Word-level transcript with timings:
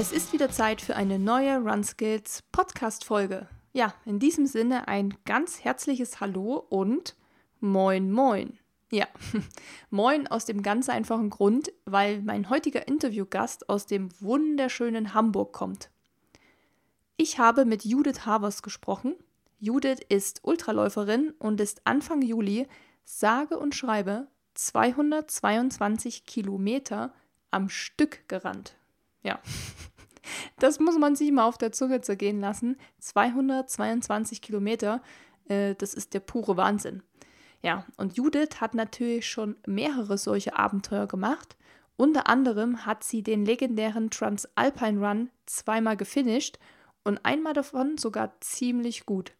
Es 0.00 0.12
ist 0.12 0.32
wieder 0.32 0.48
Zeit 0.48 0.80
für 0.80 0.94
eine 0.94 1.18
neue 1.18 1.56
Run 1.58 1.82
Skills 1.82 2.44
Podcast-Folge. 2.52 3.48
Ja, 3.72 3.92
in 4.04 4.20
diesem 4.20 4.46
Sinne 4.46 4.86
ein 4.86 5.12
ganz 5.24 5.64
herzliches 5.64 6.20
Hallo 6.20 6.64
und 6.68 7.16
Moin 7.58 8.12
Moin. 8.12 8.60
Ja, 8.92 9.08
moin 9.90 10.28
aus 10.28 10.44
dem 10.44 10.62
ganz 10.62 10.88
einfachen 10.88 11.30
Grund, 11.30 11.72
weil 11.84 12.22
mein 12.22 12.48
heutiger 12.48 12.86
Interviewgast 12.86 13.68
aus 13.68 13.86
dem 13.86 14.08
wunderschönen 14.20 15.14
Hamburg 15.14 15.52
kommt. 15.52 15.90
Ich 17.16 17.40
habe 17.40 17.64
mit 17.64 17.84
Judith 17.84 18.24
Havers 18.24 18.62
gesprochen. 18.62 19.16
Judith 19.58 19.98
ist 20.08 20.42
Ultraläuferin 20.44 21.34
und 21.40 21.60
ist 21.60 21.80
Anfang 21.88 22.22
Juli 22.22 22.68
sage 23.04 23.58
und 23.58 23.74
schreibe 23.74 24.28
222 24.54 26.24
Kilometer 26.24 27.12
am 27.50 27.68
Stück 27.68 28.28
gerannt. 28.28 28.78
Ja, 29.22 29.40
das 30.58 30.80
muss 30.80 30.98
man 30.98 31.16
sich 31.16 31.32
mal 31.32 31.46
auf 31.46 31.58
der 31.58 31.72
Zunge 31.72 32.00
zergehen 32.00 32.40
lassen. 32.40 32.76
222 33.00 34.42
Kilometer, 34.42 35.02
äh, 35.48 35.74
das 35.74 35.94
ist 35.94 36.14
der 36.14 36.20
pure 36.20 36.56
Wahnsinn. 36.56 37.02
Ja, 37.62 37.84
und 37.96 38.16
Judith 38.16 38.60
hat 38.60 38.74
natürlich 38.74 39.28
schon 39.28 39.56
mehrere 39.66 40.16
solche 40.16 40.56
Abenteuer 40.56 41.06
gemacht. 41.06 41.56
Unter 41.96 42.28
anderem 42.28 42.86
hat 42.86 43.02
sie 43.02 43.22
den 43.22 43.44
legendären 43.44 44.10
Transalpine 44.10 45.04
Run 45.04 45.30
zweimal 45.46 45.96
gefinisht 45.96 46.58
und 47.02 47.24
einmal 47.24 47.54
davon 47.54 47.98
sogar 47.98 48.40
ziemlich 48.40 49.04
gut. 49.04 49.32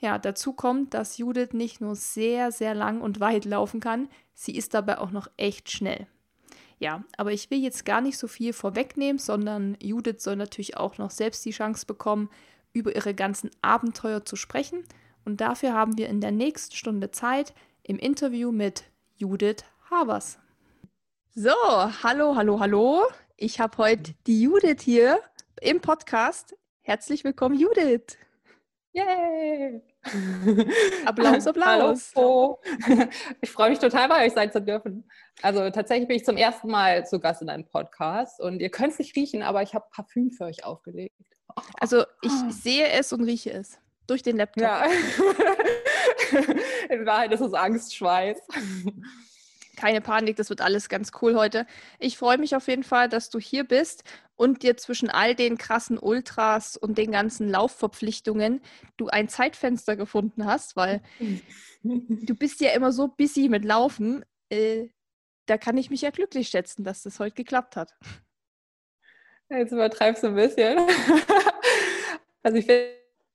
Ja, 0.00 0.18
dazu 0.18 0.52
kommt, 0.52 0.94
dass 0.94 1.18
Judith 1.18 1.52
nicht 1.52 1.80
nur 1.80 1.94
sehr, 1.94 2.50
sehr 2.50 2.74
lang 2.74 3.00
und 3.00 3.20
weit 3.20 3.44
laufen 3.44 3.78
kann, 3.78 4.08
sie 4.34 4.56
ist 4.56 4.74
dabei 4.74 4.98
auch 4.98 5.12
noch 5.12 5.28
echt 5.36 5.70
schnell. 5.70 6.08
Ja, 6.82 7.04
aber 7.16 7.30
ich 7.30 7.48
will 7.48 7.60
jetzt 7.60 7.84
gar 7.84 8.00
nicht 8.00 8.18
so 8.18 8.26
viel 8.26 8.52
vorwegnehmen, 8.52 9.20
sondern 9.20 9.76
Judith 9.80 10.20
soll 10.20 10.34
natürlich 10.34 10.76
auch 10.76 10.98
noch 10.98 11.12
selbst 11.12 11.44
die 11.44 11.52
Chance 11.52 11.86
bekommen, 11.86 12.28
über 12.72 12.92
ihre 12.96 13.14
ganzen 13.14 13.50
Abenteuer 13.62 14.24
zu 14.24 14.34
sprechen. 14.34 14.82
Und 15.24 15.40
dafür 15.40 15.74
haben 15.74 15.96
wir 15.96 16.08
in 16.08 16.20
der 16.20 16.32
nächsten 16.32 16.74
Stunde 16.74 17.12
Zeit 17.12 17.54
im 17.84 18.00
Interview 18.00 18.50
mit 18.50 18.82
Judith 19.14 19.62
Havers. 19.92 20.40
So, 21.36 21.54
hallo, 22.02 22.34
hallo, 22.34 22.58
hallo. 22.58 23.02
Ich 23.36 23.60
habe 23.60 23.78
heute 23.78 24.14
die 24.26 24.42
Judith 24.42 24.82
hier 24.82 25.20
im 25.60 25.80
Podcast. 25.80 26.56
Herzlich 26.80 27.22
willkommen, 27.22 27.56
Judith. 27.56 28.18
Yay! 28.92 29.82
Applaus, 31.06 31.46
Applaus. 31.48 32.12
Hallo. 32.16 32.58
Ich 33.40 33.50
freue 33.50 33.70
mich 33.70 33.78
total, 33.78 34.08
bei 34.08 34.26
euch 34.26 34.32
sein 34.32 34.50
zu 34.50 34.60
dürfen. 34.60 35.08
Also 35.42 35.70
tatsächlich 35.70 36.08
bin 36.08 36.16
ich 36.16 36.24
zum 36.24 36.36
ersten 36.36 36.68
Mal 36.68 37.06
zu 37.06 37.20
Gast 37.20 37.42
in 37.42 37.48
einem 37.48 37.64
Podcast 37.64 38.40
und 38.40 38.60
ihr 38.60 38.70
könnt 38.70 38.92
es 38.92 38.98
nicht 38.98 39.14
riechen, 39.16 39.42
aber 39.42 39.62
ich 39.62 39.74
habe 39.74 39.86
Parfüm 39.90 40.30
für 40.32 40.44
euch 40.44 40.64
aufgelegt. 40.64 41.14
Also 41.78 42.04
ich 42.22 42.32
sehe 42.50 42.88
es 42.88 43.12
und 43.12 43.22
rieche 43.24 43.52
es 43.52 43.78
durch 44.06 44.22
den 44.22 44.36
Laptop. 44.36 44.62
Ja. 44.62 44.86
In 46.88 47.06
Wahrheit 47.06 47.32
ist 47.32 47.40
es 47.40 47.52
Angstschweiß 47.52 48.38
keine 49.82 50.00
Panik, 50.00 50.36
das 50.36 50.48
wird 50.48 50.60
alles 50.60 50.88
ganz 50.88 51.10
cool 51.20 51.34
heute. 51.34 51.66
Ich 51.98 52.16
freue 52.16 52.38
mich 52.38 52.54
auf 52.54 52.68
jeden 52.68 52.84
Fall, 52.84 53.08
dass 53.08 53.30
du 53.30 53.40
hier 53.40 53.64
bist 53.64 54.04
und 54.36 54.62
dir 54.62 54.76
zwischen 54.76 55.10
all 55.10 55.34
den 55.34 55.58
krassen 55.58 55.98
Ultras 55.98 56.76
und 56.76 56.98
den 56.98 57.10
ganzen 57.10 57.48
Laufverpflichtungen 57.48 58.60
du 58.96 59.08
ein 59.08 59.28
Zeitfenster 59.28 59.96
gefunden 59.96 60.46
hast, 60.46 60.76
weil 60.76 61.02
du 61.82 62.34
bist 62.36 62.60
ja 62.60 62.70
immer 62.70 62.92
so 62.92 63.08
busy 63.08 63.48
mit 63.48 63.64
Laufen. 63.64 64.24
Äh, 64.50 64.90
da 65.46 65.58
kann 65.58 65.76
ich 65.76 65.90
mich 65.90 66.02
ja 66.02 66.10
glücklich 66.10 66.50
schätzen, 66.50 66.84
dass 66.84 67.02
das 67.02 67.18
heute 67.18 67.34
geklappt 67.34 67.74
hat. 67.74 67.96
Jetzt 69.48 69.72
übertreibst 69.72 70.22
du 70.22 70.28
ein 70.28 70.36
bisschen. 70.36 70.78
also 72.44 72.56
ich 72.56 72.68
bin 72.68 72.82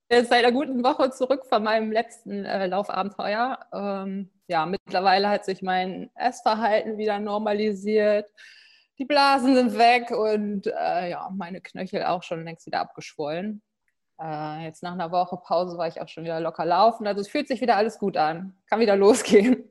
jetzt 0.09 0.29
seit 0.29 0.45
einer 0.45 0.53
guten 0.53 0.81
Woche 0.81 1.11
zurück 1.11 1.45
von 1.45 1.61
meinem 1.61 1.91
letzten 1.91 2.45
äh, 2.45 2.67
Laufabenteuer. 2.67 3.59
Ähm, 3.73 4.29
ja, 4.47 4.66
mittlerweile 4.66 5.30
hat 5.30 5.46
sich 5.46 5.62
mein 5.62 6.09
Essverhalten 6.16 6.97
wieder 6.97 7.19
normalisiert. 7.19 8.30
Die 8.97 9.06
Blasen 9.06 9.56
sind 9.56 9.78
weg 9.78 10.12
und 10.12 10.68
äh, 10.68 11.09
ja, 11.12 11.30
meine 11.31 11.62
Knöchel 11.62 12.03
auch 12.03 12.24
schon 12.24 12.44
längst 12.44 12.66
wieder 12.66 12.80
abgeschwollen. 12.80 13.62
Äh, 14.19 14.63
jetzt 14.63 14.81
nach 14.81 14.94
einer 14.94 15.12
Woche 15.12 15.38
Pause 15.38 15.78
war 15.78 15.88
ich 15.88 16.02
auch 16.02 16.08
schon 16.08 16.24
wieder 16.24 16.40
locker 16.40 16.66
laufen. 16.66 17.06
Also 17.06 17.22
es 17.22 17.28
fühlt 17.28 17.47
sich 17.47 17.62
wieder 17.62 17.75
alles 17.75 18.00
gut 18.00 18.18
an. 18.18 18.58
Kann 18.68 18.80
wieder 18.80 18.96
losgehen. 18.96 19.69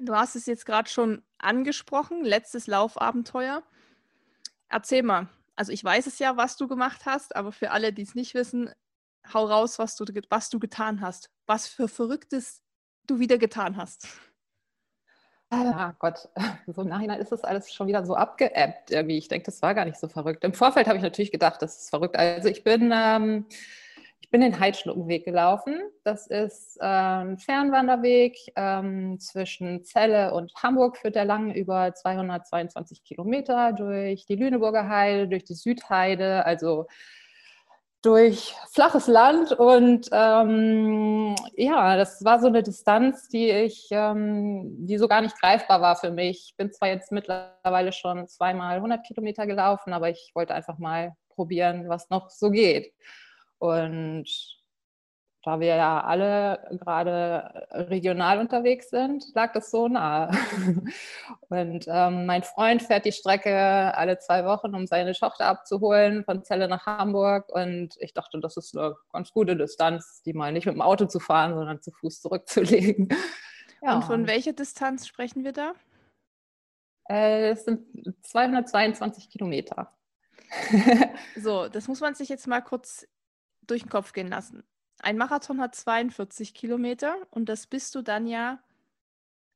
Du 0.00 0.14
hast 0.14 0.34
es 0.34 0.46
jetzt 0.46 0.66
gerade 0.66 0.88
schon 0.88 1.22
angesprochen, 1.38 2.24
letztes 2.24 2.66
Laufabenteuer. 2.66 3.62
Erzähl 4.68 5.02
mal. 5.02 5.28
Also 5.56 5.72
ich 5.72 5.84
weiß 5.84 6.06
es 6.06 6.18
ja, 6.18 6.38
was 6.38 6.56
du 6.56 6.66
gemacht 6.68 7.02
hast, 7.04 7.36
aber 7.36 7.52
für 7.52 7.70
alle, 7.70 7.92
die 7.92 8.02
es 8.02 8.14
nicht 8.14 8.34
wissen, 8.34 8.70
hau 9.32 9.44
raus, 9.44 9.78
was 9.78 9.94
du, 9.96 10.04
was 10.30 10.48
du 10.48 10.58
getan 10.58 11.02
hast. 11.02 11.30
Was 11.46 11.68
für 11.68 11.86
Verrücktes 11.86 12.62
du 13.10 13.18
wieder 13.18 13.38
getan 13.38 13.76
hast. 13.76 14.08
Ah 15.52 15.94
Gott, 15.98 16.28
so 16.68 16.82
im 16.82 16.88
Nachhinein 16.88 17.20
ist 17.20 17.32
das 17.32 17.42
alles 17.42 17.72
schon 17.72 17.88
wieder 17.88 18.06
so 18.06 18.14
abgeappt 18.14 18.92
irgendwie. 18.92 19.18
Ich 19.18 19.26
denke, 19.26 19.46
das 19.46 19.60
war 19.62 19.74
gar 19.74 19.84
nicht 19.84 19.98
so 19.98 20.06
verrückt. 20.06 20.44
Im 20.44 20.54
Vorfeld 20.54 20.86
habe 20.86 20.96
ich 20.96 21.02
natürlich 21.02 21.32
gedacht, 21.32 21.60
das 21.60 21.82
ist 21.82 21.90
verrückt. 21.90 22.16
Also 22.16 22.48
ich 22.48 22.62
bin, 22.62 22.92
ähm, 22.94 23.46
ich 24.20 24.30
bin 24.30 24.42
den 24.42 24.60
Heidschnuckenweg 24.60 25.24
gelaufen. 25.24 25.80
Das 26.04 26.28
ist 26.28 26.76
äh, 26.80 26.84
ein 26.84 27.38
Fernwanderweg 27.38 28.38
ähm, 28.54 29.18
zwischen 29.18 29.82
Celle 29.82 30.32
und 30.34 30.52
Hamburg, 30.54 30.98
führt 30.98 31.16
der 31.16 31.24
lang 31.24 31.52
über 31.52 31.92
222 31.92 33.02
Kilometer 33.02 33.72
durch 33.72 34.26
die 34.26 34.36
Lüneburger 34.36 34.88
Heide, 34.88 35.26
durch 35.26 35.42
die 35.42 35.54
Südheide, 35.54 36.46
also 36.46 36.86
durch 38.02 38.54
flaches 38.72 39.06
Land 39.06 39.52
und 39.52 40.08
ähm, 40.10 41.36
ja, 41.54 41.96
das 41.96 42.24
war 42.24 42.40
so 42.40 42.46
eine 42.46 42.62
Distanz, 42.62 43.28
die 43.28 43.50
ich, 43.50 43.88
ähm, 43.90 44.86
die 44.86 44.96
so 44.96 45.06
gar 45.06 45.20
nicht 45.20 45.38
greifbar 45.38 45.82
war 45.82 45.96
für 45.96 46.10
mich. 46.10 46.48
Ich 46.48 46.56
bin 46.56 46.72
zwar 46.72 46.88
jetzt 46.88 47.12
mittlerweile 47.12 47.92
schon 47.92 48.26
zweimal 48.26 48.76
100 48.76 49.04
Kilometer 49.06 49.46
gelaufen, 49.46 49.92
aber 49.92 50.08
ich 50.08 50.30
wollte 50.34 50.54
einfach 50.54 50.78
mal 50.78 51.14
probieren, 51.28 51.88
was 51.88 52.08
noch 52.08 52.30
so 52.30 52.50
geht. 52.50 52.92
Und 53.58 54.59
da 55.42 55.58
wir 55.58 55.68
ja 55.68 56.02
alle 56.02 56.78
gerade 56.82 57.66
regional 57.70 58.38
unterwegs 58.38 58.90
sind, 58.90 59.24
lag 59.34 59.52
das 59.52 59.70
so 59.70 59.88
nahe. 59.88 60.30
Und 61.48 61.86
ähm, 61.88 62.26
mein 62.26 62.42
Freund 62.42 62.82
fährt 62.82 63.06
die 63.06 63.12
Strecke 63.12 63.56
alle 63.96 64.18
zwei 64.18 64.44
Wochen, 64.44 64.74
um 64.74 64.86
seine 64.86 65.14
Tochter 65.14 65.46
abzuholen 65.46 66.24
von 66.24 66.44
Celle 66.44 66.68
nach 66.68 66.84
Hamburg. 66.84 67.48
Und 67.48 67.94
ich 68.00 68.12
dachte, 68.12 68.38
das 68.38 68.56
ist 68.58 68.76
eine 68.76 68.96
ganz 69.12 69.32
gute 69.32 69.56
Distanz, 69.56 70.22
die 70.22 70.34
mal 70.34 70.52
nicht 70.52 70.66
mit 70.66 70.74
dem 70.74 70.82
Auto 70.82 71.06
zu 71.06 71.20
fahren, 71.20 71.54
sondern 71.54 71.80
zu 71.80 71.90
Fuß 71.90 72.20
zurückzulegen. 72.20 73.08
Ja. 73.82 73.94
Und 73.94 74.02
von 74.04 74.26
welcher 74.26 74.52
Distanz 74.52 75.06
sprechen 75.06 75.42
wir 75.42 75.52
da? 75.52 75.72
Äh, 77.08 77.52
es 77.52 77.64
sind 77.64 77.86
222 78.26 79.30
Kilometer. 79.30 79.96
so, 81.36 81.66
das 81.66 81.88
muss 81.88 82.02
man 82.02 82.14
sich 82.14 82.28
jetzt 82.28 82.46
mal 82.46 82.60
kurz 82.60 83.08
durch 83.66 83.80
den 83.80 83.88
Kopf 83.88 84.12
gehen 84.12 84.28
lassen. 84.28 84.64
Ein 85.02 85.16
Marathon 85.16 85.60
hat 85.60 85.74
42 85.74 86.54
Kilometer 86.54 87.16
und 87.30 87.48
das 87.48 87.66
bist 87.66 87.94
du 87.94 88.02
dann 88.02 88.26
ja 88.26 88.62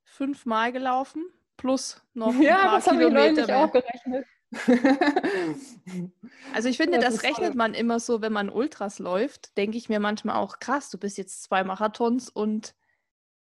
fünfmal 0.05 0.73
gelaufen 0.73 1.25
plus 1.57 2.03
noch 2.15 2.35
ein 2.35 2.43
ja, 2.43 2.57
paar 2.57 2.81
das 2.81 2.89
Kilometer. 2.89 3.45
Ich 3.45 3.53
auch 3.53 3.73
gerechnet. 3.73 4.27
also 6.55 6.69
ich 6.69 6.77
finde, 6.77 6.99
das, 7.01 7.15
das 7.15 7.23
rechnet 7.25 7.49
toll. 7.49 7.57
man 7.57 7.75
immer 7.75 8.01
so, 8.01 8.21
wenn 8.21 8.33
man 8.33 8.51
Ultras 8.51 8.99
läuft, 8.99 9.57
denke 9.57 9.77
ich 9.77 9.89
mir 9.89 10.01
manchmal 10.01 10.37
auch, 10.37 10.59
krass, 10.59 10.91
du 10.91 10.99
bist 10.99 11.19
jetzt 11.19 11.43
zwei 11.43 11.65
Marathons 11.65 12.29
und 12.31 12.75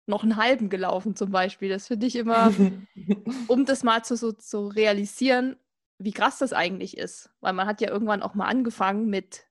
noch 0.05 0.23
einen 0.23 0.37
halben 0.37 0.69
gelaufen 0.69 1.15
zum 1.15 1.31
Beispiel. 1.31 1.69
Das 1.69 1.87
finde 1.87 2.07
ich 2.07 2.15
immer, 2.15 2.53
um 3.47 3.65
das 3.65 3.83
mal 3.83 4.03
zu, 4.03 4.15
so, 4.15 4.31
zu 4.31 4.67
realisieren, 4.67 5.57
wie 5.97 6.13
krass 6.13 6.37
das 6.37 6.53
eigentlich 6.53 6.97
ist. 6.97 7.29
Weil 7.41 7.53
man 7.53 7.67
hat 7.67 7.81
ja 7.81 7.89
irgendwann 7.89 8.23
auch 8.23 8.33
mal 8.33 8.47
angefangen 8.47 9.07
mit 9.07 9.46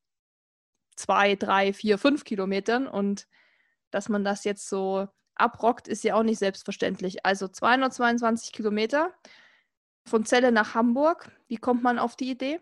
zwei, 0.97 1.37
drei, 1.37 1.73
vier, 1.73 1.99
fünf 1.99 2.25
Kilometern 2.25 2.87
und 2.89 3.29
dass 3.91 4.09
man 4.09 4.25
das 4.25 4.45
jetzt 4.45 4.69
so 4.69 5.09
abrockt, 5.35 5.89
ist 5.89 6.05
ja 6.05 6.15
auch 6.15 6.23
nicht 6.23 6.39
selbstverständlich. 6.39 7.25
Also 7.25 7.49
222 7.49 8.53
Kilometer 8.53 9.13
von 10.07 10.25
Celle 10.25 10.53
nach 10.53 10.75
Hamburg. 10.75 11.31
Wie 11.49 11.57
kommt 11.57 11.83
man 11.83 11.99
auf 11.99 12.17
die 12.17 12.31
Idee? 12.31 12.61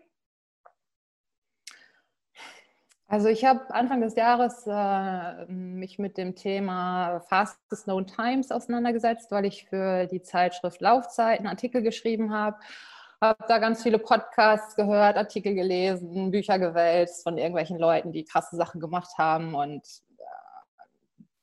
Also 3.07 3.27
ich 3.27 3.45
habe 3.45 3.71
Anfang 3.73 4.01
des 4.01 4.15
Jahres 4.15 4.65
äh, 4.65 5.45
mich 5.45 5.99
mit 5.99 6.17
dem 6.17 6.35
Thema 6.35 7.19
Fastest 7.21 7.83
Known 7.83 8.07
Times 8.07 8.51
auseinandergesetzt, 8.51 9.29
weil 9.29 9.45
ich 9.45 9.67
für 9.69 10.07
die 10.07 10.23
Zeitschrift 10.23 10.81
Laufzeit 10.81 11.37
einen 11.39 11.47
Artikel 11.47 11.83
geschrieben 11.83 12.33
habe 12.33 12.57
habe 13.21 13.43
da 13.47 13.57
ganz 13.59 13.83
viele 13.83 13.99
Podcasts 13.99 14.75
gehört, 14.75 15.17
Artikel 15.17 15.53
gelesen, 15.55 16.31
Bücher 16.31 16.59
gewälzt 16.59 17.23
von 17.23 17.37
irgendwelchen 17.37 17.77
Leuten, 17.77 18.11
die 18.11 18.25
krasse 18.25 18.55
Sachen 18.55 18.81
gemacht 18.81 19.17
haben 19.17 19.55
und 19.55 19.83
äh, 20.17 20.83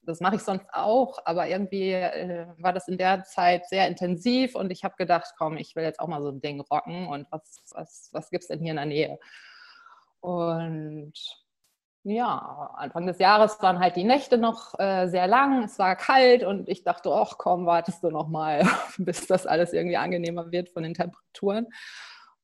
das 0.02 0.20
mache 0.20 0.36
ich 0.36 0.42
sonst 0.42 0.66
auch, 0.72 1.18
aber 1.24 1.48
irgendwie 1.48 1.92
äh, 1.92 2.46
war 2.58 2.72
das 2.72 2.88
in 2.88 2.98
der 2.98 3.24
Zeit 3.24 3.68
sehr 3.68 3.88
intensiv 3.88 4.54
und 4.54 4.70
ich 4.70 4.84
habe 4.84 4.96
gedacht, 4.96 5.34
komm, 5.38 5.56
ich 5.56 5.76
will 5.76 5.84
jetzt 5.84 6.00
auch 6.00 6.08
mal 6.08 6.22
so 6.22 6.30
ein 6.30 6.40
Ding 6.40 6.60
rocken 6.60 7.08
und 7.08 7.26
was, 7.30 7.62
was, 7.72 8.10
was 8.12 8.30
gibt 8.30 8.42
es 8.42 8.48
denn 8.48 8.60
hier 8.60 8.70
in 8.70 8.76
der 8.76 8.86
Nähe? 8.86 9.18
Und 10.20 11.41
ja, 12.04 12.70
Anfang 12.76 13.06
des 13.06 13.18
Jahres 13.18 13.62
waren 13.62 13.78
halt 13.78 13.96
die 13.96 14.04
Nächte 14.04 14.36
noch 14.36 14.78
äh, 14.78 15.06
sehr 15.08 15.28
lang, 15.28 15.64
es 15.64 15.78
war 15.78 15.94
kalt 15.94 16.42
und 16.42 16.68
ich 16.68 16.82
dachte, 16.82 17.12
ach 17.12 17.38
komm, 17.38 17.64
wartest 17.66 18.02
du 18.02 18.10
noch 18.10 18.28
mal, 18.28 18.66
bis 18.98 19.26
das 19.26 19.46
alles 19.46 19.72
irgendwie 19.72 19.96
angenehmer 19.96 20.50
wird 20.50 20.70
von 20.70 20.82
den 20.82 20.94
Temperaturen. 20.94 21.68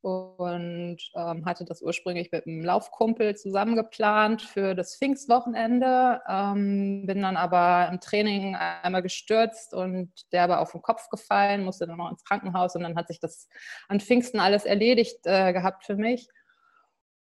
Und 0.00 0.99
ähm, 1.16 1.44
hatte 1.44 1.64
das 1.64 1.82
ursprünglich 1.82 2.31
mit 2.31 2.46
einem 2.46 2.62
Laufkumpel 2.62 3.34
zusammen 3.34 3.75
geplant 3.75 4.43
für 4.43 4.76
das 4.76 4.96
Pfingstwochenende. 4.96 6.22
Ähm, 6.28 7.05
bin 7.05 7.22
dann 7.22 7.37
aber 7.37 7.88
im 7.90 7.99
Training 7.99 8.55
einmal 8.55 9.02
gestürzt 9.02 9.75
und 9.75 10.12
der 10.31 10.49
war 10.49 10.60
auf 10.60 10.70
den 10.70 10.82
Kopf 10.82 11.08
gefallen, 11.08 11.64
musste 11.64 11.88
dann 11.88 11.96
noch 11.96 12.12
ins 12.12 12.22
Krankenhaus 12.22 12.76
und 12.76 12.84
dann 12.84 12.94
hat 12.94 13.08
sich 13.08 13.19
das 13.19 13.49
an 13.88 13.99
Pfingsten 13.99 14.38
alles 14.38 14.64
erledigt 14.64 15.19
äh, 15.25 15.52
gehabt 15.52 15.84
für 15.84 15.96
mich. 15.96 16.28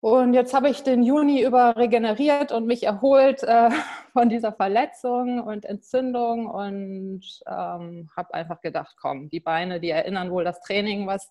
Und 0.01 0.33
jetzt 0.33 0.53
habe 0.53 0.69
ich 0.69 0.81
den 0.81 1.03
Juni 1.03 1.43
über 1.43 1.75
regeneriert 1.75 2.53
und 2.53 2.65
mich 2.65 2.83
erholt 2.83 3.43
äh, 3.43 3.69
von 4.13 4.29
dieser 4.29 4.53
Verletzung 4.53 5.41
und 5.41 5.65
Entzündung 5.65 6.47
und 6.47 7.21
ähm, 7.45 8.09
habe 8.15 8.33
einfach 8.33 8.61
gedacht, 8.61 8.95
komm, 8.99 9.29
die 9.29 9.41
Beine, 9.41 9.81
die 9.81 9.89
erinnern 9.89 10.31
wohl 10.31 10.45
das 10.45 10.61
Training, 10.61 11.05
was 11.05 11.29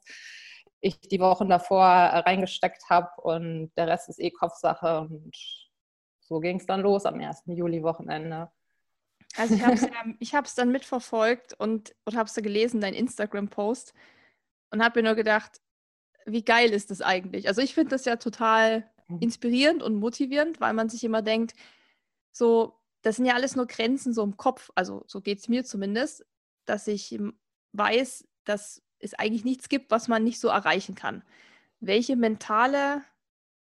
ich 0.81 1.01
die 1.01 1.19
Wochen 1.19 1.49
davor 1.49 1.87
reingesteckt 1.87 2.85
habe 2.91 3.09
und 3.23 3.73
der 3.77 3.89
Rest 3.89 4.11
ist 4.11 4.21
eh 4.21 4.31
Kopfsache 4.31 5.01
und 5.01 5.35
so 6.21 6.39
ging 6.41 6.59
es 6.59 6.67
dann 6.67 6.83
los 6.83 7.07
am 7.07 7.19
1. 7.19 7.45
Juli-Wochenende. 7.47 8.51
Also 9.37 9.55
ich 9.55 9.65
habe 9.65 9.75
es 9.75 9.83
ja, 10.21 10.43
dann 10.57 10.73
mitverfolgt 10.73 11.55
und, 11.55 11.95
und 12.05 12.17
habe 12.17 12.29
es 12.29 12.35
gelesen, 12.35 12.83
dein 12.83 12.95
Instagram-Post 12.95 13.95
und 14.71 14.85
habe 14.85 15.01
mir 15.01 15.09
nur 15.09 15.17
gedacht, 15.17 15.61
wie 16.33 16.45
geil 16.45 16.71
ist 16.71 16.91
das 16.91 17.01
eigentlich? 17.01 17.49
Also 17.49 17.61
ich 17.61 17.75
finde 17.75 17.91
das 17.91 18.05
ja 18.05 18.17
total 18.17 18.89
mhm. 19.09 19.19
inspirierend 19.21 19.83
und 19.83 19.97
motivierend, 19.97 20.61
weil 20.61 20.75
man 20.75 20.89
sich 20.89 21.05
immer 21.05 21.23
denkt, 21.23 21.55
so, 22.33 22.75
das 23.03 23.17
sind 23.17 23.27
ja 23.27 23.35
alles 23.35 23.57
nur 23.57 23.67
Grenzen 23.67 24.13
so 24.13 24.23
im 24.23 24.37
Kopf, 24.37 24.71
also 24.75 25.05
so 25.07 25.21
geht 25.21 25.39
es 25.39 25.49
mir 25.49 25.65
zumindest, 25.65 26.27
dass 26.67 26.87
ich 26.87 27.19
weiß, 27.73 28.27
dass 28.45 28.83
es 28.99 29.15
eigentlich 29.15 29.45
nichts 29.45 29.69
gibt, 29.69 29.91
was 29.91 30.09
man 30.09 30.25
nicht 30.25 30.41
so 30.41 30.49
erreichen 30.49 30.95
kann. 30.95 31.23
Welche 31.81 32.17
mentale 32.17 33.03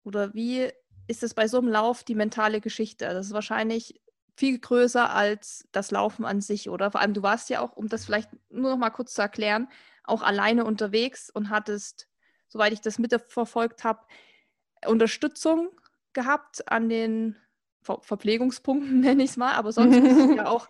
oder 0.04 0.34
wie 0.34 0.70
ist 1.08 1.24
es 1.24 1.34
bei 1.34 1.48
so 1.48 1.58
einem 1.58 1.68
Lauf 1.68 2.04
die 2.04 2.16
mentale 2.16 2.62
Geschichte? 2.62 3.06
Das 3.06 3.28
ist 3.28 3.34
wahrscheinlich 3.34 4.02
viel 4.36 4.60
größer 4.60 5.14
als 5.14 5.68
das 5.72 5.92
Laufen 5.92 6.26
an 6.26 6.42
sich, 6.42 6.70
oder? 6.70 6.92
Vor 6.92 7.02
allem, 7.02 7.14
du 7.14 7.24
warst 7.24 7.50
ja 7.50 7.62
auch, 7.62 7.76
um 7.76 7.88
das 7.88 8.06
vielleicht 8.06 8.30
nur 8.50 8.72
noch 8.72 8.78
mal 8.78 8.90
kurz 8.90 9.14
zu 9.14 9.22
erklären, 9.22 9.70
auch 10.04 10.22
alleine 10.22 10.66
unterwegs 10.66 11.30
und 11.30 11.50
hattest 11.50 12.08
soweit 12.48 12.74
ich 12.74 12.82
das 12.82 13.00
mitverfolgt 13.00 13.84
habe, 13.84 14.02
Unterstützung 14.88 15.70
gehabt 16.14 16.72
an 16.72 16.90
den 16.90 17.36
Ver 17.82 18.00
Verpflegungspunkten, 18.02 19.00
nenne 19.02 19.24
ich 19.24 19.32
es 19.32 19.38
mal, 19.38 19.54
aber 19.54 19.72
sonst 19.72 20.02
bist 20.02 20.20
du 20.20 20.36
ja 20.36 20.48
auch 20.50 20.70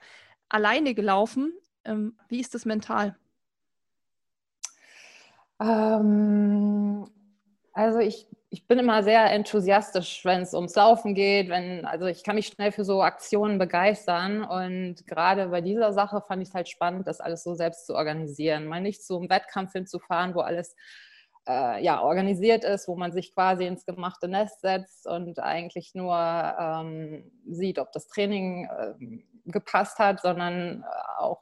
alleine 0.49 0.93
gelaufen. 0.93 1.53
Ähm, 1.85 2.17
wie 2.27 2.39
ist 2.39 2.53
das 2.53 2.65
mental? 2.65 3.15
Ähm, 5.61 7.07
also 7.71 7.99
ich, 7.99 8.27
ich 8.49 8.67
bin 8.67 8.79
immer 8.79 9.03
sehr 9.03 9.31
enthusiastisch, 9.31 10.25
wenn 10.25 10.41
es 10.41 10.53
ums 10.53 10.75
Laufen 10.75 11.13
geht. 11.13 11.49
Wenn, 11.49 11.85
also 11.85 12.05
ich 12.05 12.23
kann 12.23 12.35
mich 12.35 12.47
schnell 12.47 12.71
für 12.71 12.83
so 12.83 13.01
Aktionen 13.01 13.57
begeistern. 13.59 14.43
Und 14.43 15.05
gerade 15.07 15.47
bei 15.49 15.61
dieser 15.61 15.93
Sache 15.93 16.21
fand 16.21 16.41
ich 16.41 16.49
es 16.49 16.55
halt 16.55 16.69
spannend, 16.69 17.07
das 17.07 17.21
alles 17.21 17.43
so 17.43 17.53
selbst 17.53 17.85
zu 17.85 17.95
organisieren. 17.95 18.65
Mal 18.65 18.81
nicht 18.81 19.03
zum 19.03 19.29
Wettkampf 19.29 19.73
hinzufahren, 19.73 20.35
wo 20.35 20.41
alles 20.41 20.75
äh, 21.47 21.83
ja, 21.83 22.01
organisiert 22.01 22.63
ist, 22.63 22.87
wo 22.87 22.95
man 22.95 23.11
sich 23.11 23.33
quasi 23.33 23.65
ins 23.65 23.85
gemachte 23.85 24.27
Nest 24.27 24.61
setzt 24.61 25.07
und 25.07 25.39
eigentlich 25.39 25.93
nur 25.93 26.15
ähm, 26.15 27.31
sieht, 27.49 27.79
ob 27.79 27.91
das 27.91 28.07
Training 28.07 28.65
äh, 28.65 29.21
gepasst 29.45 29.99
hat, 29.99 30.21
sondern 30.21 30.81
äh, 30.81 31.21
auch 31.21 31.41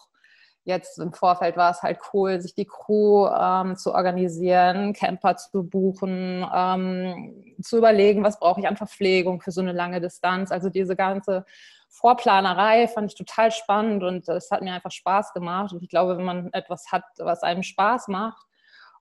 jetzt 0.66 0.98
im 1.00 1.14
Vorfeld 1.14 1.58
war 1.58 1.72
es 1.72 1.82
halt 1.82 2.00
cool, 2.14 2.40
sich 2.40 2.56
die 2.56 2.66
Crew 2.66 3.28
ähm, 3.28 3.76
zu 3.76 3.94
organisieren, 3.94 4.94
Camper 4.94 5.36
zu 5.36 5.64
buchen, 5.64 6.46
ähm, 6.54 7.56
zu 7.62 7.78
überlegen, 7.78 8.24
was 8.24 8.40
brauche 8.40 8.62
ich 8.62 8.68
an 8.68 8.78
Verpflegung 8.78 9.42
für 9.42 9.52
so 9.52 9.62
eine 9.62 9.74
lange 9.74 10.00
Distanz. 10.00 10.52
Also 10.52 10.70
diese 10.70 10.96
ganze 10.96 11.46
Vorplanerei 11.90 12.88
fand 12.88 13.12
ich 13.12 13.18
total 13.18 13.52
spannend 13.52 14.04
und 14.04 14.28
es 14.28 14.52
hat 14.52 14.62
mir 14.62 14.74
einfach 14.74 14.92
Spaß 14.92 15.34
gemacht. 15.34 15.74
Und 15.74 15.84
ich 15.84 15.90
glaube, 15.90 16.18
wenn 16.18 16.26
man 16.26 16.54
etwas 16.54 16.92
hat, 16.92 17.04
was 17.18 17.44
einem 17.44 17.64
Spaß 17.64 18.08
macht, 18.08 18.48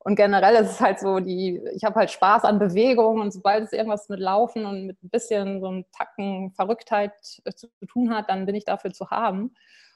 und 0.04 0.16
generell 0.16 0.56
ist 0.56 0.72
es 0.72 0.80
halt 0.80 0.98
so, 0.98 1.20
die, 1.20 1.60
ich 1.74 1.84
habe 1.84 1.94
halt 1.94 2.10
Spaß 2.10 2.44
an 2.44 2.58
Bewegung 2.58 3.20
und 3.20 3.32
sobald 3.32 3.64
es 3.64 3.72
irgendwas 3.72 4.08
mit 4.08 4.18
Laufen 4.18 4.66
und 4.66 4.86
mit 4.86 5.02
ein 5.02 5.10
bisschen 5.10 5.60
so 5.60 5.68
einem 5.68 5.84
Tacken 5.92 6.50
Verrücktheit 6.52 7.12
äh, 7.44 7.52
zu 7.52 7.68
tun 7.86 8.14
hat, 8.14 8.28
dann 8.28 8.46
bin 8.46 8.56
ich 8.56 8.64
dafür 8.64 8.92
zu 8.92 9.10
haben. 9.10 9.54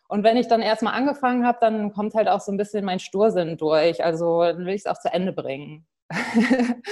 Und 0.08 0.22
wenn 0.22 0.36
ich 0.36 0.46
dann 0.46 0.62
erstmal 0.62 0.94
angefangen 0.94 1.44
habe, 1.44 1.58
dann 1.60 1.92
kommt 1.92 2.14
halt 2.14 2.28
auch 2.28 2.40
so 2.40 2.52
ein 2.52 2.56
bisschen 2.56 2.84
mein 2.84 3.00
Stursinn 3.00 3.56
durch. 3.56 4.04
Also 4.04 4.42
dann 4.42 4.64
will 4.64 4.74
ich 4.74 4.82
es 4.82 4.86
auch 4.86 5.00
zu 5.00 5.12
Ende 5.12 5.32
bringen. 5.32 5.86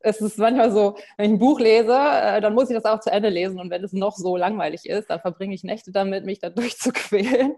es 0.00 0.20
ist 0.20 0.36
manchmal 0.36 0.70
so, 0.70 0.96
wenn 1.16 1.26
ich 1.26 1.32
ein 1.32 1.38
Buch 1.38 1.60
lese, 1.60 1.96
äh, 1.98 2.42
dann 2.42 2.52
muss 2.52 2.68
ich 2.68 2.76
das 2.76 2.84
auch 2.84 3.00
zu 3.00 3.10
Ende 3.10 3.30
lesen. 3.30 3.58
Und 3.58 3.70
wenn 3.70 3.82
es 3.82 3.94
noch 3.94 4.16
so 4.16 4.36
langweilig 4.36 4.84
ist, 4.84 5.08
dann 5.08 5.20
verbringe 5.20 5.54
ich 5.54 5.64
Nächte 5.64 5.90
damit, 5.90 6.26
mich 6.26 6.40
da 6.40 6.50
durchzuquälen. 6.50 7.56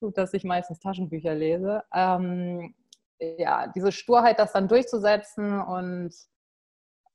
Gut, 0.00 0.18
dass 0.18 0.34
ich 0.34 0.42
meistens 0.42 0.80
Taschenbücher 0.80 1.34
lese. 1.34 1.84
Ähm, 1.94 2.74
ja, 3.18 3.68
diese 3.68 3.92
Sturheit, 3.92 4.38
das 4.38 4.52
dann 4.52 4.68
durchzusetzen 4.68 5.60
und 5.60 6.14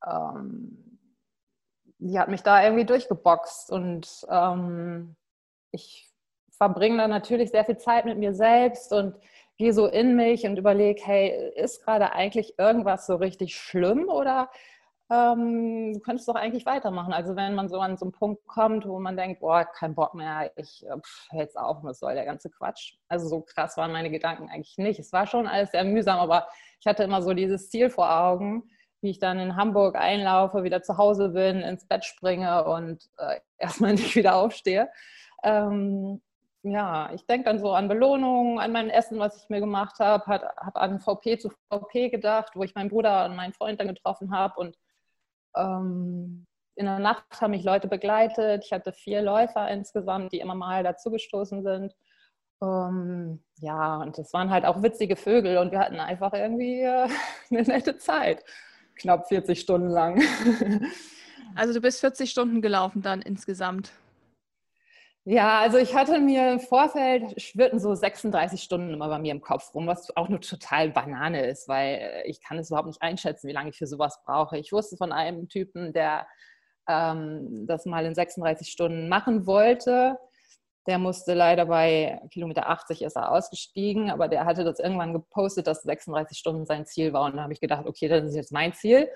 ähm, 0.06 1.00
die 2.00 2.18
hat 2.18 2.30
mich 2.30 2.44
da 2.44 2.64
irgendwie 2.64 2.86
durchgeboxt 2.86 3.72
und 3.72 4.26
ähm, 4.30 5.16
ich 5.72 6.10
verbringe 6.52 6.98
dann 6.98 7.10
natürlich 7.10 7.52
sehr 7.52 7.66
viel 7.66 7.78
Zeit 7.78 8.06
mit 8.06 8.18
mir 8.18 8.34
selbst 8.34 8.92
und 8.94 9.16
gehe 9.58 9.74
so 9.74 9.88
in 9.88 10.16
mich 10.16 10.46
und 10.46 10.58
überlege, 10.58 11.02
hey, 11.04 11.52
ist 11.56 11.84
gerade 11.84 12.14
eigentlich 12.14 12.58
irgendwas 12.58 13.06
so 13.06 13.16
richtig 13.16 13.56
schlimm 13.56 14.08
oder 14.08 14.50
ähm, 15.12 15.94
du 15.94 16.00
könntest 16.02 16.28
doch 16.28 16.36
eigentlich 16.36 16.66
weitermachen. 16.66 17.14
Also 17.14 17.36
wenn 17.36 17.56
man 17.56 17.68
so 17.68 17.80
an 17.80 17.98
so 17.98 18.06
einen 18.06 18.12
Punkt 18.12 18.46
kommt, 18.46 18.86
wo 18.88 19.00
man 19.00 19.18
denkt, 19.18 19.40
boah, 19.40 19.66
kein 19.66 19.96
Bock 19.96 20.14
mehr, 20.14 20.52
ich 20.56 20.86
äh, 20.86 20.90
höre 21.32 21.42
jetzt 21.42 21.58
auf, 21.58 21.84
was 21.84 22.00
soll 22.00 22.14
der 22.14 22.26
ganze 22.26 22.50
Quatsch. 22.52 22.96
Also 23.08 23.28
so 23.28 23.42
krass 23.42 23.76
waren 23.78 23.92
meine 23.92 24.12
Gedanken 24.12 24.50
eigentlich 24.50 24.78
nicht. 24.78 25.00
Es 25.00 25.12
war 25.12 25.26
schon 25.26 25.48
alles 25.48 25.72
sehr 25.72 25.84
mühsam, 25.84 26.20
aber 26.20 26.48
ich 26.80 26.86
hatte 26.86 27.04
immer 27.04 27.24
so 27.24 27.34
dieses 27.34 27.70
Ziel 27.70 27.90
vor 27.90 28.14
Augen, 28.14 28.70
wie 29.02 29.10
ich 29.10 29.20
dann 29.20 29.40
in 29.40 29.56
Hamburg 29.56 29.96
einlaufe, 29.96 30.64
wieder 30.64 30.84
zu 30.84 30.98
Hause 30.98 31.30
bin, 31.30 31.62
ins 31.62 31.88
Bett 31.88 32.06
springe 32.06 32.66
und 32.66 33.10
äh, 33.18 33.40
erstmal 33.58 33.94
nicht 33.94 34.16
wieder 34.16 34.36
aufstehe. 34.36 34.90
Ähm, 35.44 36.22
ja, 36.62 37.12
ich 37.14 37.26
denke 37.26 37.46
dann 37.46 37.60
so 37.60 37.72
an 37.72 37.88
Belohnungen, 37.88 38.60
an 38.60 38.74
mein 38.74 38.90
Essen, 38.90 39.18
was 39.18 39.42
ich 39.42 39.50
mir 39.50 39.62
gemacht 39.62 40.00
habe, 40.00 40.26
habe 40.28 40.80
an 40.82 41.00
VP 41.00 41.40
zu 41.40 41.50
VP 41.72 42.10
gedacht, 42.10 42.52
wo 42.56 42.64
ich 42.64 42.76
meinen 42.76 42.90
Bruder 42.90 43.26
und 43.26 43.36
meinen 43.36 43.54
Freund 43.54 43.80
dann 43.80 43.88
getroffen 43.88 44.32
habe 44.32 44.60
und 44.60 44.78
ähm, 45.56 46.46
in 46.76 46.86
der 46.86 47.00
Nacht 47.00 47.42
haben 47.42 47.52
mich 47.52 47.64
Leute 47.64 47.88
begleitet. 47.88 48.64
Ich 48.66 48.72
hatte 48.72 48.94
vier 48.94 49.22
Läufer 49.22 49.70
insgesamt, 49.70 50.32
die 50.32 50.40
immer 50.40 50.56
mal 50.56 50.84
dazugestoßen 50.84 51.62
sind. 51.64 51.94
Ähm, 52.62 53.44
ja, 53.58 53.98
und 53.98 54.18
das 54.18 54.34
waren 54.34 54.50
halt 54.50 54.66
auch 54.66 54.82
witzige 54.82 55.16
Vögel 55.16 55.58
und 55.58 55.72
wir 55.72 55.80
hatten 55.80 56.00
einfach 56.00 56.34
irgendwie 56.34 56.82
äh, 56.82 57.08
eine 57.52 57.62
nette 57.64 57.98
Zeit. 57.98 58.44
Knapp 58.96 59.28
40 59.28 59.60
Stunden 59.60 59.90
lang. 59.90 60.22
also 61.56 61.74
du 61.74 61.82
bist 61.82 62.02
40 62.02 62.30
Stunden 62.30 62.62
gelaufen 62.62 63.02
dann 63.02 63.22
insgesamt. 63.22 63.92
Ja, 65.32 65.60
also 65.60 65.78
ich 65.78 65.94
hatte 65.94 66.20
mir 66.20 66.54
im 66.54 66.60
Vorfeld 66.60 67.40
schwirrten 67.40 67.80
so 67.80 67.94
36 67.94 68.64
Stunden 68.64 68.92
immer 68.92 69.10
bei 69.10 69.20
mir 69.20 69.32
im 69.32 69.42
Kopf 69.42 69.76
rum, 69.76 69.86
was 69.86 70.10
auch 70.18 70.28
nur 70.28 70.42
total 70.42 70.90
Banane 70.90 71.46
ist, 71.46 71.68
weil 71.68 72.24
ich 72.26 72.42
kann 72.42 72.58
es 72.58 72.72
überhaupt 72.72 72.88
nicht 72.88 73.04
einschätzen, 73.04 73.48
wie 73.48 73.52
lange 73.52 73.70
ich 73.70 73.78
für 73.78 73.86
sowas 73.86 74.20
brauche. 74.26 74.58
Ich 74.58 74.72
wusste 74.72 74.98
von 74.98 75.12
einem 75.12 75.48
Typen, 75.48 75.94
der 75.94 76.26
ähm, 76.88 77.68
das 77.68 77.86
mal 77.86 78.08
in 78.08 78.16
36 78.16 78.70
Stunden 78.72 79.08
machen 79.08 79.46
wollte. 79.46 80.18
Der 80.88 80.98
musste 80.98 81.36
leider 81.36 81.68
bei 81.68 82.20
Kilometer 82.32 82.68
80 82.68 83.04
ist 83.04 83.16
er 83.16 83.32
ausgestiegen, 83.32 84.10
aber 84.10 84.30
der 84.30 84.46
hatte 84.46 84.64
das 84.64 84.80
irgendwann 84.80 85.14
gepostet, 85.14 85.68
dass 85.68 85.84
36 85.84 86.40
Stunden 86.40 86.66
sein 86.66 86.88
Ziel 86.88 87.14
war. 87.14 87.26
Und 87.26 87.38
da 87.38 87.44
habe 87.44 87.54
ich 87.54 87.62
gedacht, 87.62 87.86
okay, 87.86 88.08
das 88.08 88.24
ist 88.26 88.36
jetzt 88.36 88.52
mein 88.52 88.74
Ziel. 88.74 89.08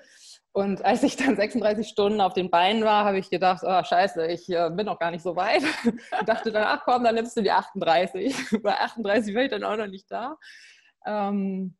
Und 0.56 0.84
als 0.84 1.02
ich 1.02 1.16
dann 1.16 1.34
36 1.34 1.88
Stunden 1.88 2.20
auf 2.20 2.32
den 2.32 2.48
Beinen 2.48 2.84
war, 2.84 3.04
habe 3.04 3.18
ich 3.18 3.28
gedacht, 3.28 3.64
oh 3.66 3.82
scheiße, 3.82 4.28
ich 4.28 4.48
äh, 4.48 4.70
bin 4.70 4.86
noch 4.86 5.00
gar 5.00 5.10
nicht 5.10 5.22
so 5.22 5.34
weit. 5.34 5.62
Ich 5.84 6.26
dachte 6.26 6.52
dann, 6.52 6.62
ach 6.64 6.84
komm, 6.84 7.02
dann 7.02 7.16
nimmst 7.16 7.36
du 7.36 7.42
die 7.42 7.50
38. 7.50 8.36
Bei 8.62 8.78
38 8.78 9.34
war 9.34 9.42
ich 9.42 9.50
dann 9.50 9.64
auch 9.64 9.76
noch 9.76 9.88
nicht 9.88 10.08
da. 10.08 10.36
Ähm, 11.04 11.76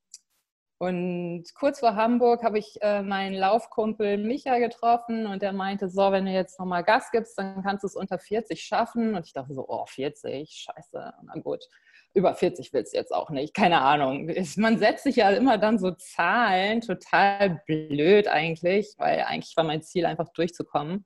und 0.79 1.45
kurz 1.55 1.79
vor 1.79 1.95
Hamburg 1.95 2.43
habe 2.43 2.59
ich 2.59 2.83
äh, 2.83 3.03
meinen 3.03 3.35
Laufkumpel 3.35 4.19
Micha 4.19 4.59
getroffen 4.59 5.29
und 5.29 5.41
der 5.41 5.53
meinte, 5.53 5.89
so, 5.89 6.11
wenn 6.11 6.27
du 6.27 6.33
jetzt 6.33 6.59
nochmal 6.59 6.83
Gas 6.83 7.13
gibst, 7.13 7.39
dann 7.39 7.63
kannst 7.63 7.85
du 7.85 7.87
es 7.87 7.95
unter 7.95 8.19
40 8.19 8.61
schaffen. 8.61 9.15
Und 9.15 9.25
ich 9.25 9.33
dachte 9.33 9.55
so, 9.55 9.67
oh, 9.69 9.87
40, 9.87 10.51
scheiße, 10.51 11.15
na 11.23 11.35
gut. 11.41 11.65
Über 12.15 12.35
40 12.35 12.73
willst 12.73 12.95
du 12.95 12.97
jetzt 12.97 13.13
auch 13.13 13.31
nicht, 13.31 13.55
keine 13.55 13.81
Ahnung. 13.81 14.31
Man 14.57 14.79
setzt 14.79 15.05
sich 15.05 15.17
ja 15.17 15.31
immer 15.31 15.59
dann 15.59 15.79
so 15.79 15.91
Zahlen, 15.91 16.81
total 16.81 17.61
blöd 17.67 18.29
eigentlich, 18.29 18.95
weil 18.99 19.23
eigentlich 19.23 19.57
war 19.57 19.65
mein 19.65 19.83
Ziel 19.83 20.07
einfach 20.07 20.29
durchzukommen. 20.33 21.05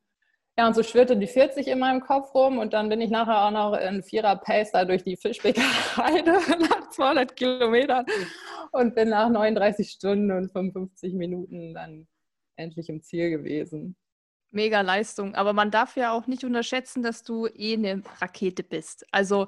Ja, 0.59 0.67
und 0.67 0.75
so 0.75 0.83
schwirrte 0.83 1.17
die 1.17 1.29
40 1.29 1.69
in 1.69 1.79
meinem 1.79 2.01
Kopf 2.01 2.35
rum 2.35 2.59
und 2.59 2.73
dann 2.73 2.89
bin 2.89 3.01
ich 3.01 3.11
nachher 3.11 3.47
auch 3.47 3.53
noch 3.53 3.79
in 3.79 4.03
Vierer-Pace 4.03 4.73
da 4.73 4.85
durch 4.85 5.05
die 5.05 5.17
Fischbeckerheide 5.17 6.33
nach 6.69 6.91
200 6.91 7.37
Kilometern 7.37 8.05
und 8.73 8.95
bin 8.95 9.11
nach 9.11 9.29
39 9.31 9.89
Stunden 9.89 10.33
und 10.33 10.51
55 10.51 11.15
Minuten 11.15 11.75
dann 11.75 12.09
endlich 12.57 12.89
im 12.89 13.03
Ziel 13.03 13.31
gewesen. 13.31 13.97
Mega 14.51 14.81
Leistung. 14.81 15.37
Aber 15.37 15.53
man 15.53 15.71
darf 15.71 15.97
ja 15.97 16.13
auch 16.13 16.27
nicht 16.27 16.43
unterschätzen, 16.43 17.03
dass 17.05 17.23
du 17.23 17.47
eh 17.47 17.75
eine 17.75 18.03
Rakete 18.21 18.65
bist. 18.65 19.07
Also 19.13 19.47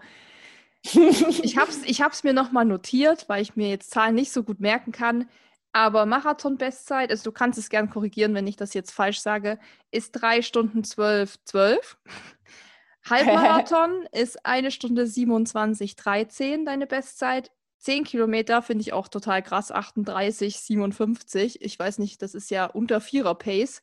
ich 0.82 1.56
habe 1.58 1.70
es 1.70 1.82
ich 1.84 2.02
hab's 2.02 2.24
mir 2.24 2.32
nochmal 2.32 2.64
notiert, 2.64 3.28
weil 3.28 3.42
ich 3.42 3.56
mir 3.56 3.68
jetzt 3.68 3.90
Zahlen 3.90 4.14
nicht 4.14 4.32
so 4.32 4.42
gut 4.42 4.60
merken 4.60 4.92
kann. 4.92 5.28
Aber 5.72 6.04
Marathon-Bestzeit, 6.04 7.10
also 7.10 7.24
du 7.24 7.32
kannst 7.32 7.58
es 7.58 7.68
gern 7.70 7.90
korrigieren, 7.90 8.34
wenn 8.34 8.46
ich 8.46 8.56
das 8.56 8.74
jetzt 8.74 8.90
falsch 8.90 9.20
sage, 9.20 9.58
ist 9.92 10.12
3 10.12 10.42
Stunden 10.42 10.82
12, 10.82 11.44
12. 11.44 11.98
Halbmarathon 13.08 14.06
ist 14.12 14.44
eine 14.44 14.70
Stunde 14.70 15.06
27, 15.06 15.96
13 15.96 16.64
deine 16.64 16.86
Bestzeit. 16.86 17.52
10 17.78 18.04
Kilometer 18.04 18.60
finde 18.62 18.82
ich 18.82 18.92
auch 18.92 19.08
total 19.08 19.42
krass, 19.42 19.70
38, 19.70 20.60
57. 20.60 21.62
Ich 21.62 21.78
weiß 21.78 21.98
nicht, 21.98 22.20
das 22.20 22.34
ist 22.34 22.50
ja 22.50 22.66
unter 22.66 23.00
Vierer 23.00 23.34
Pace. 23.34 23.80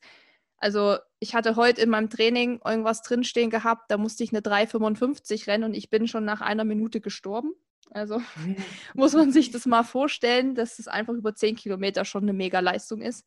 Also 0.58 0.98
ich 1.20 1.34
hatte 1.34 1.56
heute 1.56 1.80
in 1.80 1.90
meinem 1.90 2.10
Training 2.10 2.60
irgendwas 2.64 3.02
drinstehen 3.02 3.50
gehabt, 3.50 3.90
da 3.90 3.96
musste 3.96 4.24
ich 4.24 4.32
eine 4.32 4.40
3,55 4.40 5.46
rennen 5.46 5.64
und 5.64 5.74
ich 5.74 5.88
bin 5.88 6.08
schon 6.08 6.24
nach 6.24 6.40
einer 6.40 6.64
Minute 6.64 7.00
gestorben. 7.00 7.54
Also 7.90 8.20
muss 8.94 9.14
man 9.14 9.32
sich 9.32 9.50
das 9.50 9.66
mal 9.66 9.84
vorstellen, 9.84 10.54
dass 10.54 10.78
es 10.78 10.88
einfach 10.88 11.14
über 11.14 11.34
10 11.34 11.56
Kilometer 11.56 12.04
schon 12.04 12.24
eine 12.24 12.32
Mega-Leistung 12.32 13.00
ist. 13.00 13.24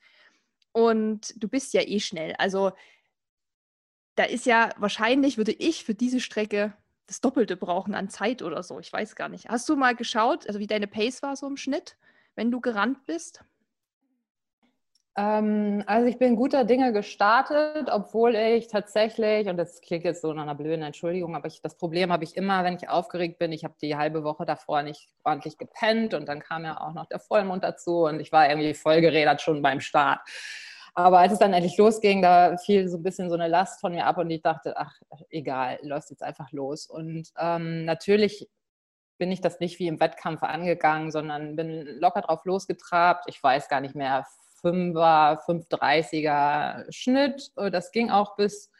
Und 0.74 1.34
du 1.42 1.48
bist 1.48 1.74
ja 1.74 1.82
eh 1.82 2.00
schnell. 2.00 2.36
Also 2.38 2.72
da 4.16 4.24
ist 4.24 4.46
ja 4.46 4.70
wahrscheinlich, 4.78 5.38
würde 5.38 5.54
ich 5.54 5.86
für 5.86 5.96
diese 5.96 6.20
Strecke 6.20 6.74
das 7.08 7.22
Doppelte 7.22 7.58
brauchen 7.58 7.94
an 7.94 8.10
Zeit 8.10 8.42
oder 8.42 8.64
so. 8.64 8.80
Ich 8.80 8.92
weiß 8.92 9.16
gar 9.16 9.30
nicht. 9.30 9.50
Hast 9.50 9.68
du 9.68 9.76
mal 9.76 9.96
geschaut, 9.96 10.48
also 10.48 10.60
wie 10.60 10.68
deine 10.68 10.88
Pace 10.88 11.22
war 11.22 11.36
so 11.36 11.48
im 11.48 11.58
Schnitt, 11.58 11.98
wenn 12.36 12.52
du 12.52 12.62
gerannt 12.62 13.06
bist? 13.06 13.44
Ähm, 15.18 15.84
also 15.88 16.08
ich 16.08 16.18
bin 16.18 16.38
guter 16.38 16.64
Dinge 16.64 16.94
gestartet, 16.94 17.90
obwohl 17.92 18.36
ich 18.36 18.68
tatsächlich, 18.68 19.48
und 19.48 19.58
das 19.58 19.82
klingt 19.82 20.06
jetzt 20.06 20.22
so 20.22 20.32
nach 20.34 20.44
einer 20.44 20.56
blöden 20.56 20.84
Entschuldigung, 20.84 21.36
aber 21.36 21.48
ich, 21.48 21.62
das 21.62 21.76
Problem 21.76 22.12
habe 22.14 22.24
ich 22.24 22.38
immer, 22.38 22.64
wenn 22.64 22.76
ich 22.76 22.88
aufgeregt 22.88 23.38
bin. 23.38 23.52
Ich 23.52 23.66
habe 23.66 23.76
die 23.82 23.98
halbe 23.98 24.24
Woche 24.24 24.46
davor 24.46 24.84
nicht 24.84 25.10
ordentlich 25.24 25.58
gepennt 25.58 26.14
und 26.14 26.30
dann 26.30 26.40
kam 26.40 26.64
ja 26.64 26.80
auch 26.80 26.94
noch 26.94 27.08
der 27.08 27.20
Vollmond 27.20 27.64
dazu 27.64 28.06
und 28.06 28.22
ich 28.22 28.32
war 28.32 28.50
irgendwie 28.50 28.74
vollgerädert 28.74 29.42
schon 29.42 29.62
beim 29.62 29.82
Start. 29.82 30.22
Aber 30.94 31.20
als 31.20 31.34
es 31.34 31.40
dann 31.40 31.54
endlich 31.54 31.78
losging, 31.78 32.22
da 32.22 32.58
fiel 32.58 32.88
so 32.88 32.98
ein 32.98 33.04
bisschen 33.04 33.30
so 33.30 33.36
eine 33.36 33.48
Last 33.48 33.80
von 33.82 33.94
mir 33.94 34.06
ab 34.06 34.18
und 34.18 34.30
ich 34.30 34.42
dachte, 34.42 34.76
ach, 34.78 34.94
egal, 35.30 35.80
läuft 35.84 36.10
jetzt 36.10 36.24
einfach 36.24 36.52
los. 36.52 36.86
Und 36.86 37.30
ähm, 37.38 37.86
natürlich 37.86 38.50
bin 39.18 39.32
ich 39.32 39.42
das 39.42 39.60
nicht 39.60 39.80
wie 39.80 39.88
im 39.88 40.00
Wettkampf 40.00 40.44
angegangen, 40.44 41.12
sondern 41.12 41.56
bin 41.56 41.86
locker 42.00 42.22
drauf 42.22 42.44
losgetrabt. 42.44 43.26
Ich 43.28 43.42
weiß 43.42 43.70
gar 43.70 43.80
nicht 43.80 43.96
mehr, 43.96 44.26
5er, 44.64 45.40
530er 45.46 46.92
Schnitt. 46.92 47.52
Das 47.56 47.92
ging 47.92 48.10
auch 48.10 48.36
bis, 48.36 48.72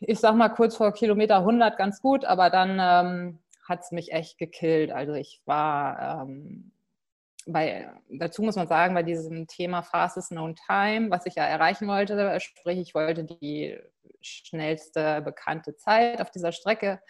ich 0.00 0.18
sag 0.18 0.34
mal, 0.34 0.48
kurz 0.50 0.76
vor 0.76 0.92
Kilometer 0.92 1.38
100 1.38 1.76
ganz 1.76 2.00
gut, 2.00 2.24
aber 2.24 2.50
dann 2.50 2.78
ähm, 2.80 3.38
hat 3.68 3.80
es 3.80 3.90
mich 3.90 4.12
echt 4.12 4.38
gekillt. 4.38 4.90
Also 4.90 5.14
ich 5.14 5.42
war 5.46 6.22
ähm, 6.22 6.72
bei, 7.46 7.90
dazu 8.08 8.42
muss 8.42 8.56
man 8.56 8.68
sagen, 8.68 8.94
bei 8.94 9.02
diesem 9.02 9.46
Thema 9.46 9.82
Fastest 9.82 10.30
Known 10.30 10.54
Time, 10.54 11.10
was 11.10 11.26
ich 11.26 11.34
ja 11.34 11.44
erreichen 11.44 11.88
wollte, 11.88 12.38
sprich, 12.40 12.78
ich 12.78 12.94
wollte 12.94 13.24
die 13.24 13.78
schnellste 14.20 15.20
bekannte 15.22 15.76
Zeit 15.76 16.20
auf 16.20 16.30
dieser 16.30 16.52
Strecke 16.52 17.00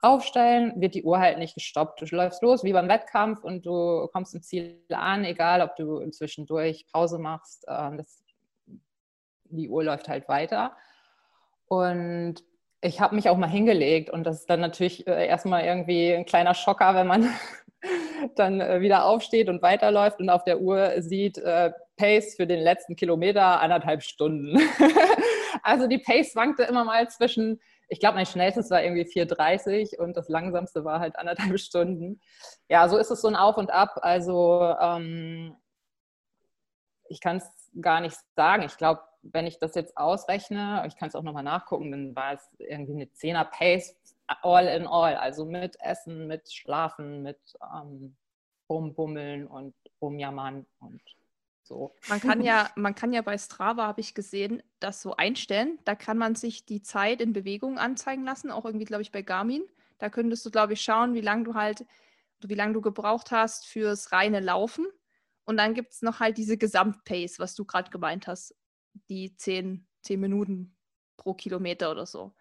aufstellen, 0.00 0.72
wird 0.76 0.94
die 0.94 1.02
Uhr 1.04 1.18
halt 1.18 1.38
nicht 1.38 1.54
gestoppt. 1.54 2.02
Du 2.02 2.16
läufst 2.16 2.42
los 2.42 2.62
wie 2.64 2.72
beim 2.72 2.88
Wettkampf 2.88 3.42
und 3.42 3.64
du 3.64 4.06
kommst 4.12 4.34
im 4.34 4.42
Ziel 4.42 4.84
an, 4.90 5.24
egal 5.24 5.62
ob 5.62 5.76
du 5.76 6.08
zwischendurch 6.10 6.86
Pause 6.92 7.18
machst. 7.18 7.64
Ähm, 7.68 7.96
das, 7.96 8.22
die 9.44 9.68
Uhr 9.68 9.84
läuft 9.84 10.08
halt 10.08 10.28
weiter. 10.28 10.76
Und 11.66 12.44
ich 12.80 13.00
habe 13.00 13.14
mich 13.14 13.28
auch 13.30 13.38
mal 13.38 13.48
hingelegt 13.48 14.10
und 14.10 14.24
das 14.24 14.40
ist 14.40 14.50
dann 14.50 14.60
natürlich 14.60 15.06
äh, 15.06 15.26
erstmal 15.26 15.64
irgendwie 15.64 16.12
ein 16.12 16.26
kleiner 16.26 16.52
Schocker, 16.52 16.94
wenn 16.94 17.06
man 17.06 17.30
dann 18.36 18.60
äh, 18.60 18.80
wieder 18.80 19.06
aufsteht 19.06 19.48
und 19.48 19.62
weiterläuft 19.62 20.20
und 20.20 20.28
auf 20.28 20.44
der 20.44 20.60
Uhr 20.60 21.00
sieht, 21.00 21.38
äh, 21.38 21.72
Pace 21.96 22.34
für 22.36 22.46
den 22.46 22.60
letzten 22.60 22.96
Kilometer 22.96 23.60
anderthalb 23.60 24.02
Stunden. 24.02 24.58
also 25.62 25.86
die 25.86 25.98
Pace 25.98 26.32
schwankte 26.32 26.64
immer 26.64 26.84
mal 26.84 27.08
zwischen 27.08 27.60
ich 27.88 28.00
glaube, 28.00 28.16
mein 28.16 28.26
schnellstes 28.26 28.70
war 28.70 28.82
irgendwie 28.82 29.04
4,30 29.04 29.98
und 29.98 30.16
das 30.16 30.28
langsamste 30.28 30.84
war 30.84 31.00
halt 31.00 31.16
anderthalb 31.16 31.58
Stunden. 31.60 32.20
Ja, 32.68 32.88
so 32.88 32.96
ist 32.96 33.10
es 33.10 33.20
so 33.20 33.28
ein 33.28 33.36
Auf 33.36 33.56
und 33.56 33.70
Ab. 33.70 33.98
Also 34.02 34.74
ähm, 34.80 35.56
ich 37.08 37.20
kann 37.20 37.36
es 37.38 37.70
gar 37.80 38.00
nicht 38.00 38.16
sagen. 38.34 38.62
Ich 38.62 38.76
glaube, 38.76 39.02
wenn 39.22 39.46
ich 39.46 39.58
das 39.58 39.74
jetzt 39.74 39.96
ausrechne, 39.96 40.84
ich 40.86 40.96
kann 40.96 41.08
es 41.08 41.14
auch 41.14 41.22
nochmal 41.22 41.42
nachgucken, 41.42 41.90
dann 41.90 42.16
war 42.16 42.34
es 42.34 42.48
irgendwie 42.58 42.94
eine 42.94 43.04
10er 43.06 43.44
Pace 43.44 43.96
all 44.42 44.66
in 44.66 44.86
all. 44.86 45.16
Also 45.16 45.44
mit 45.44 45.76
Essen, 45.80 46.26
mit 46.26 46.52
Schlafen, 46.52 47.22
mit 47.22 47.38
ähm, 47.74 48.16
Rumbummeln 48.68 49.46
und 49.46 49.74
Rumjammern 50.00 50.66
und 50.80 51.02
so. 51.64 51.94
Man 52.08 52.20
kann 52.20 52.42
ja, 52.42 52.70
man 52.76 52.94
kann 52.94 53.12
ja 53.12 53.22
bei 53.22 53.38
Strava, 53.38 53.86
habe 53.86 54.00
ich 54.00 54.14
gesehen, 54.14 54.62
das 54.80 55.02
so 55.02 55.16
einstellen. 55.16 55.78
Da 55.84 55.94
kann 55.94 56.18
man 56.18 56.34
sich 56.34 56.66
die 56.66 56.82
Zeit 56.82 57.20
in 57.20 57.32
Bewegung 57.32 57.78
anzeigen 57.78 58.24
lassen, 58.24 58.50
auch 58.50 58.64
irgendwie, 58.64 58.84
glaube 58.84 59.02
ich, 59.02 59.12
bei 59.12 59.22
Garmin. 59.22 59.64
Da 59.98 60.10
könntest 60.10 60.44
du, 60.44 60.50
glaube 60.50 60.74
ich, 60.74 60.82
schauen, 60.82 61.14
wie 61.14 61.20
lange 61.20 61.44
du 61.44 61.54
halt, 61.54 61.86
wie 62.40 62.54
lange 62.54 62.74
du 62.74 62.82
gebraucht 62.82 63.30
hast 63.30 63.66
fürs 63.66 64.12
reine 64.12 64.40
Laufen. 64.40 64.86
Und 65.44 65.56
dann 65.56 65.74
gibt 65.74 65.92
es 65.92 66.02
noch 66.02 66.20
halt 66.20 66.36
diese 66.36 66.58
Gesamtpace, 66.58 67.38
was 67.38 67.54
du 67.54 67.64
gerade 67.64 67.90
gemeint 67.90 68.26
hast. 68.26 68.54
Die 69.08 69.34
10, 69.34 69.86
10 70.02 70.20
Minuten 70.20 70.76
pro 71.16 71.34
Kilometer 71.34 71.90
oder 71.90 72.06
so. 72.06 72.34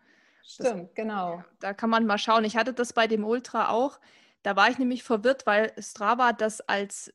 Stimmt, 0.43 0.89
das, 0.89 0.95
genau. 0.95 1.43
Da 1.59 1.73
kann 1.73 1.89
man 1.89 2.05
mal 2.05 2.17
schauen. 2.17 2.43
Ich 2.43 2.57
hatte 2.57 2.73
das 2.73 2.91
bei 2.91 3.07
dem 3.07 3.23
Ultra 3.23 3.69
auch. 3.69 3.99
Da 4.41 4.57
war 4.57 4.69
ich 4.69 4.77
nämlich 4.77 5.03
verwirrt, 5.03 5.45
weil 5.45 5.73
Strava 5.81 6.33
das 6.33 6.59
als 6.59 7.13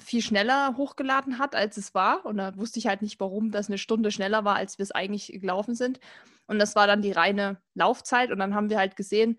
viel 0.00 0.22
schneller 0.22 0.76
hochgeladen 0.76 1.38
hat, 1.38 1.54
als 1.54 1.76
es 1.76 1.94
war. 1.94 2.24
Und 2.24 2.36
da 2.38 2.56
wusste 2.56 2.78
ich 2.78 2.86
halt 2.86 3.02
nicht, 3.02 3.18
warum 3.20 3.50
das 3.50 3.68
eine 3.68 3.78
Stunde 3.78 4.10
schneller 4.10 4.44
war, 4.44 4.56
als 4.56 4.78
wir 4.78 4.82
es 4.82 4.92
eigentlich 4.92 5.32
gelaufen 5.40 5.74
sind. 5.74 6.00
Und 6.46 6.58
das 6.58 6.76
war 6.76 6.86
dann 6.86 7.02
die 7.02 7.12
reine 7.12 7.60
Laufzeit. 7.74 8.30
Und 8.30 8.38
dann 8.38 8.54
haben 8.54 8.70
wir 8.70 8.78
halt 8.78 8.96
gesehen, 8.96 9.38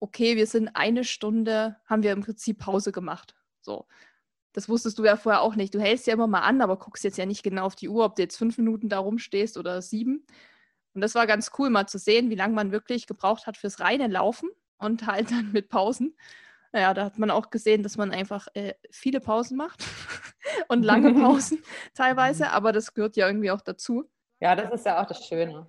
okay, 0.00 0.36
wir 0.36 0.46
sind 0.46 0.68
eine 0.74 1.04
Stunde, 1.04 1.76
haben 1.86 2.02
wir 2.02 2.12
im 2.12 2.22
Prinzip 2.22 2.58
Pause 2.58 2.92
gemacht. 2.92 3.34
So. 3.60 3.86
Das 4.52 4.68
wusstest 4.68 4.98
du 4.98 5.04
ja 5.04 5.16
vorher 5.16 5.42
auch 5.42 5.54
nicht. 5.54 5.74
Du 5.74 5.80
hältst 5.80 6.06
ja 6.06 6.14
immer 6.14 6.26
mal 6.26 6.40
an, 6.40 6.62
aber 6.62 6.78
guckst 6.78 7.04
jetzt 7.04 7.18
ja 7.18 7.26
nicht 7.26 7.42
genau 7.42 7.64
auf 7.66 7.76
die 7.76 7.88
Uhr, 7.90 8.04
ob 8.04 8.16
du 8.16 8.22
jetzt 8.22 8.38
fünf 8.38 8.56
Minuten 8.56 8.88
da 8.88 8.98
rumstehst 8.98 9.58
oder 9.58 9.82
sieben. 9.82 10.24
Und 10.94 11.02
das 11.02 11.14
war 11.14 11.26
ganz 11.26 11.50
cool, 11.58 11.68
mal 11.68 11.86
zu 11.86 11.98
sehen, 11.98 12.30
wie 12.30 12.36
lange 12.36 12.54
man 12.54 12.72
wirklich 12.72 13.06
gebraucht 13.06 13.46
hat 13.46 13.58
fürs 13.58 13.80
reine 13.80 14.06
Laufen 14.06 14.48
und 14.78 15.06
halt 15.06 15.30
dann 15.32 15.52
mit 15.52 15.68
Pausen. 15.68 16.16
Naja, 16.76 16.92
da 16.92 17.06
hat 17.06 17.18
man 17.18 17.30
auch 17.30 17.48
gesehen, 17.48 17.82
dass 17.82 17.96
man 17.96 18.12
einfach 18.12 18.48
äh, 18.52 18.74
viele 18.90 19.18
Pausen 19.18 19.56
macht 19.56 19.82
und 20.68 20.82
lange 20.84 21.14
Pausen 21.22 21.62
teilweise, 21.94 22.50
aber 22.50 22.70
das 22.70 22.92
gehört 22.92 23.16
ja 23.16 23.26
irgendwie 23.26 23.50
auch 23.50 23.62
dazu. 23.62 24.04
Ja, 24.40 24.54
das 24.54 24.70
ist 24.70 24.84
ja 24.84 25.00
auch 25.00 25.06
das 25.06 25.24
Schöne. 25.24 25.66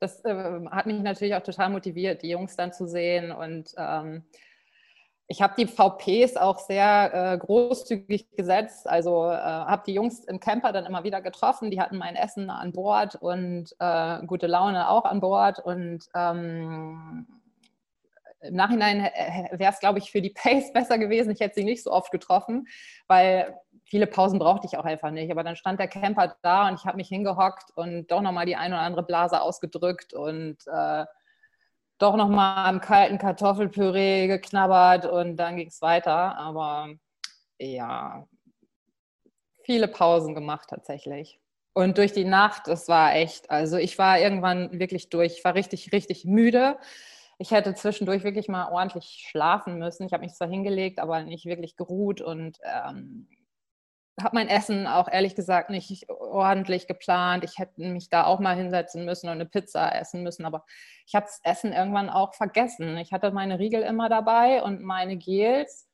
Das 0.00 0.22
äh, 0.22 0.60
hat 0.70 0.84
mich 0.84 1.00
natürlich 1.00 1.34
auch 1.34 1.42
total 1.42 1.70
motiviert, 1.70 2.20
die 2.20 2.28
Jungs 2.28 2.56
dann 2.56 2.74
zu 2.74 2.86
sehen 2.86 3.32
und 3.32 3.70
ähm, 3.78 4.26
ich 5.28 5.40
habe 5.40 5.54
die 5.56 5.66
VPs 5.66 6.36
auch 6.36 6.58
sehr 6.58 7.32
äh, 7.32 7.38
großzügig 7.38 8.30
gesetzt. 8.32 8.86
Also 8.86 9.30
äh, 9.30 9.36
habe 9.36 9.84
die 9.86 9.94
Jungs 9.94 10.24
im 10.24 10.40
Camper 10.40 10.72
dann 10.72 10.84
immer 10.84 11.04
wieder 11.04 11.22
getroffen. 11.22 11.70
Die 11.70 11.80
hatten 11.80 11.96
mein 11.96 12.16
Essen 12.16 12.50
an 12.50 12.72
Bord 12.72 13.14
und 13.14 13.74
äh, 13.78 14.26
gute 14.26 14.46
Laune 14.46 14.90
auch 14.90 15.06
an 15.06 15.20
Bord. 15.20 15.60
Und 15.60 16.04
ähm, 16.14 17.26
im 18.44 18.54
Nachhinein 18.54 19.10
wäre 19.52 19.72
es, 19.72 19.80
glaube 19.80 19.98
ich, 19.98 20.10
für 20.10 20.22
die 20.22 20.30
Pace 20.34 20.72
besser 20.72 20.98
gewesen. 20.98 21.30
Ich 21.30 21.40
hätte 21.40 21.54
sie 21.56 21.64
nicht 21.64 21.82
so 21.82 21.90
oft 21.90 22.10
getroffen, 22.10 22.66
weil 23.06 23.58
viele 23.84 24.06
Pausen 24.06 24.38
brauchte 24.38 24.66
ich 24.66 24.76
auch 24.76 24.84
einfach 24.84 25.10
nicht. 25.10 25.30
Aber 25.30 25.42
dann 25.42 25.56
stand 25.56 25.80
der 25.80 25.88
Camper 25.88 26.36
da 26.42 26.68
und 26.68 26.78
ich 26.78 26.84
habe 26.84 26.96
mich 26.96 27.08
hingehockt 27.08 27.70
und 27.74 28.06
doch 28.08 28.20
nochmal 28.20 28.46
die 28.46 28.56
eine 28.56 28.74
oder 28.74 28.84
andere 28.84 29.02
Blase 29.04 29.40
ausgedrückt 29.40 30.14
und 30.14 30.58
äh, 30.66 31.04
doch 31.98 32.16
nochmal 32.16 32.66
am 32.66 32.80
kalten 32.80 33.18
Kartoffelpüree 33.18 34.26
geknabbert 34.26 35.06
und 35.06 35.36
dann 35.36 35.56
ging 35.56 35.68
es 35.68 35.80
weiter. 35.80 36.36
Aber 36.36 36.88
ja, 37.58 38.26
viele 39.62 39.88
Pausen 39.88 40.34
gemacht 40.34 40.68
tatsächlich. 40.70 41.40
Und 41.72 41.98
durch 41.98 42.12
die 42.12 42.24
Nacht, 42.24 42.68
das 42.68 42.88
war 42.88 43.14
echt, 43.14 43.50
also 43.50 43.76
ich 43.76 43.98
war 43.98 44.20
irgendwann 44.20 44.78
wirklich 44.78 45.08
durch, 45.08 45.38
ich 45.38 45.44
war 45.44 45.54
richtig, 45.54 45.92
richtig 45.92 46.24
müde. 46.24 46.78
Ich 47.38 47.50
hätte 47.50 47.74
zwischendurch 47.74 48.24
wirklich 48.24 48.48
mal 48.48 48.70
ordentlich 48.70 49.26
schlafen 49.28 49.78
müssen. 49.78 50.06
Ich 50.06 50.12
habe 50.12 50.24
mich 50.24 50.34
zwar 50.34 50.48
hingelegt, 50.48 50.98
aber 50.98 51.22
nicht 51.22 51.46
wirklich 51.46 51.76
geruht 51.76 52.20
und 52.20 52.58
ähm, 52.64 53.28
habe 54.20 54.36
mein 54.36 54.48
Essen 54.48 54.86
auch 54.86 55.08
ehrlich 55.10 55.34
gesagt 55.34 55.70
nicht 55.70 56.08
ordentlich 56.08 56.86
geplant. 56.86 57.44
Ich 57.44 57.58
hätte 57.58 57.80
mich 57.80 58.10
da 58.10 58.24
auch 58.24 58.38
mal 58.38 58.56
hinsetzen 58.56 59.04
müssen 59.04 59.26
und 59.28 59.34
eine 59.34 59.46
Pizza 59.46 59.94
essen 59.94 60.22
müssen, 60.22 60.44
aber 60.44 60.64
ich 61.06 61.14
habe 61.14 61.26
das 61.26 61.40
Essen 61.42 61.72
irgendwann 61.72 62.08
auch 62.08 62.34
vergessen. 62.34 62.96
Ich 62.98 63.12
hatte 63.12 63.32
meine 63.32 63.58
Riegel 63.58 63.82
immer 63.82 64.08
dabei 64.08 64.62
und 64.62 64.82
meine 64.82 65.16
Gels. 65.16 65.88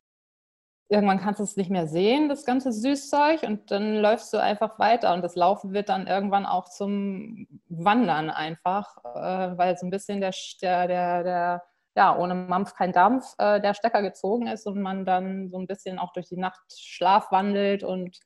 Irgendwann 0.93 1.21
kannst 1.21 1.41
du 1.41 1.45
es 1.45 1.57
nicht 1.57 1.71
mehr 1.71 1.87
sehen, 1.87 2.29
das 2.29 2.45
ganze 2.45 2.73
Süßzeug, 2.73 3.45
und 3.45 3.71
dann 3.71 3.97
läufst 3.97 4.33
du 4.33 4.39
einfach 4.39 4.79
weiter. 4.79 5.15
Und 5.15 5.23
das 5.23 5.37
Laufen 5.37 5.73
wird 5.73 5.89
dann 5.89 6.07
irgendwann 6.07 6.47
auch 6.47 6.69
zum 6.69 7.47
Wandern 7.69 8.29
einfach, 8.29 8.97
äh, 9.05 9.57
weil 9.57 9.79
so 9.79 9.87
ein 9.87 9.91
bisschen 9.91 10.21
der, 10.21 10.35
der, 10.61 10.89
der, 10.89 11.23
der 11.23 11.63
ja, 11.97 12.17
ohne 12.17 12.35
Mampf 12.35 12.75
kein 12.75 12.93
Dampf, 12.93 13.35
äh, 13.39 13.61
der 13.61 13.75
Stecker 13.75 14.03
gezogen 14.03 14.47
ist 14.47 14.67
und 14.67 14.81
man 14.81 15.05
dann 15.05 15.49
so 15.51 15.59
ein 15.59 15.67
bisschen 15.67 15.99
auch 15.99 16.13
durch 16.13 16.29
die 16.29 16.37
Nacht 16.37 16.61
Schlaf 16.77 17.31
wandelt 17.33 17.83
und 17.85 18.19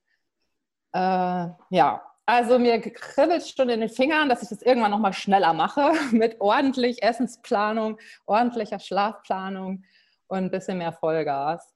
äh, 0.92 1.48
ja, 1.70 2.02
also 2.26 2.58
mir 2.58 2.80
kribbelt 2.80 3.46
schon 3.46 3.68
in 3.68 3.80
den 3.80 3.88
Fingern, 3.88 4.28
dass 4.28 4.42
ich 4.42 4.48
das 4.48 4.62
irgendwann 4.62 4.90
noch 4.90 4.98
mal 4.98 5.12
schneller 5.12 5.52
mache 5.52 5.92
mit 6.12 6.40
ordentlich 6.40 7.02
Essensplanung, 7.02 7.98
ordentlicher 8.26 8.78
Schlafplanung 8.78 9.84
und 10.26 10.38
ein 10.38 10.50
bisschen 10.50 10.78
mehr 10.78 10.92
Vollgas. 10.92 11.73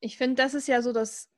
Ich 0.00 0.16
finde, 0.16 0.42
das 0.42 0.54
ist 0.54 0.68
ja 0.68 0.82
so 0.82 0.92
das 0.92 1.28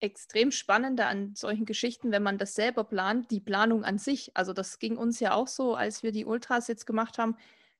extrem 0.00 0.50
Spannende 0.50 1.06
an 1.06 1.34
solchen 1.34 1.64
Geschichten, 1.64 2.12
wenn 2.12 2.22
man 2.22 2.38
das 2.38 2.54
selber 2.54 2.84
plant, 2.84 3.30
die 3.30 3.40
Planung 3.40 3.84
an 3.84 3.98
sich. 3.98 4.30
Also 4.34 4.52
das 4.52 4.78
ging 4.78 4.96
uns 4.96 5.20
ja 5.20 5.34
auch 5.34 5.48
so, 5.48 5.74
als 5.74 6.02
wir 6.02 6.12
die 6.12 6.26
Ultras 6.26 6.68
jetzt 6.68 6.86
gemacht 6.86 7.18
haben 7.18 7.36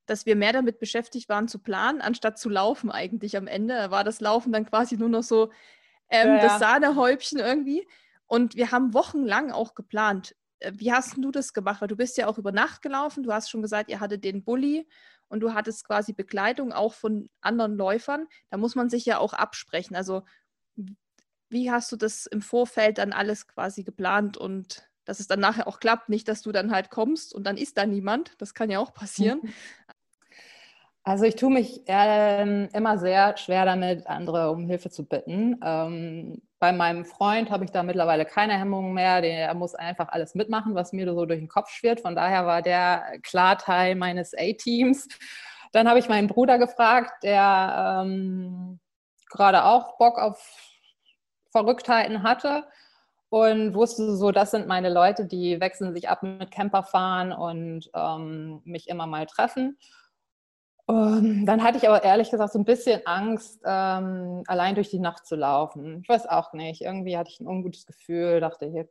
dass 0.07 0.27
wir 0.27 0.37
mehr 0.37 0.53
damit 0.53 0.79
beschäftigt 0.79 1.29
waren 1.29 1.49
zu 1.49 1.59
planen, 1.59 2.01
anstatt 2.01 2.39
zu 2.39 2.49
laufen 2.49 2.91
eigentlich 2.91 3.37
am 3.37 3.47
Ende. 3.47 3.91
War 3.91 4.05
das 4.05 4.21
Laufen 4.21 4.53
dann 4.53 4.67
quasi 4.67 4.97
nur 4.97 5.09
noch 5.09 5.23
so 5.23 5.51
ähm, 6.11 6.29
ja, 6.29 6.37
ja. 6.37 6.43
das 6.43 6.59
Sahnehäubchen 6.59 7.39
irgendwie. 7.39 7.87
Und 8.27 8.55
wir 8.57 8.71
haben 8.71 8.95
wochenlang 8.95 9.51
auch 9.51 9.75
geplant. 9.75 10.35
Äh, 10.59 10.73
wie 10.75 10.93
hast 10.93 11.17
du 11.17 11.31
das 11.31 11.53
gemacht? 11.53 11.81
Weil 11.81 11.89
du 11.89 11.97
bist 11.97 12.17
ja 12.19 12.27
auch 12.27 12.39
über 12.39 12.53
Nacht 12.53 12.83
gelaufen. 12.83 13.23
Du 13.23 13.33
hast 13.33 13.51
schon 13.51 13.63
gesagt, 13.63 13.91
ihr 13.91 14.01
hattet 14.01 14.25
den 14.25 14.45
Bulli 14.45 14.87
und 15.29 15.41
du 15.41 15.55
hattest 15.55 15.87
quasi 15.87 16.13
Begleitung 16.13 16.73
auch 16.73 16.95
von 16.95 17.29
anderen 17.41 17.77
Läufern. 17.77 18.27
Da 18.51 18.57
muss 18.57 18.75
man 18.75 18.91
sich 18.91 19.05
ja 19.05 19.19
auch 19.19 19.33
absprechen. 19.33 19.97
Also 19.97 20.23
wie 21.49 21.71
hast 21.71 21.93
du 21.93 21.97
das 21.97 22.27
im 22.27 22.43
Vorfeld 22.43 22.99
dann 22.99 23.13
alles 23.13 23.47
quasi 23.47 23.85
geplant 23.85 24.37
und 24.37 24.89
dass 25.05 25.21
es 25.21 25.27
dann 25.27 25.41
nachher 25.41 25.69
auch 25.69 25.81
klappt, 25.81 26.09
nicht, 26.09 26.29
dass 26.29 26.43
du 26.43 26.51
dann 26.51 26.71
halt 26.71 26.91
kommst 26.91 27.35
und 27.35 27.45
dann 27.45 27.57
ist 27.57 27.77
da 27.77 27.87
niemand. 27.87 28.33
Das 28.39 28.55
kann 28.55 28.71
ja 28.71 28.79
auch 28.79 28.93
passieren. 28.93 29.41
Also 31.07 31.27
ich 31.27 31.37
tue 31.37 31.53
mich 31.53 31.87
äh, 31.87 32.65
immer 32.69 32.97
sehr 32.97 33.37
schwer 33.37 33.67
damit, 33.67 34.07
andere 34.07 34.51
um 34.51 34.67
Hilfe 34.67 34.89
zu 34.89 35.05
bitten. 35.05 35.61
Ähm, 35.63 36.41
bei 36.65 36.73
meinem 36.73 37.05
Freund 37.05 37.51
habe 37.51 37.67
ich 37.67 37.73
da 37.73 37.83
mittlerweile 37.83 38.25
keine 38.25 38.59
Hemmungen 38.59 38.95
mehr. 38.95 39.21
Der 39.21 39.53
muss 39.53 39.75
einfach 39.75 40.09
alles 40.09 40.35
mitmachen, 40.35 40.75
was 40.75 40.95
mir 40.95 41.05
so 41.13 41.27
durch 41.27 41.39
den 41.39 41.49
Kopf 41.49 41.69
schwirrt. 41.69 42.01
Von 42.01 42.17
daher 42.17 42.47
war 42.47 42.63
der 42.63 43.19
klar 43.23 43.59
Teil 43.59 43.97
meines 43.97 44.33
A-Teams. 44.33 45.07
Dann 45.73 45.87
habe 45.87 45.99
ich 45.99 46.09
meinen 46.09 46.27
Bruder 46.27 46.57
gefragt, 46.57 47.23
der 47.23 48.03
ähm, 48.03 48.81
gerade 49.29 49.67
auch 49.67 49.99
Bock 49.99 50.19
auf 50.19 50.41
Verrücktheiten 51.53 52.23
hatte 52.23 52.65
und 53.29 53.75
wusste 53.75 54.17
so, 54.17 54.31
das 54.31 54.51
sind 54.51 54.67
meine 54.67 54.89
Leute, 54.89 55.27
die 55.27 55.61
wechseln 55.61 55.93
sich 55.93 56.09
ab 56.09 56.23
mit 56.23 56.51
Camperfahren 56.51 57.31
und 57.33 57.91
ähm, 57.95 58.63
mich 58.65 58.89
immer 58.89 59.07
mal 59.07 59.27
treffen. 59.27 59.77
Und 60.87 61.47
dann 61.47 61.63
hatte 61.63 61.79
ich 61.79 61.89
aber 61.89 62.05
ehrlich 62.05 62.31
gesagt 62.31 62.53
so 62.53 62.59
ein 62.59 62.67
bisschen 62.67 63.01
Angst, 63.07 63.63
ähm, 63.65 64.43
allein 64.47 64.75
durch 64.75 64.91
die 64.91 64.99
Nacht 64.99 65.27
zu 65.27 65.35
laufen. 65.35 66.01
Ich 66.03 66.09
weiß 66.09 66.27
auch 66.29 66.53
nicht. 66.53 66.83
Irgendwie 66.83 67.17
hatte 67.17 67.31
ich 67.31 67.41
ein 67.41 67.47
ungutes 67.47 67.87
Gefühl, 67.87 68.41
dachte, 68.41 68.67
hier 68.67 68.87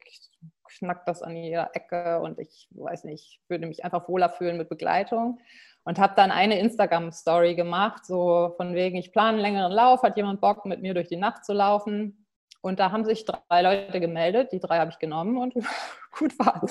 knackt 0.80 1.08
das 1.08 1.22
an 1.22 1.36
jeder 1.36 1.70
Ecke 1.76 2.20
und 2.20 2.40
ich 2.40 2.68
weiß 2.72 3.04
nicht, 3.04 3.42
würde 3.48 3.68
mich 3.68 3.86
einfach 3.86 4.08
wohler 4.10 4.30
fühlen 4.30 4.58
mit 4.58 4.70
Begleitung. 4.70 5.40
Und 5.86 6.00
habe 6.00 6.14
dann 6.16 6.32
eine 6.32 6.60
Instagram-Story 6.60 7.56
gemacht, 7.56 8.06
so 8.06 8.54
von 8.56 8.74
wegen, 8.74 8.96
ich 8.98 9.12
plane 9.12 9.34
einen 9.34 9.40
längeren 9.40 9.72
Lauf, 9.72 10.02
hat 10.02 10.18
jemand 10.18 10.40
Bock, 10.40 10.66
mit 10.66 10.82
mir 10.82 10.94
durch 10.94 11.10
die 11.10 11.18
Nacht 11.18 11.46
zu 11.46 11.54
laufen? 11.54 12.23
Und 12.64 12.80
da 12.80 12.94
haben 12.94 13.04
sich 13.04 13.26
drei 13.26 13.62
Leute 13.62 14.00
gemeldet, 14.00 14.54
die 14.54 14.62
drei 14.62 14.80
habe 14.80 14.90
ich 14.90 14.98
genommen 14.98 15.38
und 15.38 15.54
gut 16.18 16.40
war. 16.40 16.66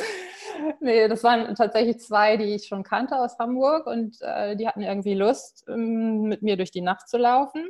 Nee, 0.81 1.07
das 1.07 1.23
waren 1.23 1.55
tatsächlich 1.55 2.01
zwei, 2.01 2.39
die 2.39 2.55
ich 2.55 2.67
schon 2.67 2.83
kannte 2.83 3.19
aus 3.19 3.39
Hamburg 3.39 3.87
und 3.87 4.17
äh, 4.23 4.57
die 4.57 4.67
hatten 4.67 4.81
irgendwie 4.81 5.13
Lust, 5.13 5.67
ähm, 5.69 6.23
mit 6.23 6.41
mir 6.41 6.57
durch 6.57 6.71
die 6.71 6.81
Nacht 6.81 7.11
zu 7.11 7.19
laufen. 7.19 7.69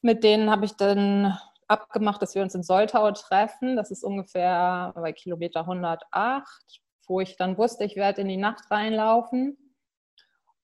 Mit 0.00 0.24
denen 0.24 0.50
habe 0.50 0.64
ich 0.64 0.76
dann 0.76 1.38
abgemacht, 1.68 2.22
dass 2.22 2.34
wir 2.34 2.40
uns 2.40 2.54
in 2.54 2.62
Soltau 2.62 3.10
treffen. 3.12 3.76
Das 3.76 3.90
ist 3.90 4.04
ungefähr 4.04 4.92
bei 4.94 5.12
Kilometer 5.12 5.60
108, 5.60 6.80
wo 7.06 7.20
ich 7.20 7.36
dann 7.36 7.58
wusste, 7.58 7.84
ich 7.84 7.96
werde 7.96 8.22
in 8.22 8.28
die 8.28 8.38
Nacht 8.38 8.70
reinlaufen. 8.70 9.58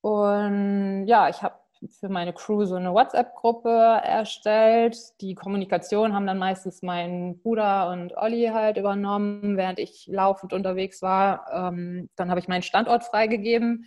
Und 0.01 1.05
ja, 1.05 1.29
ich 1.29 1.43
habe 1.43 1.60
für 1.89 2.09
meine 2.09 2.33
Crew 2.33 2.65
so 2.65 2.75
eine 2.75 2.93
WhatsApp-Gruppe 2.93 3.69
erstellt. 3.69 4.97
Die 5.21 5.35
Kommunikation 5.35 6.13
haben 6.13 6.27
dann 6.27 6.37
meistens 6.37 6.81
mein 6.81 7.39
Bruder 7.39 7.89
und 7.89 8.15
Olli 8.17 8.49
halt 8.53 8.77
übernommen, 8.77 9.57
während 9.57 9.79
ich 9.79 10.07
laufend 10.07 10.53
unterwegs 10.53 11.01
war. 11.01 11.45
Ähm, 11.51 12.09
dann 12.15 12.29
habe 12.29 12.39
ich 12.39 12.47
meinen 12.47 12.61
Standort 12.61 13.03
freigegeben, 13.03 13.85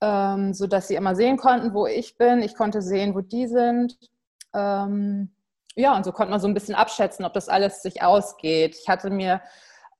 ähm, 0.00 0.54
sodass 0.54 0.88
sie 0.88 0.94
immer 0.94 1.16
sehen 1.16 1.36
konnten, 1.36 1.74
wo 1.74 1.86
ich 1.86 2.16
bin. 2.16 2.40
Ich 2.42 2.54
konnte 2.54 2.80
sehen, 2.82 3.14
wo 3.14 3.20
die 3.20 3.48
sind. 3.48 3.98
Ähm, 4.54 5.32
ja, 5.74 5.96
und 5.96 6.04
so 6.04 6.12
konnte 6.12 6.30
man 6.30 6.40
so 6.40 6.48
ein 6.48 6.54
bisschen 6.54 6.74
abschätzen, 6.74 7.24
ob 7.24 7.34
das 7.34 7.48
alles 7.48 7.82
sich 7.82 8.02
ausgeht. 8.02 8.76
Ich 8.80 8.88
hatte 8.88 9.10
mir 9.10 9.42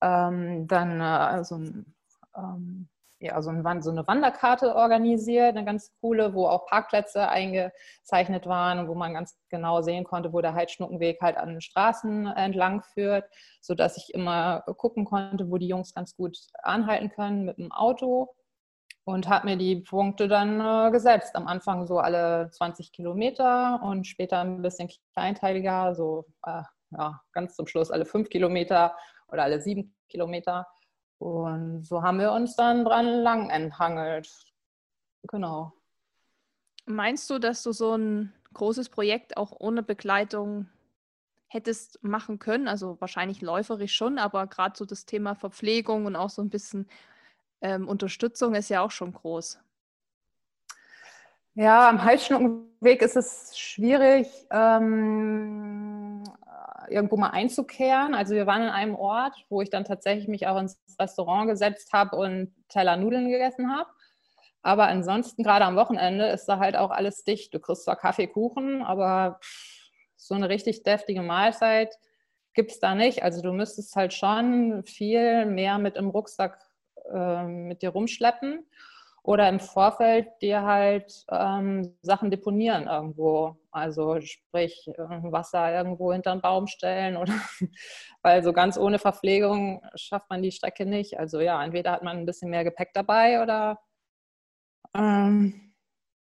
ähm, 0.00 0.66
dann 0.68 1.00
äh, 1.00 1.44
so 1.44 1.56
ein 1.56 1.94
ähm, 2.36 2.88
ja, 3.18 3.40
so, 3.40 3.50
ein, 3.50 3.82
so, 3.82 3.90
eine 3.90 4.06
Wanderkarte 4.06 4.74
organisiert, 4.74 5.56
eine 5.56 5.64
ganz 5.64 5.90
coole, 6.00 6.34
wo 6.34 6.46
auch 6.46 6.66
Parkplätze 6.66 7.28
eingezeichnet 7.28 8.46
waren 8.46 8.78
und 8.78 8.88
wo 8.88 8.94
man 8.94 9.14
ganz 9.14 9.38
genau 9.48 9.80
sehen 9.80 10.04
konnte, 10.04 10.32
wo 10.32 10.40
der 10.40 10.54
Heidschnuckenweg 10.54 11.20
halt 11.22 11.36
an 11.38 11.48
den 11.50 11.60
Straßen 11.60 12.26
entlang 12.26 12.82
führt, 12.82 13.24
sodass 13.60 13.96
ich 13.96 14.12
immer 14.12 14.62
gucken 14.76 15.04
konnte, 15.04 15.50
wo 15.50 15.56
die 15.56 15.68
Jungs 15.68 15.94
ganz 15.94 16.14
gut 16.14 16.36
anhalten 16.62 17.10
können 17.10 17.46
mit 17.46 17.58
dem 17.58 17.72
Auto 17.72 18.34
und 19.04 19.28
habe 19.28 19.46
mir 19.46 19.56
die 19.56 19.76
Punkte 19.76 20.28
dann 20.28 20.60
äh, 20.60 20.90
gesetzt. 20.90 21.36
Am 21.36 21.46
Anfang 21.46 21.86
so 21.86 21.98
alle 21.98 22.50
20 22.50 22.92
Kilometer 22.92 23.80
und 23.82 24.06
später 24.06 24.40
ein 24.40 24.62
bisschen 24.62 24.90
kleinteiliger, 25.14 25.94
so 25.94 26.26
äh, 26.44 26.62
ja, 26.90 27.20
ganz 27.32 27.54
zum 27.54 27.66
Schluss 27.66 27.90
alle 27.90 28.04
fünf 28.04 28.28
Kilometer 28.28 28.96
oder 29.28 29.44
alle 29.44 29.60
sieben 29.60 29.94
Kilometer. 30.08 30.66
Und 31.18 31.84
so 31.84 32.02
haben 32.02 32.18
wir 32.18 32.32
uns 32.32 32.56
dann 32.56 32.84
dran 32.84 33.06
lang 33.06 33.50
enthangelt. 33.50 34.30
Genau. 35.28 35.72
Meinst 36.84 37.28
du, 37.30 37.38
dass 37.38 37.62
du 37.62 37.72
so 37.72 37.96
ein 37.96 38.32
großes 38.54 38.90
Projekt 38.90 39.36
auch 39.36 39.52
ohne 39.58 39.82
Begleitung 39.82 40.68
hättest 41.48 42.02
machen 42.02 42.38
können? 42.38 42.68
Also 42.68 43.00
wahrscheinlich 43.00 43.42
läuferisch 43.42 43.94
schon, 43.94 44.18
aber 44.18 44.46
gerade 44.46 44.76
so 44.76 44.84
das 44.84 45.06
Thema 45.06 45.34
Verpflegung 45.34 46.06
und 46.06 46.16
auch 46.16 46.30
so 46.30 46.42
ein 46.42 46.50
bisschen 46.50 46.88
ähm, 47.60 47.88
Unterstützung 47.88 48.54
ist 48.54 48.68
ja 48.68 48.82
auch 48.82 48.90
schon 48.90 49.12
groß. 49.12 49.58
Ja, 51.54 51.88
am 51.88 52.04
Halsschnuckenweg 52.04 53.00
ist 53.00 53.16
es 53.16 53.58
schwierig, 53.58 54.28
ähm, 54.50 55.85
irgendwo 56.88 57.16
mal 57.16 57.30
einzukehren. 57.30 58.14
Also 58.14 58.34
wir 58.34 58.46
waren 58.46 58.62
in 58.62 58.68
einem 58.68 58.94
Ort, 58.94 59.34
wo 59.48 59.62
ich 59.62 59.70
dann 59.70 59.84
tatsächlich 59.84 60.28
mich 60.28 60.46
auch 60.46 60.58
ins 60.58 60.78
Restaurant 60.98 61.48
gesetzt 61.48 61.92
habe 61.92 62.16
und 62.16 62.54
Teller 62.68 62.96
Nudeln 62.96 63.28
gegessen 63.28 63.70
habe. 63.74 63.88
Aber 64.62 64.88
ansonsten, 64.88 65.42
gerade 65.42 65.64
am 65.64 65.76
Wochenende, 65.76 66.26
ist 66.26 66.46
da 66.46 66.58
halt 66.58 66.76
auch 66.76 66.90
alles 66.90 67.22
dicht. 67.22 67.54
Du 67.54 67.60
kriegst 67.60 67.84
zwar 67.84 67.96
Kaffee, 67.96 68.26
Kuchen, 68.26 68.82
aber 68.82 69.38
so 70.16 70.34
eine 70.34 70.48
richtig 70.48 70.82
deftige 70.82 71.22
Mahlzeit 71.22 71.94
gibt 72.52 72.72
es 72.72 72.80
da 72.80 72.94
nicht. 72.94 73.22
Also 73.22 73.42
du 73.42 73.52
müsstest 73.52 73.94
halt 73.94 74.12
schon 74.12 74.82
viel 74.84 75.46
mehr 75.46 75.78
mit 75.78 75.96
im 75.96 76.08
Rucksack 76.08 76.58
äh, 77.12 77.44
mit 77.44 77.82
dir 77.82 77.90
rumschleppen 77.90 78.66
oder 79.22 79.48
im 79.48 79.60
Vorfeld 79.60 80.28
dir 80.40 80.62
halt 80.62 81.24
ähm, 81.30 81.96
Sachen 82.02 82.30
deponieren 82.30 82.86
irgendwo. 82.88 83.56
Also 83.76 84.20
sprich 84.22 84.88
äh, 84.88 85.02
Wasser 85.30 85.70
irgendwo 85.70 86.12
hinter 86.12 86.32
einen 86.32 86.40
Baum 86.40 86.66
stellen 86.66 87.16
oder 87.18 87.32
weil 88.22 88.42
so 88.42 88.52
ganz 88.52 88.78
ohne 88.78 88.98
Verpflegung 88.98 89.82
schafft 89.94 90.30
man 90.30 90.42
die 90.42 90.50
Strecke 90.50 90.86
nicht. 90.86 91.18
Also 91.18 91.40
ja, 91.40 91.62
entweder 91.62 91.92
hat 91.92 92.02
man 92.02 92.16
ein 92.16 92.26
bisschen 92.26 92.50
mehr 92.50 92.64
Gepäck 92.64 92.90
dabei 92.94 93.42
oder 93.42 93.78
ähm, 94.94 95.74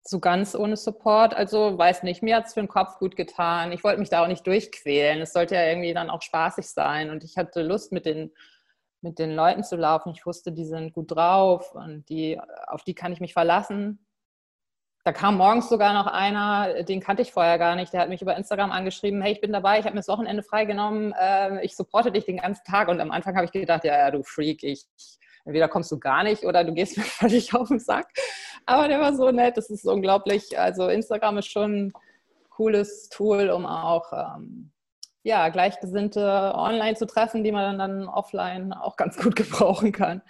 so 0.03 0.19
ganz 0.19 0.55
ohne 0.55 0.75
Support. 0.77 1.35
Also 1.35 1.77
weiß 1.77 2.01
nicht, 2.01 2.23
mir 2.23 2.37
hat 2.37 2.47
es 2.47 2.55
für 2.55 2.61
den 2.61 2.67
Kopf 2.67 2.97
gut 2.97 3.15
getan. 3.15 3.71
Ich 3.71 3.83
wollte 3.83 3.99
mich 3.99 4.09
da 4.09 4.23
auch 4.23 4.27
nicht 4.27 4.47
durchquälen. 4.47 5.21
Es 5.21 5.33
sollte 5.33 5.53
ja 5.53 5.65
irgendwie 5.65 5.93
dann 5.93 6.09
auch 6.09 6.23
spaßig 6.23 6.65
sein 6.65 7.11
und 7.11 7.23
ich 7.23 7.37
hatte 7.37 7.61
Lust 7.61 7.91
mit 7.91 8.07
den 8.07 8.33
mit 9.03 9.19
den 9.19 9.35
Leuten 9.35 9.63
zu 9.63 9.75
laufen. 9.75 10.13
Ich 10.15 10.25
wusste, 10.25 10.51
die 10.51 10.65
sind 10.65 10.93
gut 10.93 11.11
drauf 11.11 11.75
und 11.75 12.07
die, 12.09 12.39
auf 12.67 12.83
die 12.83 12.95
kann 12.95 13.11
ich 13.11 13.19
mich 13.19 13.33
verlassen. 13.33 13.99
Da 15.03 15.11
kam 15.11 15.37
morgens 15.37 15.67
sogar 15.67 15.93
noch 15.93 16.07
einer, 16.07 16.83
den 16.83 17.01
kannte 17.01 17.21
ich 17.21 17.33
vorher 17.33 17.57
gar 17.57 17.75
nicht, 17.75 17.91
der 17.91 18.01
hat 18.01 18.09
mich 18.09 18.21
über 18.21 18.37
Instagram 18.37 18.71
angeschrieben, 18.71 19.21
hey, 19.21 19.33
ich 19.33 19.41
bin 19.41 19.51
dabei, 19.51 19.79
ich 19.79 19.85
habe 19.85 19.95
mir 19.95 19.99
das 19.99 20.07
Wochenende 20.07 20.43
freigenommen, 20.43 21.13
äh, 21.19 21.63
ich 21.63 21.75
supporte 21.75 22.11
dich 22.11 22.25
den 22.25 22.37
ganzen 22.37 22.63
Tag. 22.63 22.87
Und 22.87 23.01
am 23.01 23.11
Anfang 23.11 23.35
habe 23.35 23.45
ich 23.45 23.51
gedacht, 23.51 23.83
ja, 23.83 23.97
ja, 23.97 24.11
du 24.11 24.23
Freak, 24.23 24.63
ich, 24.63 24.85
entweder 25.43 25.67
kommst 25.67 25.91
du 25.91 25.99
gar 25.99 26.23
nicht 26.23 26.45
oder 26.45 26.63
du 26.63 26.73
gehst 26.73 26.97
mir 26.97 27.03
völlig 27.03 27.53
auf 27.53 27.67
den 27.67 27.79
Sack. 27.79 28.07
Aber 28.65 28.87
der 28.87 29.01
war 29.01 29.13
so 29.13 29.29
nett, 29.31 29.57
das 29.57 29.69
ist 29.69 29.85
unglaublich. 29.85 30.57
Also 30.57 30.87
Instagram 30.87 31.39
ist 31.39 31.51
schon 31.51 31.87
ein 31.87 31.93
cooles 32.49 33.09
Tool, 33.09 33.49
um 33.49 33.65
auch 33.65 34.13
ähm, 34.13 34.71
ja, 35.23 35.49
Gleichgesinnte 35.49 36.53
online 36.55 36.95
zu 36.95 37.07
treffen, 37.07 37.43
die 37.43 37.51
man 37.51 37.77
dann 37.77 38.07
offline 38.07 38.71
auch 38.71 38.95
ganz 38.95 39.17
gut 39.17 39.35
gebrauchen 39.35 39.91
kann. 39.91 40.21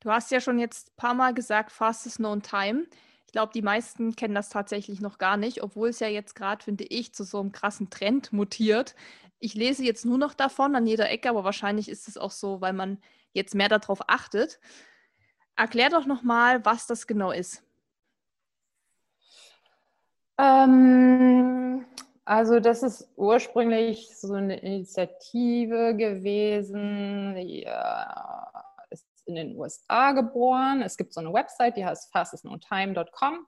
Du 0.00 0.10
hast 0.10 0.32
ja 0.32 0.40
schon 0.40 0.58
jetzt 0.58 0.88
ein 0.88 0.96
paar 0.96 1.14
Mal 1.14 1.32
gesagt, 1.32 1.70
fastest 1.70 2.16
known 2.16 2.42
time. 2.42 2.86
Ich 3.32 3.34
glaube, 3.34 3.54
die 3.54 3.62
meisten 3.62 4.14
kennen 4.14 4.34
das 4.34 4.50
tatsächlich 4.50 5.00
noch 5.00 5.16
gar 5.16 5.38
nicht, 5.38 5.62
obwohl 5.62 5.88
es 5.88 6.00
ja 6.00 6.06
jetzt 6.06 6.34
gerade, 6.34 6.62
finde 6.62 6.84
ich, 6.84 7.14
zu 7.14 7.24
so 7.24 7.40
einem 7.40 7.50
krassen 7.50 7.88
Trend 7.88 8.30
mutiert. 8.30 8.94
Ich 9.38 9.54
lese 9.54 9.82
jetzt 9.86 10.04
nur 10.04 10.18
noch 10.18 10.34
davon 10.34 10.76
an 10.76 10.86
jeder 10.86 11.08
Ecke, 11.08 11.30
aber 11.30 11.42
wahrscheinlich 11.42 11.88
ist 11.88 12.08
es 12.08 12.18
auch 12.18 12.30
so, 12.30 12.60
weil 12.60 12.74
man 12.74 12.98
jetzt 13.32 13.54
mehr 13.54 13.70
darauf 13.70 14.00
achtet. 14.06 14.60
Erklär 15.56 15.88
doch 15.88 16.04
nochmal, 16.04 16.62
was 16.66 16.86
das 16.86 17.06
genau 17.06 17.30
ist. 17.30 17.62
Ähm, 20.36 21.86
also 22.26 22.60
das 22.60 22.82
ist 22.82 23.08
ursprünglich 23.16 24.14
so 24.14 24.34
eine 24.34 24.58
Initiative 24.58 25.96
gewesen, 25.96 27.34
ja, 27.38 28.71
in 29.26 29.34
den 29.34 29.56
USA 29.56 30.12
geboren. 30.12 30.82
Es 30.82 30.96
gibt 30.96 31.12
so 31.14 31.20
eine 31.20 31.32
Website, 31.32 31.76
die 31.76 31.84
heißt 31.84 32.12
fastestknowntime.com. 32.12 33.46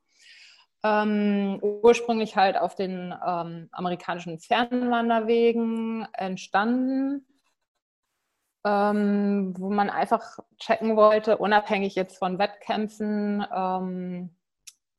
Ähm, 0.85 1.59
ursprünglich 1.63 2.37
halt 2.37 2.59
auf 2.59 2.75
den 2.75 3.15
ähm, 3.27 3.69
amerikanischen 3.73 4.39
Fernwanderwegen 4.39 6.07
entstanden, 6.13 7.27
ähm, 8.67 9.55
wo 9.57 9.71
man 9.71 9.89
einfach 9.89 10.39
checken 10.59 10.97
wollte, 10.97 11.39
unabhängig 11.39 11.95
jetzt 11.95 12.19
von 12.19 12.39
Wettkämpfen, 12.39 13.47
ähm, 13.51 14.37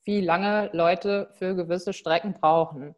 wie 0.05 0.21
lange 0.21 0.69
Leute 0.73 1.29
für 1.37 1.55
gewisse 1.55 1.93
Strecken 1.93 2.33
brauchen 2.33 2.95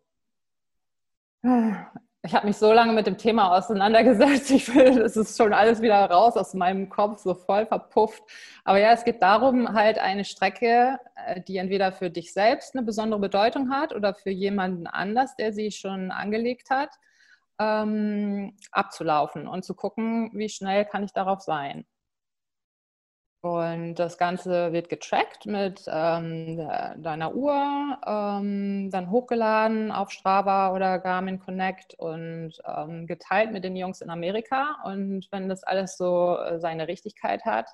ich 2.28 2.36
habe 2.36 2.46
mich 2.46 2.58
so 2.58 2.74
lange 2.74 2.92
mit 2.92 3.08
dem 3.08 3.18
Thema 3.18 3.58
auseinandergesetzt. 3.58 4.52
Ich 4.58 4.74
will, 4.76 5.02
es 5.02 5.16
ist 5.16 5.38
schon 5.38 5.54
alles 5.54 5.82
wieder 5.82 6.10
raus 6.10 6.36
aus 6.36 6.54
meinem 6.54 6.90
Kopf, 6.90 7.20
so 7.20 7.34
voll 7.34 7.66
verpufft. 7.66 8.22
Aber 8.66 8.80
ja, 8.80 8.92
es 8.92 9.06
geht 9.06 9.22
darum, 9.22 9.74
halt 9.74 9.98
eine 9.98 10.26
Strecke, 10.26 11.00
äh, 11.16 11.42
die 11.42 11.58
entweder 11.58 11.94
für 11.94 12.10
dich 12.10 12.34
selbst 12.34 12.76
eine 12.76 12.86
besondere 12.86 13.22
Bedeutung 13.22 13.72
hat 13.72 13.96
oder 13.96 14.14
für 14.14 14.30
jemanden 14.30 14.88
anders, 14.88 15.36
der 15.38 15.54
sie 15.54 15.72
schon 15.72 16.12
angelegt 16.12 16.70
hat, 16.70 16.90
ähm, 17.60 18.58
abzulaufen 18.72 19.48
und 19.48 19.64
zu 19.64 19.74
gucken, 19.74 20.30
wie 20.34 20.50
schnell 20.50 20.84
kann 20.84 21.04
ich 21.04 21.14
darauf 21.14 21.40
sein. 21.42 21.86
Und 23.42 23.96
das 23.96 24.18
Ganze 24.18 24.74
wird 24.74 24.90
getrackt 24.90 25.46
mit 25.46 25.84
ähm, 25.88 26.58
deiner 26.98 27.36
Uhr, 27.36 27.98
ähm, 28.06 28.90
dann 28.92 29.12
hochgeladen 29.12 29.92
auf 29.92 30.10
Strava 30.10 30.74
oder 30.74 30.98
Garmin 31.00 31.40
Connect 31.40 31.94
und 32.00 32.54
ähm, 32.66 33.06
geteilt 33.06 33.52
mit 33.52 33.64
den 33.64 33.76
Jungs 33.76 34.02
in 34.02 34.10
Amerika. 34.10 34.78
Und 34.86 35.28
wenn 35.32 35.50
das 35.50 35.64
alles 35.64 35.98
so 35.98 36.38
äh, 36.38 36.60
seine 36.60 36.88
Richtigkeit 36.88 37.46
hat, 37.46 37.70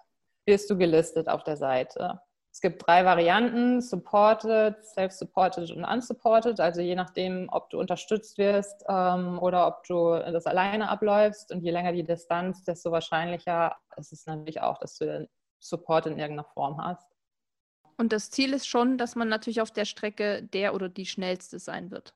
wirst 0.45 0.69
du 0.69 0.77
gelistet 0.77 1.29
auf 1.29 1.43
der 1.43 1.55
Seite. 1.55 2.19
Es 2.51 2.61
gibt 2.61 2.85
drei 2.85 3.03
Varianten, 3.03 3.81
supported, 3.81 4.75
self-supported 4.85 5.71
und 5.71 5.85
unsupported. 5.85 6.59
Also 6.59 6.81
je 6.81 6.93
nachdem, 6.93 7.47
ob 7.51 7.69
du 7.71 7.79
unterstützt 7.79 8.37
wirst 8.37 8.83
ähm, 8.87 9.39
oder 9.39 9.65
ob 9.65 9.83
du 9.85 10.11
das 10.19 10.45
alleine 10.45 10.89
abläufst. 10.89 11.51
Und 11.51 11.61
je 11.61 11.71
länger 11.71 11.93
die 11.93 12.03
Distanz, 12.03 12.63
desto 12.63 12.91
wahrscheinlicher 12.91 13.75
ist 13.97 14.13
es 14.13 14.27
natürlich 14.27 14.61
auch, 14.61 14.77
dass 14.77 14.97
du 14.97 15.27
Support 15.63 16.07
in 16.07 16.19
irgendeiner 16.19 16.43
Form 16.43 16.83
hast. 16.83 17.07
Und 17.97 18.11
das 18.11 18.31
Ziel 18.31 18.53
ist 18.53 18.67
schon, 18.67 18.97
dass 18.97 19.15
man 19.15 19.29
natürlich 19.29 19.61
auf 19.61 19.71
der 19.71 19.85
Strecke 19.85 20.43
der 20.43 20.73
oder 20.73 20.89
die 20.89 21.05
schnellste 21.05 21.59
sein 21.59 21.91
wird. 21.91 22.13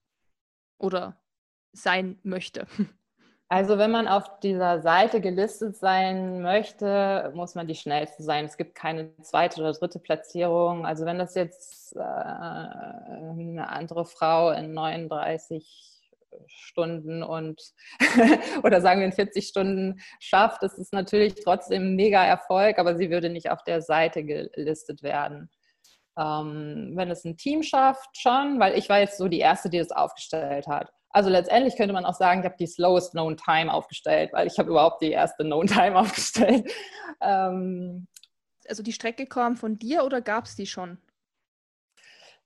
Oder 0.77 1.17
sein 1.73 2.19
möchte. 2.23 2.67
Also 3.49 3.77
wenn 3.77 3.91
man 3.91 4.09
auf 4.09 4.41
dieser 4.41 4.81
Seite 4.81 5.21
gelistet 5.21 5.77
sein 5.77 6.41
möchte, 6.41 7.31
muss 7.33 7.55
man 7.55 7.65
die 7.65 7.75
schnellste 7.75 8.21
sein. 8.21 8.43
Es 8.43 8.57
gibt 8.57 8.75
keine 8.75 9.15
zweite 9.21 9.61
oder 9.61 9.71
dritte 9.71 9.99
Platzierung. 9.99 10.85
Also 10.85 11.05
wenn 11.05 11.17
das 11.17 11.33
jetzt 11.33 11.95
äh, 11.95 11.99
eine 12.01 13.69
andere 13.69 14.03
Frau 14.03 14.51
in 14.51 14.73
39 14.73 15.96
Stunden 16.47 17.23
und 17.23 17.61
oder 18.63 18.81
sagen 18.81 18.99
wir 18.99 19.07
in 19.07 19.13
40 19.13 19.47
Stunden 19.47 19.99
schafft, 20.19 20.63
das 20.63 20.77
ist 20.77 20.93
natürlich 20.93 21.35
trotzdem 21.43 21.83
ein 21.83 21.95
mega 21.95 22.23
Erfolg, 22.23 22.79
aber 22.79 22.95
sie 22.95 23.09
würde 23.09 23.29
nicht 23.29 23.49
auf 23.49 23.63
der 23.63 23.81
Seite 23.81 24.23
gelistet 24.23 25.03
werden. 25.03 25.49
Ähm, 26.17 26.93
wenn 26.95 27.11
es 27.11 27.25
ein 27.25 27.37
Team 27.37 27.63
schafft, 27.63 28.17
schon, 28.17 28.59
weil 28.59 28.77
ich 28.77 28.89
war 28.89 28.99
jetzt 28.99 29.17
so 29.17 29.27
die 29.27 29.39
Erste, 29.39 29.69
die 29.69 29.77
das 29.77 29.91
aufgestellt 29.91 30.67
hat. 30.67 30.91
Also 31.09 31.29
letztendlich 31.29 31.77
könnte 31.77 31.93
man 31.93 32.05
auch 32.05 32.13
sagen, 32.13 32.41
ich 32.41 32.45
habe 32.45 32.57
die 32.59 32.67
slowest 32.67 33.11
known 33.11 33.37
time 33.37 33.73
aufgestellt, 33.73 34.31
weil 34.33 34.47
ich 34.47 34.59
habe 34.59 34.69
überhaupt 34.69 35.01
die 35.01 35.11
erste 35.11 35.43
known 35.43 35.67
time 35.67 35.95
aufgestellt. 35.99 36.69
Ähm, 37.21 38.07
also 38.67 38.83
die 38.83 38.93
Strecke 38.93 39.25
kam 39.25 39.55
von 39.55 39.79
dir 39.79 40.03
oder 40.03 40.21
gab 40.21 40.45
es 40.45 40.55
die 40.55 40.67
schon? 40.67 40.97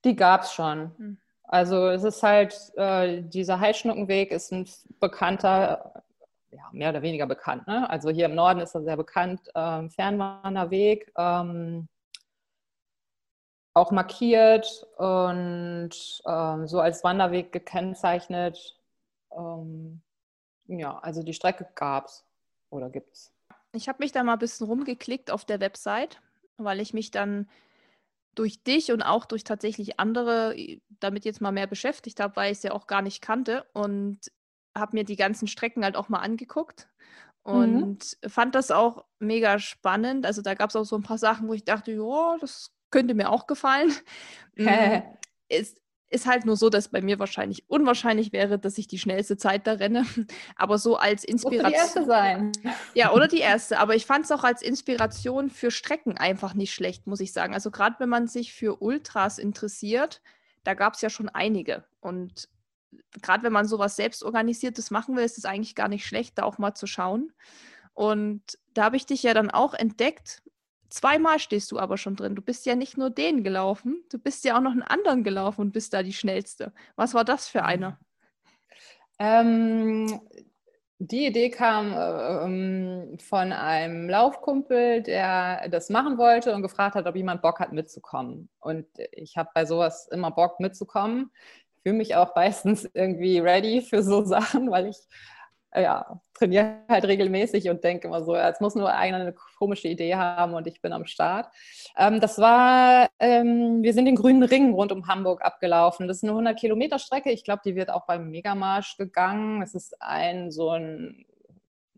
Die 0.04 0.16
gab 0.16 0.44
es 0.44 0.54
schon. 0.54 0.98
Hm. 0.98 1.18
Also 1.52 1.90
es 1.90 2.06
ist 2.06 2.24
halt, 2.24 2.56
äh, 2.78 3.22
dieser 3.24 3.60
Heilschnuckenweg 3.60 4.32
ist 4.32 4.54
ein 4.54 4.66
bekannter, 5.02 6.02
ja, 6.50 6.64
mehr 6.72 6.92
oder 6.92 7.02
weniger 7.02 7.28
bekannt. 7.28 7.68
Ne? 7.68 7.90
Also 7.90 8.10
hier 8.10 8.28
im 8.28 8.36
Norden 8.36 8.62
ist 8.62 8.74
er 8.74 8.84
sehr 8.84 8.96
bekannt, 8.96 9.42
äh, 9.54 9.90
Fernwanderweg, 9.90 11.12
ähm, 11.18 11.90
auch 13.74 13.92
markiert 13.92 14.88
und 14.96 15.90
ähm, 16.26 16.68
so 16.68 16.80
als 16.80 17.04
Wanderweg 17.04 17.52
gekennzeichnet. 17.52 18.78
Ähm, 19.36 20.02
ja, 20.68 21.00
also 21.00 21.22
die 21.22 21.34
Strecke 21.34 21.68
gab 21.76 22.06
es 22.06 22.24
oder 22.70 22.90
gibt 22.90 23.14
es. 23.14 23.34
Ich 23.74 23.90
habe 23.90 23.98
mich 24.00 24.14
da 24.14 24.24
mal 24.24 24.34
ein 24.34 24.40
bisschen 24.40 24.68
rumgeklickt 24.68 25.30
auf 25.30 25.44
der 25.44 25.60
Website, 25.60 26.22
weil 26.58 26.80
ich 26.80 26.94
mich 26.94 27.12
dann 27.12 27.50
durch 28.36 28.64
dich 28.64 28.92
und 28.92 29.02
auch 29.02 29.26
durch 29.26 29.44
tatsächlich 29.44 30.00
andere 30.00 30.56
damit 31.00 31.26
jetzt 31.26 31.42
mal 31.42 31.52
mehr 31.52 31.68
beschäftigt 31.68 32.20
habe, 32.20 32.36
weil 32.36 32.52
ich 32.52 32.60
es 32.60 32.64
ja 32.64 32.72
auch 32.72 32.88
gar 32.88 33.02
nicht 33.02 33.22
kannte 33.22 33.66
und 33.74 34.20
habe 34.78 34.96
mir 34.96 35.04
die 35.04 35.16
ganzen 35.16 35.48
Strecken 35.48 35.84
halt 35.84 35.96
auch 35.96 36.10
mal 36.10 36.20
angeguckt 36.20 36.88
mhm. 37.46 37.54
und 37.54 38.18
mhm. 38.24 38.30
fand 38.30 38.56
das 38.56 38.72
auch 38.72 39.06
mega 39.20 39.60
spannend. 39.60 40.26
Also 40.26 40.42
da 40.42 40.54
gab 40.54 40.70
es 40.70 40.76
auch 40.76 40.86
so 40.86 40.96
ein 40.96 41.04
paar 41.04 41.18
Sachen, 41.18 41.48
wo 41.48 41.54
ich 41.54 41.66
dachte, 41.66 41.92
ja, 41.92 42.38
das 42.40 42.72
könnte 42.90 43.14
mir 43.14 43.30
auch 43.30 43.48
gefallen. 43.48 43.92
es, 45.50 45.76
ist 46.12 46.28
halt 46.28 46.46
nur 46.46 46.58
so, 46.58 46.70
dass 46.70 46.90
bei 46.90 47.02
mir 47.02 47.20
wahrscheinlich 47.20 47.70
unwahrscheinlich 47.70 48.34
wäre, 48.34 48.60
dass 48.60 48.78
ich 48.78 48.88
die 48.88 49.00
schnellste 49.00 49.38
Zeit 49.38 49.66
da 49.66 49.74
renne. 49.74 50.06
Aber 50.58 50.78
so 50.78 50.98
als 50.98 51.24
Inspiration. 51.24 51.72
die 51.72 51.78
erste 51.78 52.06
sein. 52.06 52.52
Ja, 52.94 53.14
oder 53.14 53.28
die 53.30 53.40
erste. 53.40 53.80
Aber 53.80 53.96
ich 53.96 54.06
fand 54.06 54.26
es 54.26 54.32
auch 54.32 54.44
als 54.44 54.62
Inspiration 54.62 55.50
für 55.50 55.72
Strecken 55.72 56.18
einfach 56.18 56.54
nicht 56.54 56.74
schlecht, 56.74 57.08
muss 57.08 57.22
ich 57.22 57.32
sagen. 57.32 57.54
Also 57.54 57.72
gerade 57.72 57.96
wenn 58.00 58.10
man 58.10 58.28
sich 58.28 58.54
für 58.54 58.82
Ultras 58.82 59.38
interessiert, 59.38 60.22
da 60.66 60.74
gab 60.74 60.96
es 60.96 61.02
ja 61.02 61.10
schon 61.10 61.30
einige. 61.30 61.86
Und 62.02 62.50
gerade 63.22 63.44
wenn 63.44 63.54
man 63.54 63.66
sowas 63.66 63.96
selbst 63.96 64.24
organisiertes 64.24 64.92
machen 64.92 65.16
will, 65.16 65.24
ist 65.24 65.38
es 65.38 65.46
eigentlich 65.46 65.76
gar 65.76 65.88
nicht 65.88 66.06
schlecht, 66.06 66.38
da 66.38 66.44
auch 66.44 66.58
mal 66.58 66.76
zu 66.76 66.88
schauen. 66.88 67.32
Und 67.94 68.42
da 68.74 68.84
habe 68.84 68.98
ich 68.98 69.06
dich 69.06 69.24
ja 69.24 69.34
dann 69.34 69.50
auch 69.50 69.74
entdeckt 69.74 70.44
Zweimal 70.92 71.40
stehst 71.40 71.72
du 71.72 71.80
aber 71.80 71.98
schon 71.98 72.18
drin. 72.18 72.36
Du 72.36 72.42
bist 72.42 72.66
ja 72.66 72.76
nicht 72.76 72.98
nur 72.98 73.10
den 73.10 73.44
gelaufen, 73.44 74.04
du 74.12 74.20
bist 74.20 74.44
ja 74.44 74.58
auch 74.58 74.62
noch 74.62 74.72
einen 74.72 74.82
anderen 74.82 75.24
gelaufen 75.24 75.62
und 75.62 75.72
bist 75.72 75.94
da 75.94 76.04
die 76.04 76.14
schnellste. 76.14 76.74
Was 76.98 77.14
war 77.14 77.24
das 77.24 77.48
für 77.48 77.64
einer? 77.64 77.98
Ähm, 79.18 80.20
die 81.00 81.26
Idee 81.28 81.50
kam 81.50 81.96
ähm, 81.96 83.18
von 83.20 83.54
einem 83.54 84.10
Laufkumpel, 84.10 85.02
der 85.02 85.70
das 85.70 85.90
machen 85.90 86.18
wollte 86.18 86.54
und 86.54 86.62
gefragt 86.62 86.96
hat, 86.96 87.08
ob 87.08 87.16
jemand 87.16 87.42
Bock 87.42 87.60
hat 87.62 87.72
mitzukommen. 87.72 88.50
Und 88.60 88.86
ich 89.14 89.38
habe 89.38 89.50
bei 89.56 89.66
sowas 89.66 90.10
immer 90.12 90.32
Bock 90.32 90.60
mitzukommen. 90.60 91.32
Fühle 91.84 91.96
mich 91.96 92.16
auch 92.16 92.36
meistens 92.36 92.88
irgendwie 92.94 93.40
ready 93.40 93.82
für 93.82 94.04
so 94.04 94.24
Sachen, 94.26 94.70
weil 94.70 94.88
ich 94.88 94.98
ja, 95.76 96.22
trainiere 96.34 96.80
halt 96.90 97.06
regelmäßig 97.06 97.70
und 97.70 97.84
denke 97.84 98.08
immer 98.08 98.24
so, 98.24 98.36
es 98.36 98.60
muss 98.60 98.76
nur 98.76 98.94
eine 98.94 99.34
komische 99.58 99.88
Idee 99.88 100.16
haben 100.16 100.54
und 100.54 100.68
ich 100.68 100.82
bin 100.82 100.92
am 100.92 101.06
Start. 101.06 101.48
Ähm, 101.98 102.20
das 102.20 102.40
war, 102.40 103.10
ähm, 103.20 103.82
wir 103.82 103.94
sind 103.94 104.06
den 104.06 104.16
grünen 104.16 104.44
Ring 104.44 104.74
rund 104.74 104.92
um 104.92 105.08
Hamburg 105.08 105.44
abgelaufen. 105.46 106.08
Das 106.08 106.18
ist 106.18 106.24
eine 106.24 106.34
100 106.34 106.60
Kilometer 106.60 107.00
Strecke. 107.00 107.32
Ich 107.32 107.44
glaube, 107.44 107.62
die 107.64 107.76
wird 107.76 107.90
auch 107.90 108.06
beim 108.06 108.30
Megamarsch 108.30 108.98
gegangen. 108.98 109.62
Es 109.62 109.74
ist 109.74 109.96
ein 110.02 110.52
so 110.52 110.72
ein, 110.72 111.26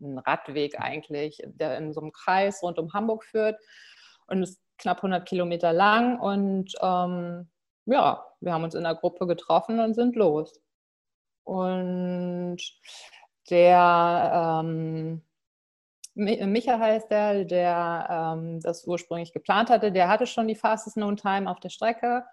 ein 0.00 0.18
Radweg 0.18 0.80
eigentlich, 0.80 1.42
der 1.44 1.78
in 1.78 1.92
so 1.92 2.00
einem 2.00 2.12
Kreis 2.12 2.62
rund 2.62 2.78
um 2.78 2.92
Hamburg 2.92 3.24
führt 3.24 3.58
und 4.26 4.42
ist 4.42 4.60
knapp 4.78 4.98
100 4.98 5.26
Kilometer 5.26 5.72
lang 5.72 6.18
und 6.20 6.72
ähm, 6.80 7.48
ja, 7.86 8.24
wir 8.40 8.52
haben 8.52 8.64
uns 8.64 8.74
in 8.74 8.84
der 8.84 8.94
Gruppe 8.94 9.26
getroffen 9.26 9.78
und 9.78 9.94
sind 9.94 10.16
los. 10.16 10.60
Und 11.44 12.58
der 13.50 14.62
ähm, 14.62 15.22
Micha 16.14 16.78
heißt 16.78 17.10
der, 17.10 17.44
der 17.44 18.34
ähm, 18.36 18.60
das 18.60 18.86
ursprünglich 18.86 19.32
geplant 19.32 19.70
hatte, 19.70 19.90
der 19.90 20.08
hatte 20.08 20.26
schon 20.26 20.48
die 20.48 20.54
Fastest 20.54 20.96
Known 20.96 21.16
Time 21.16 21.50
auf 21.50 21.58
der 21.60 21.70
Strecke 21.70 22.24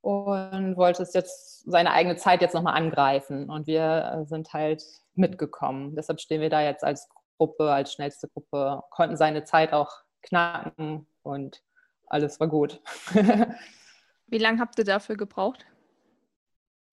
und 0.00 0.76
wollte 0.76 1.02
es 1.02 1.12
jetzt 1.12 1.70
seine 1.70 1.92
eigene 1.92 2.16
Zeit 2.16 2.40
jetzt 2.40 2.54
nochmal 2.54 2.74
angreifen. 2.74 3.50
Und 3.50 3.66
wir 3.66 4.24
sind 4.28 4.52
halt 4.52 4.82
mitgekommen. 5.14 5.94
Deshalb 5.94 6.20
stehen 6.20 6.40
wir 6.40 6.50
da 6.50 6.62
jetzt 6.62 6.84
als 6.84 7.08
Gruppe, 7.36 7.70
als 7.70 7.92
schnellste 7.92 8.28
Gruppe, 8.28 8.82
konnten 8.90 9.16
seine 9.16 9.44
Zeit 9.44 9.72
auch 9.72 9.92
knacken 10.22 11.06
und 11.22 11.62
alles 12.06 12.40
war 12.40 12.48
gut. 12.48 12.80
Wie 14.26 14.38
lange 14.38 14.60
habt 14.60 14.78
ihr 14.78 14.84
dafür 14.84 15.16
gebraucht? 15.16 15.66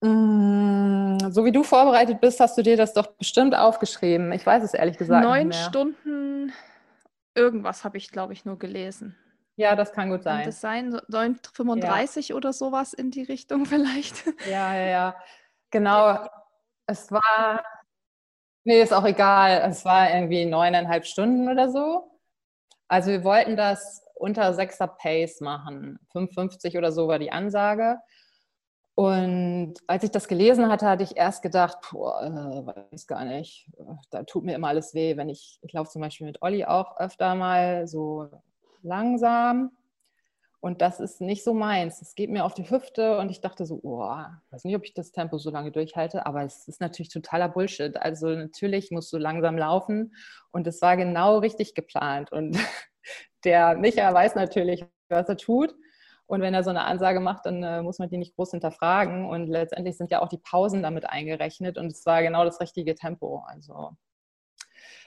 Mm, 0.02 0.95
so 1.30 1.44
wie 1.44 1.52
du 1.52 1.62
vorbereitet 1.62 2.20
bist, 2.20 2.40
hast 2.40 2.56
du 2.58 2.62
dir 2.62 2.76
das 2.76 2.92
doch 2.92 3.06
bestimmt 3.06 3.54
aufgeschrieben. 3.54 4.32
Ich 4.32 4.44
weiß 4.44 4.62
es 4.62 4.74
ehrlich 4.74 4.98
gesagt 4.98 5.24
Neun. 5.24 5.52
Stunden 5.52 6.52
irgendwas 7.36 7.84
habe 7.84 7.98
ich, 7.98 8.10
glaube 8.10 8.32
ich, 8.32 8.44
nur 8.44 8.58
gelesen. 8.58 9.14
Ja, 9.56 9.76
das 9.76 9.92
kann 9.92 10.10
gut 10.10 10.22
sein. 10.22 10.38
Kann 10.38 10.46
das 10.46 10.60
sein? 10.60 10.94
9,35 10.94 12.30
ja. 12.30 12.34
oder 12.36 12.52
sowas 12.52 12.92
in 12.92 13.10
die 13.10 13.22
Richtung 13.22 13.66
vielleicht? 13.66 14.26
Ja, 14.48 14.74
ja, 14.74 14.86
ja. 14.86 15.16
Genau. 15.70 16.26
Es 16.86 17.10
war, 17.10 17.64
nee, 18.64 18.82
ist 18.82 18.92
auch 18.92 19.04
egal. 19.04 19.62
Es 19.68 19.84
war 19.84 20.10
irgendwie 20.10 20.44
neuneinhalb 20.46 21.06
Stunden 21.06 21.48
oder 21.48 21.70
so. 21.70 22.10
Also 22.88 23.10
wir 23.10 23.24
wollten 23.24 23.56
das 23.56 24.02
unter 24.14 24.50
6er 24.50 24.86
Pace 24.86 25.40
machen. 25.40 25.98
5,50 26.14 26.78
oder 26.78 26.92
so 26.92 27.08
war 27.08 27.18
die 27.18 27.32
Ansage. 27.32 27.98
Und 28.96 29.74
als 29.86 30.04
ich 30.04 30.10
das 30.10 30.26
gelesen 30.26 30.70
hatte, 30.70 30.88
hatte 30.88 31.04
ich 31.04 31.18
erst 31.18 31.42
gedacht, 31.42 31.76
boah, 31.92 32.22
äh, 32.22 32.90
weiß 32.90 33.06
gar 33.06 33.26
nicht, 33.26 33.68
da 34.08 34.22
tut 34.22 34.42
mir 34.42 34.54
immer 34.54 34.68
alles 34.68 34.94
weh, 34.94 35.18
wenn 35.18 35.28
ich, 35.28 35.58
ich 35.60 35.74
laufe 35.74 35.90
zum 35.90 36.00
Beispiel 36.00 36.26
mit 36.26 36.40
Olli 36.40 36.64
auch 36.64 36.96
öfter 36.98 37.34
mal 37.34 37.86
so 37.86 38.30
langsam. 38.80 39.72
Und 40.60 40.80
das 40.80 40.98
ist 40.98 41.20
nicht 41.20 41.44
so 41.44 41.52
meins. 41.52 42.00
Es 42.00 42.14
geht 42.14 42.30
mir 42.30 42.42
auf 42.42 42.54
die 42.54 42.70
Hüfte 42.70 43.18
und 43.18 43.30
ich 43.30 43.42
dachte 43.42 43.66
so, 43.66 43.80
oh, 43.82 44.08
weiß 44.50 44.64
nicht, 44.64 44.74
ob 44.74 44.84
ich 44.84 44.94
das 44.94 45.12
Tempo 45.12 45.36
so 45.36 45.50
lange 45.50 45.72
durchhalte, 45.72 46.24
aber 46.24 46.42
es 46.44 46.66
ist 46.66 46.80
natürlich 46.80 47.12
totaler 47.12 47.50
Bullshit. 47.50 47.98
Also 47.98 48.28
natürlich 48.28 48.90
musst 48.90 49.12
du 49.12 49.18
langsam 49.18 49.58
laufen 49.58 50.16
und 50.52 50.66
es 50.66 50.80
war 50.80 50.96
genau 50.96 51.40
richtig 51.40 51.74
geplant. 51.74 52.32
Und 52.32 52.56
der 53.44 53.76
Micha 53.76 54.10
weiß 54.14 54.36
natürlich, 54.36 54.86
was 55.10 55.28
er 55.28 55.36
tut. 55.36 55.74
Und 56.26 56.40
wenn 56.40 56.54
er 56.54 56.64
so 56.64 56.70
eine 56.70 56.84
Ansage 56.84 57.20
macht, 57.20 57.46
dann 57.46 57.62
äh, 57.62 57.82
muss 57.82 57.98
man 57.98 58.08
die 58.08 58.18
nicht 58.18 58.34
groß 58.34 58.50
hinterfragen. 58.52 59.28
Und 59.28 59.46
letztendlich 59.46 59.96
sind 59.96 60.10
ja 60.10 60.20
auch 60.20 60.28
die 60.28 60.38
Pausen 60.38 60.82
damit 60.82 61.08
eingerechnet 61.08 61.78
und 61.78 61.86
es 61.86 62.04
war 62.04 62.22
genau 62.22 62.44
das 62.44 62.60
richtige 62.60 62.94
Tempo. 62.94 63.44
Also 63.46 63.96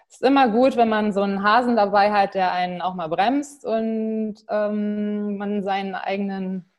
es 0.09 0.15
ist 0.15 0.23
immer 0.23 0.49
gut, 0.49 0.75
wenn 0.75 0.89
man 0.89 1.13
so 1.13 1.21
einen 1.21 1.43
Hasen 1.43 1.75
dabei 1.75 2.11
hat, 2.11 2.33
der 2.33 2.51
einen 2.51 2.81
auch 2.81 2.95
mal 2.95 3.09
bremst 3.09 3.63
und 3.63 4.35
ähm, 4.49 5.37
man 5.37 5.61
seinen 5.61 5.93
eigenen 5.93 6.71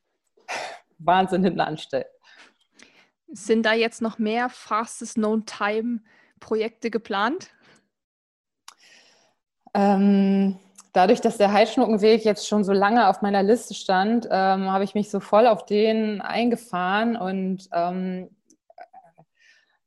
Wahnsinn 0.98 1.44
hinten 1.44 1.60
anstellt. 1.60 2.08
Sind 3.28 3.64
da 3.64 3.74
jetzt 3.74 4.02
noch 4.02 4.18
mehr 4.18 4.48
Fastest 4.48 5.14
Known 5.14 5.46
Time 5.46 6.00
Projekte 6.40 6.90
geplant? 6.90 7.50
Ähm, 9.74 10.58
dadurch, 10.92 11.20
dass 11.20 11.36
der 11.38 11.52
Heidschnuckenweg 11.52 12.24
jetzt 12.24 12.48
schon 12.48 12.64
so 12.64 12.72
lange 12.72 13.08
auf 13.08 13.22
meiner 13.22 13.42
Liste 13.42 13.74
stand, 13.74 14.26
ähm, 14.26 14.70
habe 14.70 14.84
ich 14.84 14.94
mich 14.94 15.10
so 15.10 15.20
voll 15.20 15.46
auf 15.46 15.64
den 15.66 16.20
eingefahren 16.20 17.16
und 17.16 17.68
ähm, 17.72 18.30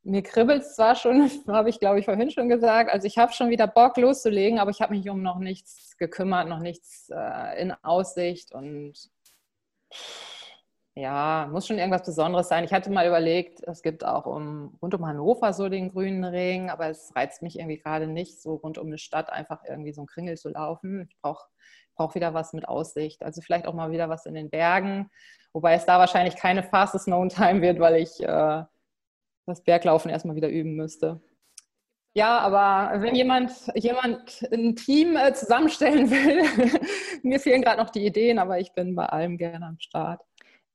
mir 0.04 0.22
kribbelt 0.22 0.64
es 0.64 0.76
zwar 0.76 0.96
schon, 0.96 1.30
habe 1.48 1.70
ich 1.70 1.80
glaube 1.80 2.00
ich 2.00 2.06
vorhin 2.06 2.32
schon 2.32 2.50
gesagt, 2.50 2.92
also 2.92 3.08
ich 3.08 3.18
habe 3.18 3.34
schon 3.34 3.50
wieder 3.50 3.68
Bock 3.68 3.98
loszulegen, 3.98 4.60
aber 4.60 4.72
ich 4.72 4.82
habe 4.82 4.94
mich 4.94 5.10
um 5.10 5.22
noch 5.22 5.40
nichts 5.40 5.98
gekümmert, 5.98 6.48
noch 6.48 6.60
nichts 6.60 7.10
äh, 7.10 7.62
in 7.62 7.72
Aussicht 7.84 8.52
und 8.52 8.94
ja, 10.96 11.50
muss 11.52 11.66
schon 11.66 11.80
irgendwas 11.80 12.04
Besonderes 12.04 12.50
sein. 12.50 12.64
Ich 12.64 12.72
hatte 12.74 12.92
mal 12.92 13.08
überlegt, 13.08 13.62
es 13.64 13.82
gibt 13.82 14.06
auch 14.06 14.26
um, 14.28 14.78
rund 14.82 14.94
um 14.94 15.06
Hannover 15.08 15.52
so 15.54 15.68
den 15.68 15.92
grünen 15.92 16.24
Ring, 16.24 16.70
aber 16.70 16.90
es 16.90 17.12
reizt 17.16 17.42
mich 17.42 17.58
irgendwie 17.58 17.80
gerade 17.80 18.08
nicht, 18.08 18.42
so 18.42 18.56
rund 18.56 18.78
um 18.78 18.88
eine 18.88 19.00
Stadt 19.00 19.32
einfach 19.32 19.64
irgendwie 19.68 19.94
so 19.94 20.04
ein 20.04 20.08
Kringel 20.08 20.38
zu 20.38 20.50
laufen. 20.50 21.08
Ich 21.10 21.18
brauche 21.22 21.48
brauch 21.96 22.16
wieder 22.16 22.34
was 22.34 22.54
mit 22.54 22.68
Aussicht. 22.68 23.24
Also 23.24 23.42
vielleicht 23.42 23.68
auch 23.68 23.74
mal 23.74 23.92
wieder 23.92 24.10
was 24.10 24.26
in 24.26 24.34
den 24.34 24.50
Bergen, 24.50 25.10
wobei 25.54 25.74
es 25.74 25.86
da 25.86 26.00
wahrscheinlich 26.00 26.36
keine 26.36 26.64
fastest 26.64 27.06
known 27.06 27.30
time 27.30 27.62
wird, 27.62 27.80
weil 27.80 27.98
ich 27.98 28.22
äh, 28.22 28.64
das 29.46 29.64
Berglaufen 29.64 30.10
erstmal 30.10 30.36
wieder 30.36 30.50
üben 30.50 30.76
müsste. 30.76 31.22
Ja, 32.16 32.40
aber 32.40 33.02
wenn 33.02 33.16
jemand, 33.16 33.52
jemand 33.74 34.48
ein 34.52 34.76
Team 34.76 35.16
äh, 35.16 35.34
zusammenstellen 35.34 36.12
will, 36.12 36.80
mir 37.24 37.40
fehlen 37.40 37.64
gerade 37.64 37.82
noch 37.82 37.90
die 37.90 38.06
Ideen, 38.06 38.38
aber 38.38 38.60
ich 38.60 38.74
bin 38.74 38.96
bei 38.96 39.08
allem 39.08 39.38
gerne 39.38 39.66
am 39.66 39.80
Start. 39.80 40.22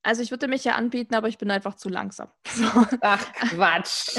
Also 0.02 0.22
ich 0.22 0.30
würde 0.30 0.48
mich 0.48 0.64
ja 0.64 0.74
anbieten, 0.74 1.14
aber 1.14 1.28
ich 1.28 1.38
bin 1.38 1.50
einfach 1.50 1.74
zu 1.74 1.88
langsam. 1.88 2.28
So. 2.46 2.64
Ach 3.00 3.32
Quatsch. 3.32 4.18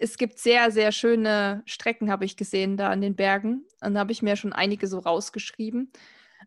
es 0.00 0.16
gibt 0.16 0.38
sehr, 0.38 0.70
sehr 0.70 0.92
schöne 0.92 1.62
Strecken, 1.66 2.10
habe 2.10 2.24
ich 2.24 2.36
gesehen, 2.36 2.76
da 2.76 2.90
an 2.90 3.00
den 3.00 3.16
Bergen. 3.16 3.66
Und 3.80 3.94
da 3.94 4.00
habe 4.00 4.12
ich 4.12 4.22
mir 4.22 4.36
schon 4.36 4.52
einige 4.52 4.86
so 4.86 4.98
rausgeschrieben. 4.98 5.92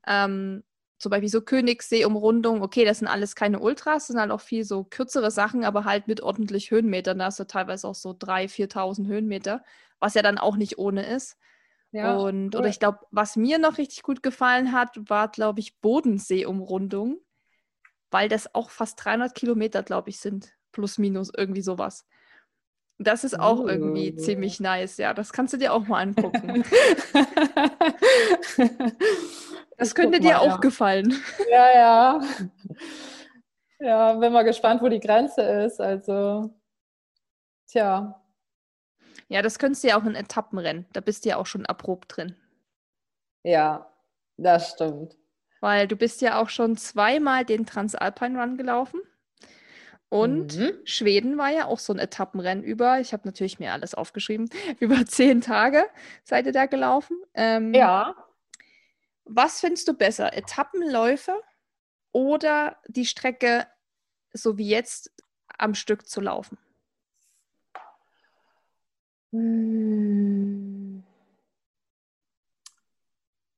Ähm, 0.08 0.64
zum 0.98 1.10
Beispiel 1.10 1.30
so 1.30 1.42
Königssee-Umrundung, 1.42 2.62
okay, 2.62 2.86
das 2.86 3.00
sind 3.00 3.08
alles 3.08 3.36
keine 3.36 3.60
Ultras, 3.60 4.04
das 4.04 4.08
sind 4.08 4.20
halt 4.20 4.30
auch 4.32 4.42
viel 4.42 4.64
so 4.64 4.84
kürzere 4.84 5.32
Sachen, 5.32 5.66
aber 5.66 5.84
halt 5.84 6.08
mit 6.08 6.22
ordentlich 6.22 6.70
Höhenmetern. 6.70 7.20
Da 7.20 7.26
hast 7.26 7.40
du 7.40 7.48
teilweise 7.48 7.88
auch 7.88 7.96
so 7.96 8.12
3.000, 8.12 8.72
4.000 8.72 9.08
Höhenmeter, 9.08 9.64
was 10.00 10.14
ja 10.14 10.22
dann 10.22 10.38
auch 10.38 10.58
nicht 10.58 10.78
ohne 10.78 11.04
ist. 11.06 11.38
Ja, 11.92 12.16
und, 12.16 12.54
cool. 12.56 12.62
oder 12.62 12.70
ich 12.70 12.80
glaube, 12.80 13.00
was 13.10 13.36
mir 13.36 13.58
noch 13.58 13.78
richtig 13.78 14.04
gut 14.04 14.24
gefallen 14.24 14.72
hat, 14.72 14.96
war, 15.10 15.28
glaube 15.28 15.60
ich, 15.60 15.82
Bodensee-Umrundung, 15.82 17.20
weil 18.12 18.30
das 18.30 18.54
auch 18.54 18.70
fast 18.70 19.04
300 19.04 19.34
Kilometer, 19.34 19.84
glaube 19.84 20.10
ich, 20.10 20.20
sind, 20.20 20.54
plus 20.72 20.98
minus, 20.98 21.32
irgendwie 21.36 21.62
sowas. 21.62 22.06
Das 23.00 23.24
ist 23.24 23.40
auch 23.40 23.62
uh. 23.62 23.68
irgendwie 23.68 24.16
ziemlich 24.16 24.60
nice, 24.60 24.98
ja. 24.98 25.14
Das 25.14 25.34
kannst 25.34 25.54
du 25.54 25.58
dir 25.58 25.74
auch 25.74 25.88
mal 25.88 26.02
angucken. 26.02 26.64
Das 29.82 29.96
könnte 29.96 30.20
dir 30.20 30.40
auch 30.40 30.46
ja. 30.46 30.58
gefallen. 30.58 31.12
Ja, 31.50 31.74
ja. 31.74 32.22
Ja, 33.80 34.14
bin 34.14 34.32
mal 34.32 34.44
gespannt, 34.44 34.80
wo 34.84 34.90
die 34.90 35.00
Grenze 35.00 35.42
ist. 35.42 35.82
Also, 35.82 36.54
tja. 37.66 38.22
Ja, 39.28 39.42
das 39.42 39.58
könntest 39.58 39.84
du 39.84 39.88
ja 39.88 40.00
auch 40.00 40.06
in 40.06 40.14
Etappenrennen. 40.14 40.86
Da 40.94 41.02
bist 41.02 41.26
du 41.26 41.30
ja 41.30 41.38
auch 41.38 41.48
schon 41.48 41.66
erprobt 41.66 42.16
drin. 42.16 42.36
Ja, 43.42 43.92
das 44.38 44.70
stimmt. 44.70 45.18
Weil 45.62 45.88
du 45.88 45.96
bist 45.96 46.22
ja 46.22 46.42
auch 46.42 46.50
schon 46.50 46.76
zweimal 46.76 47.46
den 47.46 47.66
Transalpine 47.66 48.42
Run 48.42 48.58
gelaufen. 48.58 49.00
Und 50.10 50.58
mhm. 50.58 50.74
Schweden 50.84 51.38
war 51.38 51.52
ja 51.52 51.68
auch 51.68 51.80
so 51.80 51.94
ein 51.94 52.00
Etappenrennen 52.00 52.66
über, 52.66 53.00
ich 53.00 53.14
habe 53.14 53.26
natürlich 53.26 53.60
mir 53.60 53.72
alles 53.72 53.96
aufgeschrieben, 53.96 54.50
über 54.82 55.06
zehn 55.06 55.40
Tage 55.40 55.86
seid 56.26 56.46
ihr 56.48 56.52
da 56.52 56.66
gelaufen. 56.66 57.18
Ähm, 57.34 57.74
ja. 57.74 58.14
Was 59.24 59.62
findest 59.62 59.88
du 59.88 59.94
besser, 59.94 60.34
Etappenläufe 60.34 61.34
oder 62.12 62.76
die 62.90 63.06
Strecke 63.06 63.68
so 64.34 64.58
wie 64.58 64.68
jetzt 64.68 65.14
am 65.58 65.76
Stück 65.76 66.06
zu 66.06 66.20
laufen? 66.20 66.58
Hm. 69.32 71.04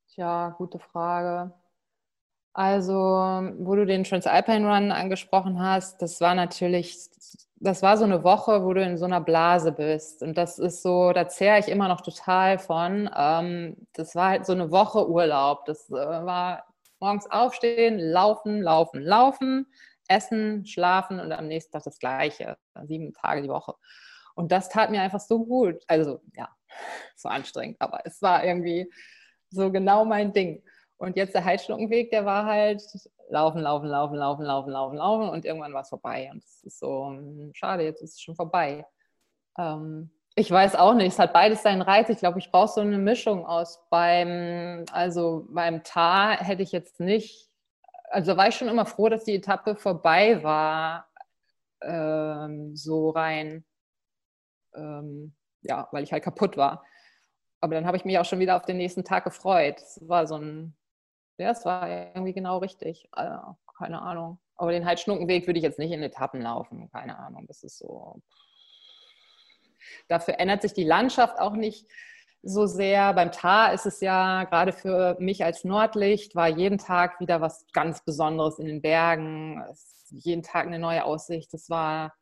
Tja, 0.09 0.53
gute 0.55 0.77
Frage. 0.77 1.51
Also, 2.53 2.93
wo 2.93 3.75
du 3.75 3.85
den 3.85 4.03
Transalpine 4.03 4.67
Run 4.67 4.91
angesprochen 4.91 5.59
hast, 5.59 6.01
das 6.03 6.21
war 6.21 6.35
natürlich, 6.35 7.09
das 7.55 7.81
war 7.81 7.97
so 7.97 8.03
eine 8.03 8.23
Woche, 8.23 8.63
wo 8.63 8.73
du 8.73 8.83
in 8.83 8.97
so 8.97 9.05
einer 9.05 9.21
Blase 9.21 9.71
bist. 9.71 10.21
Und 10.21 10.37
das 10.37 10.59
ist 10.59 10.83
so, 10.83 11.13
da 11.13 11.27
zehre 11.27 11.57
ich 11.57 11.67
immer 11.67 11.87
noch 11.87 12.01
total 12.01 12.59
von. 12.59 13.09
Ähm, 13.15 13.87
das 13.93 14.15
war 14.15 14.29
halt 14.29 14.45
so 14.45 14.53
eine 14.53 14.69
Woche 14.69 15.09
Urlaub. 15.09 15.65
Das 15.65 15.89
äh, 15.89 15.93
war 15.93 16.65
morgens 16.99 17.29
aufstehen, 17.31 17.97
laufen, 17.97 18.61
laufen, 18.61 19.01
laufen, 19.01 19.65
essen, 20.07 20.65
schlafen 20.67 21.19
und 21.19 21.31
am 21.31 21.47
nächsten 21.47 21.71
Tag 21.71 21.83
das 21.83 21.97
Gleiche. 21.97 22.57
Sieben 22.83 23.13
Tage 23.13 23.41
die 23.41 23.49
Woche. 23.49 23.73
Und 24.35 24.51
das 24.51 24.69
tat 24.69 24.91
mir 24.91 25.01
einfach 25.01 25.19
so 25.19 25.43
gut. 25.43 25.83
Also, 25.87 26.21
ja, 26.35 26.49
so 27.15 27.29
anstrengend, 27.29 27.77
aber 27.79 28.01
es 28.05 28.21
war 28.21 28.43
irgendwie 28.43 28.91
so 29.49 29.71
genau 29.71 30.05
mein 30.05 30.33
Ding. 30.33 30.61
Und 31.03 31.15
jetzt 31.15 31.33
der 31.33 31.43
Heidschnuckenweg, 31.43 32.11
der 32.11 32.25
war 32.25 32.45
halt 32.45 32.81
laufen, 33.29 33.61
laufen, 33.61 33.87
laufen, 33.87 34.15
laufen, 34.15 34.45
laufen, 34.45 34.71
laufen, 34.71 34.97
laufen 34.97 35.29
und 35.29 35.45
irgendwann 35.45 35.73
war 35.73 35.81
es 35.81 35.89
vorbei. 35.89 36.29
Und 36.31 36.43
es 36.43 36.63
ist 36.63 36.79
so, 36.79 37.07
hm, 37.07 37.51
schade, 37.53 37.83
jetzt 37.83 38.01
ist 38.01 38.13
es 38.13 38.21
schon 38.21 38.35
vorbei. 38.35 38.85
Ähm, 39.57 40.09
ich 40.35 40.49
weiß 40.49 40.75
auch 40.75 40.93
nicht, 40.93 41.13
es 41.13 41.19
hat 41.19 41.33
beides 41.33 41.61
seinen 41.61 41.81
Reiz. 41.81 42.09
Ich 42.09 42.17
glaube, 42.17 42.39
ich 42.39 42.51
brauche 42.51 42.69
so 42.69 42.81
eine 42.81 42.97
Mischung 42.97 43.45
aus 43.45 43.79
beim, 43.89 44.85
also 44.91 45.45
beim 45.49 45.83
Tar 45.83 46.37
hätte 46.37 46.63
ich 46.63 46.71
jetzt 46.71 46.99
nicht 46.99 47.53
also 48.13 48.37
war 48.37 48.47
ich 48.47 48.55
schon 48.55 48.67
immer 48.67 48.85
froh, 48.85 49.09
dass 49.09 49.23
die 49.23 49.35
Etappe 49.35 49.75
vorbei 49.75 50.43
war, 50.43 51.07
ähm, 51.81 52.75
so 52.75 53.09
rein, 53.09 53.65
ähm, 54.75 55.33
ja, 55.61 55.87
weil 55.91 56.03
ich 56.03 56.13
halt 56.13 56.23
kaputt 56.23 56.55
war. 56.55 56.85
Aber 57.59 57.75
dann 57.75 57.87
habe 57.87 57.97
ich 57.97 58.05
mich 58.05 58.17
auch 58.19 58.25
schon 58.25 58.39
wieder 58.39 58.55
auf 58.55 58.65
den 58.65 58.77
nächsten 58.77 59.03
Tag 59.03 59.23
gefreut. 59.23 59.77
Es 59.79 60.07
war 60.07 60.27
so 60.27 60.35
ein, 60.35 60.75
ja, 61.37 61.51
es 61.51 61.65
war 61.65 61.89
irgendwie 61.89 62.33
genau 62.33 62.59
richtig. 62.59 63.07
Also, 63.11 63.57
keine 63.77 64.01
Ahnung. 64.01 64.39
Aber 64.55 64.71
den 64.71 64.85
Heidschnuckenweg 64.85 65.47
würde 65.47 65.57
ich 65.59 65.63
jetzt 65.63 65.79
nicht 65.79 65.91
in 65.91 66.03
Etappen 66.03 66.41
laufen. 66.41 66.89
Keine 66.91 67.17
Ahnung. 67.17 67.45
Das 67.47 67.63
ist 67.63 67.79
so. 67.79 68.21
Dafür 70.07 70.39
ändert 70.39 70.61
sich 70.61 70.73
die 70.73 70.83
Landschaft 70.83 71.39
auch 71.39 71.53
nicht 71.53 71.87
so 72.43 72.65
sehr. 72.65 73.13
Beim 73.13 73.31
Tar 73.31 73.73
ist 73.73 73.85
es 73.85 74.01
ja 74.01 74.43
gerade 74.43 74.73
für 74.73 75.15
mich 75.19 75.43
als 75.43 75.63
Nordlicht, 75.63 76.35
war 76.35 76.47
jeden 76.47 76.77
Tag 76.77 77.19
wieder 77.19 77.41
was 77.41 77.65
ganz 77.73 78.03
Besonderes 78.03 78.59
in 78.59 78.67
den 78.67 78.81
Bergen. 78.81 79.63
jeden 80.09 80.43
Tag 80.43 80.67
eine 80.67 80.79
neue 80.79 81.05
Aussicht. 81.05 81.53
Das 81.53 81.69
war 81.69 82.13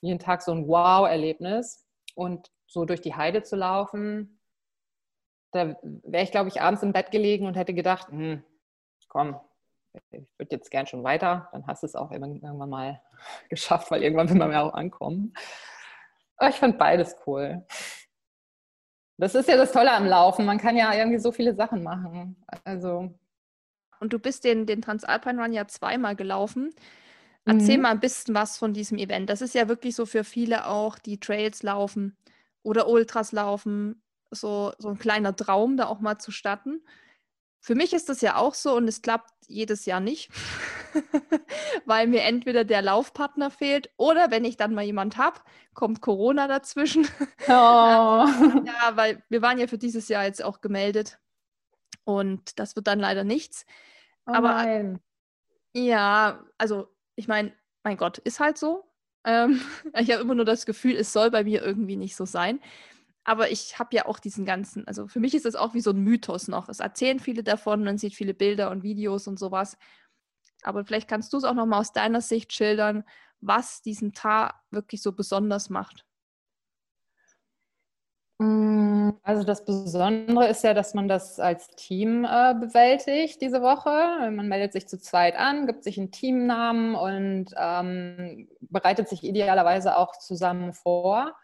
jeden 0.00 0.18
Tag 0.18 0.42
so 0.42 0.52
ein 0.52 0.68
Wow-Erlebnis. 0.68 1.86
Und 2.14 2.50
so 2.66 2.84
durch 2.84 3.00
die 3.00 3.14
Heide 3.14 3.42
zu 3.42 3.56
laufen, 3.56 4.40
da 5.52 5.76
wäre 5.82 6.22
ich, 6.22 6.30
glaube 6.30 6.48
ich, 6.48 6.60
abends 6.60 6.82
im 6.82 6.92
Bett 6.92 7.10
gelegen 7.10 7.46
und 7.46 7.56
hätte 7.56 7.74
gedacht, 7.74 8.08
hm, 8.08 8.44
komm, 9.10 9.38
ich 9.92 10.20
würde 10.38 10.56
jetzt 10.56 10.70
gern 10.70 10.86
schon 10.86 11.04
weiter. 11.04 11.50
Dann 11.52 11.66
hast 11.66 11.82
du 11.82 11.86
es 11.86 11.94
auch 11.94 12.10
irgendwann 12.10 12.70
mal 12.70 13.02
geschafft, 13.50 13.90
weil 13.90 14.02
irgendwann 14.02 14.30
will 14.30 14.36
man 14.36 14.52
ja 14.52 14.62
auch 14.62 14.72
ankommen. 14.72 15.34
Aber 16.38 16.48
ich 16.48 16.56
fand 16.56 16.78
beides 16.78 17.16
cool. 17.26 17.66
Das 19.18 19.34
ist 19.34 19.48
ja 19.48 19.58
das 19.58 19.72
Tolle 19.72 19.92
am 19.92 20.06
Laufen. 20.06 20.46
Man 20.46 20.56
kann 20.56 20.76
ja 20.76 20.94
irgendwie 20.94 21.18
so 21.18 21.30
viele 21.30 21.54
Sachen 21.54 21.82
machen. 21.82 22.42
Also. 22.64 23.14
Und 23.98 24.14
du 24.14 24.18
bist 24.18 24.44
den, 24.44 24.64
den 24.64 24.80
Transalpine 24.80 25.42
Run 25.42 25.52
ja 25.52 25.66
zweimal 25.66 26.16
gelaufen. 26.16 26.74
Erzähl 27.44 27.76
mhm. 27.76 27.82
mal 27.82 27.90
ein 27.90 28.00
bisschen 28.00 28.34
was 28.34 28.56
von 28.56 28.72
diesem 28.72 28.96
Event. 28.96 29.28
Das 29.28 29.42
ist 29.42 29.54
ja 29.54 29.68
wirklich 29.68 29.94
so 29.94 30.06
für 30.06 30.24
viele 30.24 30.66
auch, 30.66 30.98
die 30.98 31.20
Trails 31.20 31.62
laufen 31.62 32.16
oder 32.62 32.88
Ultras 32.88 33.32
laufen, 33.32 34.02
so, 34.30 34.72
so 34.78 34.88
ein 34.88 34.98
kleiner 34.98 35.34
Traum, 35.34 35.76
da 35.76 35.86
auch 35.86 36.00
mal 36.00 36.18
zu 36.18 36.30
starten. 36.30 36.82
Für 37.60 37.74
mich 37.74 37.92
ist 37.92 38.08
das 38.08 38.22
ja 38.22 38.36
auch 38.36 38.54
so 38.54 38.74
und 38.74 38.88
es 38.88 39.02
klappt 39.02 39.30
jedes 39.46 39.84
Jahr 39.84 40.00
nicht, 40.00 40.30
weil 41.84 42.06
mir 42.06 42.22
entweder 42.22 42.64
der 42.64 42.80
Laufpartner 42.82 43.50
fehlt 43.50 43.90
oder 43.96 44.30
wenn 44.30 44.44
ich 44.44 44.56
dann 44.56 44.74
mal 44.74 44.84
jemand 44.84 45.18
habe, 45.18 45.40
kommt 45.74 46.00
Corona 46.00 46.48
dazwischen. 46.48 47.06
Oh. 47.48 47.52
ja, 47.52 48.92
weil 48.94 49.22
wir 49.28 49.42
waren 49.42 49.58
ja 49.58 49.66
für 49.66 49.78
dieses 49.78 50.08
Jahr 50.08 50.24
jetzt 50.24 50.42
auch 50.42 50.60
gemeldet 50.60 51.18
und 52.04 52.58
das 52.58 52.76
wird 52.76 52.86
dann 52.86 53.00
leider 53.00 53.24
nichts. 53.24 53.66
Oh 54.26 54.32
Aber 54.32 54.52
nein. 54.54 55.00
ja, 55.74 56.44
also 56.58 56.88
ich 57.16 57.28
meine, 57.28 57.52
mein 57.82 57.96
Gott, 57.96 58.18
ist 58.18 58.40
halt 58.40 58.56
so. 58.56 58.84
Ähm, 59.24 59.60
ich 59.98 60.10
habe 60.10 60.22
immer 60.22 60.34
nur 60.34 60.44
das 60.44 60.66
Gefühl, 60.66 60.96
es 60.96 61.12
soll 61.12 61.30
bei 61.30 61.44
mir 61.44 61.62
irgendwie 61.62 61.96
nicht 61.96 62.16
so 62.16 62.24
sein. 62.24 62.60
Aber 63.24 63.50
ich 63.50 63.78
habe 63.78 63.94
ja 63.94 64.06
auch 64.06 64.18
diesen 64.18 64.44
ganzen, 64.44 64.86
also 64.86 65.06
für 65.06 65.20
mich 65.20 65.34
ist 65.34 65.44
das 65.44 65.54
auch 65.54 65.74
wie 65.74 65.80
so 65.80 65.90
ein 65.90 66.00
Mythos 66.00 66.48
noch. 66.48 66.68
Es 66.68 66.80
erzählen 66.80 67.18
viele 67.18 67.42
davon, 67.42 67.84
man 67.84 67.98
sieht 67.98 68.14
viele 68.14 68.34
Bilder 68.34 68.70
und 68.70 68.82
Videos 68.82 69.26
und 69.26 69.38
sowas. 69.38 69.76
Aber 70.62 70.84
vielleicht 70.84 71.08
kannst 71.08 71.32
du 71.32 71.36
es 71.36 71.44
auch 71.44 71.54
nochmal 71.54 71.80
aus 71.80 71.92
deiner 71.92 72.20
Sicht 72.20 72.52
schildern, 72.52 73.04
was 73.40 73.82
diesen 73.82 74.12
Tar 74.12 74.62
wirklich 74.70 75.02
so 75.02 75.12
besonders 75.12 75.70
macht. 75.70 76.04
Mm, 78.38 79.10
also 79.22 79.44
das 79.44 79.64
Besondere 79.66 80.48
ist 80.48 80.64
ja, 80.64 80.72
dass 80.72 80.94
man 80.94 81.08
das 81.08 81.38
als 81.38 81.68
Team 81.76 82.24
äh, 82.24 82.54
bewältigt 82.54 83.42
diese 83.42 83.60
Woche. 83.60 84.30
Man 84.30 84.48
meldet 84.48 84.72
sich 84.72 84.88
zu 84.88 84.98
zweit 84.98 85.36
an, 85.36 85.66
gibt 85.66 85.84
sich 85.84 85.98
einen 85.98 86.10
Teamnamen 86.10 86.94
und 86.94 87.54
ähm, 87.56 88.48
bereitet 88.60 89.08
sich 89.10 89.24
idealerweise 89.24 89.96
auch 89.96 90.16
zusammen 90.16 90.72
vor 90.72 91.34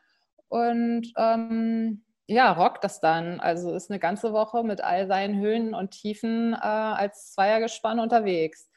und 0.48 1.12
ähm, 1.16 2.04
ja, 2.28 2.52
rockt 2.52 2.84
das 2.84 3.00
dann. 3.00 3.40
Also 3.40 3.72
ist 3.74 3.90
eine 3.90 4.00
ganze 4.00 4.32
Woche 4.32 4.64
mit 4.64 4.80
all 4.80 5.06
seinen 5.06 5.38
Höhen 5.40 5.74
und 5.74 5.92
Tiefen 5.92 6.54
äh, 6.54 6.56
als 6.56 7.32
Zweiergespann 7.32 8.00
unterwegs. 8.00 8.68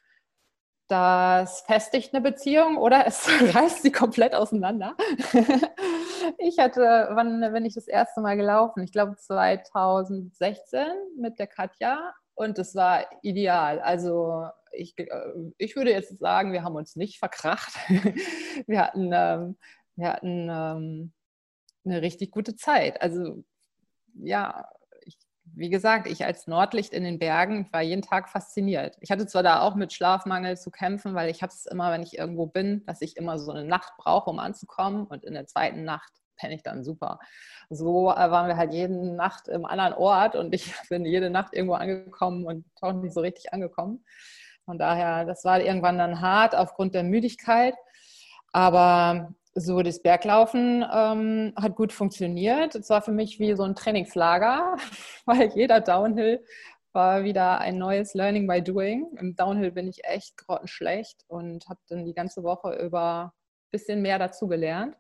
Das 0.88 1.62
festigt 1.62 2.14
eine 2.14 2.22
Beziehung 2.22 2.78
oder 2.78 3.06
es 3.08 3.28
reißt 3.54 3.84
sie 3.84 3.92
komplett 3.92 4.36
auseinander. 4.36 4.96
ich 6.38 6.60
hatte, 6.60 7.10
wann 7.12 7.42
bin 7.54 7.66
ich 7.66 7.76
das 7.76 7.88
erste 7.88 8.22
Mal 8.22 8.38
gelaufen? 8.38 8.84
Ich 8.84 8.92
glaube 8.92 9.16
2016 9.16 10.86
mit 11.18 11.40
der 11.40 11.48
Katja 11.48 12.14
und 12.36 12.58
es 12.60 12.76
war 12.76 13.06
ideal. 13.22 13.80
Also 13.80 14.48
ich, 14.72 14.98
äh, 14.98 15.08
ich 15.58 15.76
würde 15.76 15.92
jetzt 15.92 16.18
sagen, 16.20 16.54
wir 16.54 16.64
haben 16.64 16.76
uns 16.76 16.96
nicht 16.96 17.20
verkracht. 17.20 17.74
wir 18.68 18.82
hatten, 18.82 19.12
ähm, 19.14 19.58
wir 19.96 20.14
hatten 20.14 20.50
ähm, 20.52 21.14
eine 21.90 22.02
richtig 22.02 22.32
gute 22.32 22.56
Zeit. 22.56 23.02
Also 23.02 23.44
ja, 24.16 24.68
ich, 25.02 25.18
wie 25.44 25.70
gesagt, 25.70 26.08
ich 26.08 26.26
als 26.26 26.48
Nordlicht 26.48 26.94
in 26.94 27.04
den 27.04 27.20
Bergen 27.20 27.68
war 27.72 27.82
jeden 27.82 28.02
Tag 28.02 28.30
fasziniert. 28.30 28.98
Ich 29.02 29.12
hatte 29.12 29.28
zwar 29.28 29.44
da 29.44 29.62
auch 29.62 29.76
mit 29.76 29.94
Schlafmangel 29.94 30.58
zu 30.58 30.72
kämpfen, 30.72 31.16
weil 31.16 31.30
ich 31.30 31.42
habe 31.42 31.52
es 31.52 31.66
immer, 31.66 31.92
wenn 31.92 32.04
ich 32.04 32.18
irgendwo 32.18 32.48
bin, 32.48 32.86
dass 32.86 33.02
ich 33.02 33.18
immer 33.18 33.40
so 33.40 33.52
eine 33.52 33.66
Nacht 33.66 33.94
brauche, 33.98 34.30
um 34.30 34.40
anzukommen 34.40 35.06
und 35.06 35.24
in 35.24 35.34
der 35.34 35.48
zweiten 35.48 35.84
Nacht 35.84 36.12
penne 36.40 36.56
ich 36.56 36.64
dann 36.64 36.84
super. 36.84 37.20
So 37.70 38.10
äh, 38.10 38.32
waren 38.32 38.48
wir 38.48 38.58
halt 38.58 38.74
jede 38.74 38.94
Nacht 39.16 39.48
im 39.48 39.66
anderen 39.66 39.94
Ort 39.94 40.36
und 40.36 40.56
ich 40.56 40.74
bin 40.90 41.06
jede 41.06 41.30
Nacht 41.30 41.54
irgendwo 41.54 41.76
angekommen 41.76 42.46
und 42.46 42.66
auch 42.82 42.94
nicht 42.94 43.14
so 43.14 43.22
richtig 43.22 43.54
angekommen. 43.54 44.04
Von 44.66 44.78
daher, 44.78 45.26
das 45.26 45.44
war 45.46 45.60
irgendwann 45.62 45.98
dann 45.98 46.22
hart 46.22 46.56
aufgrund 46.56 46.94
der 46.96 47.04
Müdigkeit. 47.04 47.76
Aber 48.52 49.34
so, 49.56 49.82
das 49.82 50.02
Berglaufen 50.02 50.86
ähm, 50.92 51.54
hat 51.56 51.76
gut 51.76 51.92
funktioniert. 51.92 52.76
Es 52.76 52.90
war 52.90 53.02
für 53.02 53.12
mich 53.12 53.40
wie 53.40 53.56
so 53.56 53.64
ein 53.64 53.76
Trainingslager, 53.76 54.78
weil 55.26 55.50
jeder 55.56 55.82
Downhill 55.82 56.44
war 56.94 57.24
wieder 57.24 57.60
ein 57.60 57.78
neues 57.78 58.14
Learning 58.14 58.48
by 58.48 58.62
Doing. 58.62 59.08
Im 59.20 59.36
Downhill 59.36 59.72
bin 59.72 59.88
ich 59.88 60.04
echt 60.06 60.38
grottenschlecht 60.38 61.24
und 61.28 61.68
habe 61.68 61.80
dann 61.88 62.06
die 62.06 62.14
ganze 62.14 62.44
Woche 62.44 62.74
über 62.76 63.34
ein 63.34 63.72
bisschen 63.72 64.02
mehr 64.02 64.20
dazu 64.20 64.48
gelernt. 64.48 64.96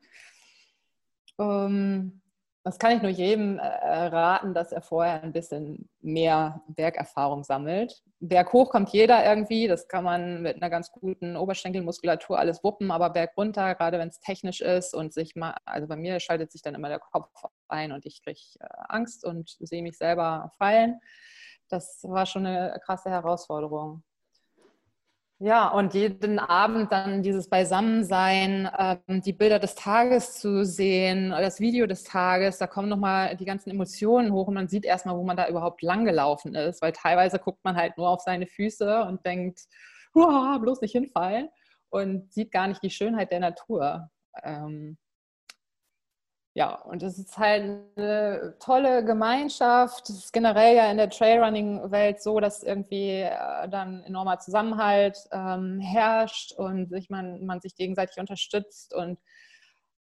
Ähm, 1.39 2.21
das 2.69 2.77
kann 2.77 2.95
ich 2.95 3.01
nur 3.01 3.09
jedem 3.09 3.57
äh, 3.57 3.65
raten, 3.65 4.53
dass 4.53 4.71
er 4.71 4.83
vorher 4.83 5.23
ein 5.23 5.33
bisschen 5.33 5.89
mehr 6.01 6.61
Bergerfahrung 6.67 7.43
sammelt. 7.43 8.03
Berghoch 8.19 8.69
kommt 8.69 8.89
jeder 8.89 9.25
irgendwie, 9.25 9.67
das 9.67 9.87
kann 9.87 10.03
man 10.03 10.43
mit 10.43 10.57
einer 10.57 10.69
ganz 10.69 10.91
guten 10.91 11.35
Oberschenkelmuskulatur 11.35 12.37
alles 12.37 12.63
wuppen, 12.63 12.91
aber 12.91 13.09
bergunter, 13.09 13.73
gerade 13.73 13.97
wenn 13.97 14.09
es 14.09 14.19
technisch 14.19 14.61
ist 14.61 14.93
und 14.93 15.13
sich 15.13 15.35
mal, 15.35 15.55
also 15.65 15.87
bei 15.87 15.95
mir 15.95 16.19
schaltet 16.19 16.51
sich 16.51 16.61
dann 16.61 16.75
immer 16.75 16.89
der 16.89 16.99
Kopf 16.99 17.31
ein 17.69 17.91
und 17.91 18.05
ich 18.05 18.21
kriege 18.23 18.39
äh, 18.59 18.67
Angst 18.87 19.25
und 19.25 19.57
sehe 19.59 19.81
mich 19.81 19.97
selber 19.97 20.51
fallen. 20.59 20.99
Das 21.69 22.03
war 22.03 22.27
schon 22.27 22.45
eine 22.45 22.79
krasse 22.85 23.09
Herausforderung. 23.09 24.03
Ja, 25.41 25.69
und 25.69 25.93
jeden 25.93 26.37
Abend 26.37 26.91
dann 26.91 27.23
dieses 27.23 27.47
Beisammensein, 27.47 28.69
ähm, 28.77 29.21
die 29.21 29.31
Bilder 29.31 29.57
des 29.57 29.73
Tages 29.73 30.33
zu 30.37 30.65
sehen, 30.65 31.29
das 31.29 31.61
Video 31.61 31.87
des 31.87 32.03
Tages, 32.03 32.57
da 32.57 32.67
kommen 32.67 32.89
nochmal 32.89 33.37
die 33.37 33.45
ganzen 33.45 33.69
Emotionen 33.69 34.33
hoch 34.33 34.47
und 34.49 34.55
man 34.55 34.67
sieht 34.67 34.83
erstmal, 34.83 35.15
wo 35.15 35.23
man 35.23 35.37
da 35.37 35.47
überhaupt 35.47 35.81
langgelaufen 35.81 36.55
ist, 36.55 36.81
weil 36.81 36.91
teilweise 36.91 37.39
guckt 37.39 37.63
man 37.63 37.77
halt 37.77 37.97
nur 37.97 38.09
auf 38.09 38.19
seine 38.19 38.47
Füße 38.47 39.03
und 39.05 39.25
denkt, 39.25 39.61
bloß 40.13 40.81
nicht 40.81 40.91
hinfallen 40.91 41.47
und 41.89 42.33
sieht 42.33 42.51
gar 42.51 42.67
nicht 42.67 42.83
die 42.83 42.89
Schönheit 42.89 43.31
der 43.31 43.39
Natur. 43.39 44.09
Ähm, 44.43 44.97
ja, 46.59 46.75
und 46.75 47.01
es 47.03 47.17
ist 47.17 47.37
halt 47.37 47.79
eine 47.95 48.53
tolle 48.59 49.05
Gemeinschaft. 49.05 50.09
Es 50.09 50.25
ist 50.25 50.33
generell 50.33 50.75
ja 50.75 50.91
in 50.91 50.97
der 50.97 51.09
Trailrunning-Welt 51.09 52.21
so, 52.21 52.41
dass 52.41 52.63
irgendwie 52.63 53.21
äh, 53.21 53.69
dann 53.69 54.03
enormer 54.03 54.39
Zusammenhalt 54.39 55.17
ähm, 55.31 55.79
herrscht 55.79 56.51
und 56.51 56.89
sich 56.89 57.09
man, 57.09 57.45
man 57.45 57.61
sich 57.61 57.75
gegenseitig 57.75 58.17
unterstützt 58.19 58.93
und 58.93 59.19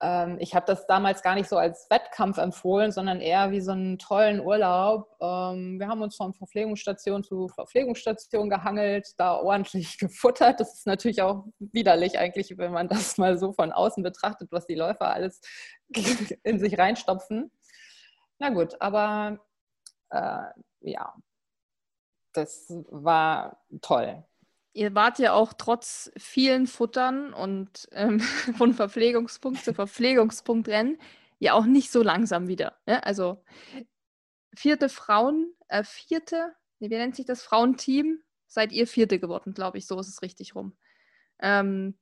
ähm, 0.02 0.38
ich 0.40 0.54
habe 0.56 0.66
das 0.66 0.86
damals 0.88 1.22
gar 1.22 1.36
nicht 1.36 1.48
so 1.48 1.58
als 1.58 1.88
Wettkampf 1.90 2.38
empfohlen, 2.38 2.92
sondern 2.92 3.22
eher 3.22 3.52
wie 3.52 3.62
so 3.62 3.72
einen 3.72 3.98
tollen 3.98 4.42
Urlaub. 4.42 5.16
Ähm, 5.22 5.80
wir 5.80 5.88
haben 5.88 6.02
uns 6.02 6.16
von 6.18 6.34
Verpflegungsstation 6.34 7.24
zu 7.24 7.48
Verpflegungsstation 7.48 8.50
gehangelt, 8.50 9.08
da 9.18 9.36
ordentlich 9.36 9.98
gefuttert. 10.00 10.60
Das 10.60 10.74
ist 10.74 10.88
natürlich 10.88 11.22
auch 11.22 11.46
widerlich 11.60 12.20
eigentlich, 12.20 12.58
wenn 12.58 12.74
man 12.74 12.90
das 12.90 13.18
mal 13.18 13.38
so 13.38 13.54
von 13.54 13.72
außen 13.72 14.04
betrachtet, 14.04 14.52
was 14.52 14.66
die 14.66 14.76
Läufer 14.76 15.14
alles 15.14 15.42
in 16.44 16.60
sich 16.60 16.78
reinstopfen. 16.78 17.52
Na 18.40 18.50
gut, 18.50 18.76
aber 18.82 19.40
äh, 20.10 20.44
ja, 20.82 21.14
das 22.34 22.68
war 22.90 23.62
toll 23.82 24.26
ihr 24.76 24.94
wart 24.94 25.20
ja 25.20 25.34
auch 25.34 25.54
trotz 25.54 26.12
vielen 26.18 26.68
Futtern 26.68 27.34
und 27.34 27.88
ähm, 27.92 28.20
von 28.58 28.74
Verpflegungspunkt 28.74 29.64
zu 29.64 29.74
Verpflegungspunkt 29.74 30.68
rennen, 30.68 31.00
ja 31.40 31.54
auch 31.54 31.66
nicht 31.66 31.92
so 31.92 32.04
langsam 32.04 32.48
wieder. 32.48 32.78
Ne? 32.86 33.04
Also 33.04 33.44
vierte 34.54 34.90
Frauen, 34.90 35.54
äh, 35.70 35.84
vierte, 35.84 36.54
wie 36.80 36.90
nennt 36.90 37.16
sich 37.16 37.26
das, 37.26 37.42
Frauenteam, 37.42 38.20
seid 38.48 38.72
ihr 38.72 38.86
Vierte 38.86 39.18
geworden, 39.18 39.54
glaube 39.54 39.78
ich. 39.78 39.88
So 39.88 40.00
ist 40.00 40.10
es 40.10 40.22
richtig 40.22 40.56
rum. 40.56 40.76
Ähm, 41.40 41.98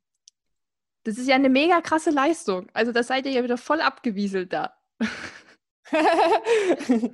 das 1.04 1.18
ist 1.18 1.28
ja 1.28 1.36
eine 1.36 1.50
mega 1.50 1.82
krasse 1.82 2.10
Leistung. 2.10 2.70
Also 2.74 2.92
da 2.92 3.04
seid 3.04 3.26
ihr 3.26 3.32
ja 3.32 3.44
wieder 3.44 3.58
voll 3.58 3.82
abgewieselt 3.82 4.52
da. 4.52 4.76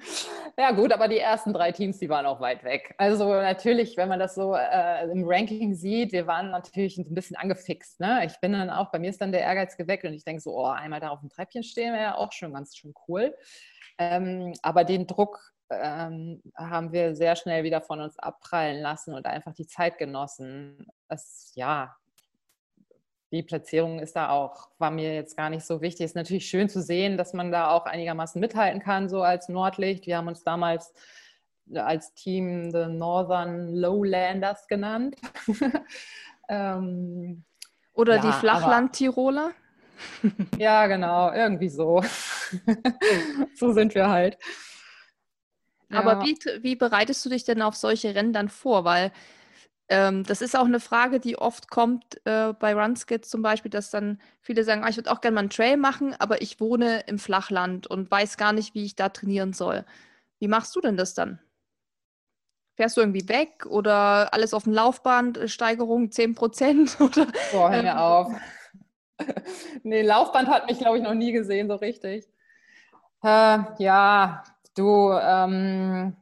ja 0.57 0.72
gut, 0.72 0.93
aber 0.93 1.07
die 1.07 1.17
ersten 1.17 1.53
drei 1.53 1.72
Teams, 1.72 1.97
die 1.97 2.09
waren 2.09 2.26
auch 2.26 2.39
weit 2.39 2.63
weg. 2.63 2.93
Also 2.97 3.34
natürlich, 3.34 3.97
wenn 3.97 4.09
man 4.09 4.20
das 4.20 4.36
so 4.36 4.55
äh, 4.55 5.09
im 5.09 5.24
Ranking 5.26 5.74
sieht, 5.74 6.11
wir 6.11 6.28
waren 6.28 6.51
natürlich 6.51 6.97
ein 6.97 7.13
bisschen 7.13 7.36
angefixt. 7.36 7.99
Ne? 7.99 8.26
Ich 8.26 8.39
bin 8.39 8.53
dann 8.53 8.70
auch, 8.70 8.91
bei 8.91 8.99
mir 8.99 9.09
ist 9.09 9.22
dann 9.22 9.32
der 9.32 9.41
Ehrgeiz 9.41 9.76
geweckt 9.76 10.05
und 10.05 10.13
ich 10.13 10.24
denke 10.24 10.41
so, 10.41 10.55
oh, 10.55 10.65
einmal 10.65 10.99
da 10.99 11.09
auf 11.09 11.22
dem 11.22 11.30
Treppchen 11.30 11.63
stehen 11.63 11.93
wäre 11.93 12.03
ja 12.03 12.15
auch 12.15 12.32
schon 12.32 12.53
ganz 12.53 12.76
schön 12.76 12.93
cool. 13.07 13.36
Ähm, 13.97 14.53
aber 14.61 14.84
den 14.84 15.07
Druck 15.07 15.53
ähm, 15.70 16.41
haben 16.55 16.91
wir 16.91 17.15
sehr 17.15 17.36
schnell 17.36 17.63
wieder 17.63 17.82
von 17.82 18.01
uns 18.01 18.17
abprallen 18.17 18.82
lassen 18.82 19.13
und 19.13 19.26
einfach 19.26 19.53
die 19.53 19.67
Zeit 19.67 19.97
genossen. 19.97 20.88
Das, 21.07 21.51
ja, 21.55 21.95
die 23.32 23.44
Platzierung 23.44 24.00
ist 24.00 24.16
da 24.16 24.30
auch, 24.30 24.70
war 24.80 24.90
mir 24.90 25.14
jetzt 25.14 25.38
gar 25.38 25.50
nicht 25.50 25.66
so 25.66 25.82
wichtig. 25.82 26.06
Ist 26.06 26.16
natürlich 26.16 26.48
schön 26.48 26.68
zu 26.68 26.82
sehen, 26.82 27.18
dass 27.18 27.34
man 27.34 27.52
da 27.52 27.70
auch 27.70 27.86
einigermaßen 27.86 28.42
mithalten 28.42 28.82
kann, 28.82 29.08
so 29.08 29.22
als 29.22 29.50
Nordlicht. 29.50 30.08
Wir 30.08 30.18
haben 30.18 30.28
uns 30.28 30.44
damals 30.44 30.94
als 31.76 32.14
Team 32.16 32.72
The 32.72 32.88
Northern 32.88 33.76
Lowlanders 33.76 34.68
genannt. 34.68 35.16
ähm, 36.50 37.44
Oder 37.94 38.16
ja, 38.16 38.22
die 38.22 38.32
Flachland-Tiroler? 38.32 39.52
ja, 40.58 40.88
genau, 40.88 41.32
irgendwie 41.32 41.70
so. 41.70 42.02
so 43.56 43.74
sind 43.74 43.94
wir 43.94 44.10
halt. 44.10 44.38
Aber 45.92 46.14
ja. 46.14 46.24
wie, 46.24 46.64
wie 46.64 46.76
bereitest 46.76 47.26
du 47.26 47.30
dich 47.30 47.44
denn 47.44 47.62
auf 47.62 47.76
solche 47.76 48.16
Rennen 48.16 48.34
dann 48.34 48.50
vor? 48.50 48.86
Weil 48.86 49.12
ähm, 49.90 50.24
das 50.24 50.42
ist 50.42 50.56
auch 50.56 50.66
eine 50.66 50.80
Frage, 50.80 51.20
die 51.20 51.38
oft 51.38 51.70
kommt 51.70 52.22
äh, 52.26 52.54
bei 52.54 52.74
Runskits 52.74 53.30
zum 53.30 53.42
Beispiel, 53.42 53.72
dass 53.72 53.90
dann 53.90 54.22
viele 54.40 54.64
sagen, 54.64 54.84
ah, 54.84 54.90
ich 54.90 54.98
würde 54.98 55.12
auch 55.12 55.22
gerne 55.22 55.36
mal 55.36 55.42
einen 55.42 55.50
Trail 55.50 55.78
machen, 55.78 56.16
aber 56.20 56.42
ich 56.42 56.60
wohne 56.60 57.02
im 57.08 57.18
Flachland 57.18 57.88
und 57.88 58.10
weiß 58.10 58.38
gar 58.38 58.54
nicht, 58.54 58.76
wie 58.76 58.86
ich 58.86 58.96
da 58.96 59.10
trainieren 59.10 59.54
soll. 59.54 59.86
Wie 60.38 60.48
machst 60.48 60.76
du 60.76 60.82
denn 60.82 60.96
das 60.96 61.16
dann? 61.16 61.40
Fährst 62.76 62.98
du 62.98 63.02
irgendwie 63.02 63.28
weg 63.28 63.66
oder 63.66 64.34
alles 64.34 64.54
auf 64.54 64.64
dem 64.64 64.74
Laufband, 64.74 65.38
äh, 65.38 65.48
Steigerung 65.48 66.12
10% 66.12 67.02
oder? 67.02 67.28
Boah, 67.52 67.72
hör 67.72 67.82
mir 67.82 67.90
ähm, 67.90 67.98
auf. 67.98 68.34
nee, 69.84 70.04
Laufband 70.04 70.50
hat 70.50 70.70
mich, 70.70 70.78
glaube 70.78 70.98
ich, 70.98 71.04
noch 71.04 71.16
nie 71.16 71.32
gesehen, 71.32 71.68
so 71.68 71.76
richtig. 71.76 72.26
Äh, 73.24 73.60
ja, 73.80 74.44
du, 74.76 75.12
ähm, 75.12 76.16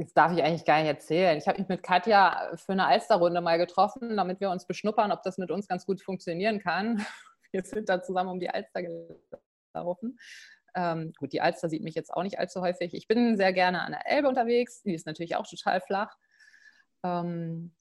das 0.00 0.14
darf 0.14 0.32
ich 0.32 0.42
eigentlich 0.42 0.64
gar 0.64 0.78
nicht 0.78 0.88
erzählen. 0.88 1.36
Ich 1.36 1.46
habe 1.46 1.58
mich 1.58 1.68
mit 1.68 1.82
Katja 1.82 2.52
für 2.56 2.72
eine 2.72 2.86
Alsterrunde 2.86 3.40
mal 3.40 3.58
getroffen, 3.58 4.16
damit 4.16 4.40
wir 4.40 4.50
uns 4.50 4.66
beschnuppern, 4.66 5.12
ob 5.12 5.22
das 5.22 5.38
mit 5.38 5.50
uns 5.50 5.68
ganz 5.68 5.84
gut 5.84 6.00
funktionieren 6.00 6.58
kann. 6.58 7.04
Wir 7.52 7.62
sind 7.64 7.88
da 7.88 8.00
zusammen 8.00 8.30
um 8.30 8.38
die 8.38 8.48
Alster 8.48 8.82
gelaufen. 9.74 10.18
Ähm, 10.76 11.12
gut, 11.18 11.32
die 11.32 11.40
Alster 11.40 11.68
sieht 11.68 11.82
mich 11.82 11.96
jetzt 11.96 12.12
auch 12.14 12.22
nicht 12.22 12.38
allzu 12.38 12.60
häufig. 12.60 12.94
Ich 12.94 13.08
bin 13.08 13.36
sehr 13.36 13.52
gerne 13.52 13.82
an 13.82 13.90
der 13.90 14.08
Elbe 14.08 14.28
unterwegs. 14.28 14.82
Die 14.82 14.94
ist 14.94 15.04
natürlich 15.04 15.34
auch 15.34 15.46
total 15.46 15.80
flach. 15.80 16.16
Ähm, 17.02 17.74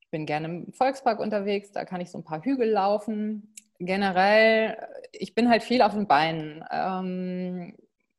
ich 0.00 0.10
bin 0.10 0.26
gerne 0.26 0.48
im 0.48 0.72
Volkspark 0.72 1.20
unterwegs. 1.20 1.70
Da 1.70 1.84
kann 1.84 2.00
ich 2.00 2.10
so 2.10 2.18
ein 2.18 2.24
paar 2.24 2.42
Hügel 2.42 2.70
laufen. 2.70 3.54
Generell, 3.78 4.76
ich 5.12 5.34
bin 5.34 5.48
halt 5.48 5.62
viel 5.62 5.80
auf 5.80 5.92
den 5.92 6.08
Beinen. 6.08 6.64
Ähm, 6.72 7.76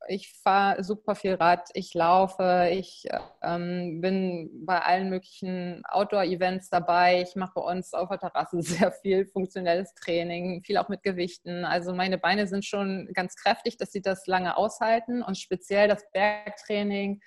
ich 0.08 0.34
fahre 0.42 0.84
super 0.84 1.16
viel 1.16 1.36
Rad, 1.36 1.70
ich 1.74 1.94
laufe, 1.94 2.70
ich 2.72 3.08
ähm, 3.42 4.02
bin 4.02 4.66
bei 4.66 4.80
allen 4.80 5.10
möglichen 5.10 5.84
Outdoor-Events 5.86 6.70
dabei. 6.70 7.22
Ich 7.22 7.36
mache 7.36 7.54
bei 7.56 7.62
uns 7.62 7.94
auf 7.94 8.10
der 8.10 8.20
Terrasse 8.20 8.62
sehr 8.62 8.92
viel 8.92 9.26
funktionelles 9.26 9.94
Training, 9.94 10.64
viel 10.64 10.78
auch 10.78 10.90
mit 10.90 11.04
Gewichten. 11.04 11.66
Also 11.66 11.94
meine 11.94 12.18
Beine 12.18 12.48
sind 12.48 12.66
schon 12.66 13.10
ganz 13.14 13.36
kräftig, 13.36 13.78
dass 13.78 13.92
sie 13.92 14.02
das 14.02 14.28
lange 14.28 14.58
aushalten 14.58 15.22
und 15.22 15.38
speziell 15.38 15.88
das 15.88 16.04
Bergtraining, 16.12 17.22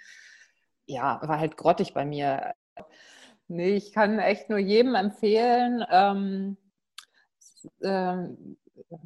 ja, 0.87 1.21
war 1.23 1.41
halt 1.41 1.57
grottig 1.57 1.95
bei 1.95 2.05
mir. 2.05 2.55
Nee, 3.49 3.71
ich 3.71 3.93
kann 3.93 4.19
echt 4.19 4.51
nur 4.51 4.59
jedem 4.59 4.95
empfehlen, 4.95 5.85
ähm, 5.91 6.57
äh, 7.81 8.29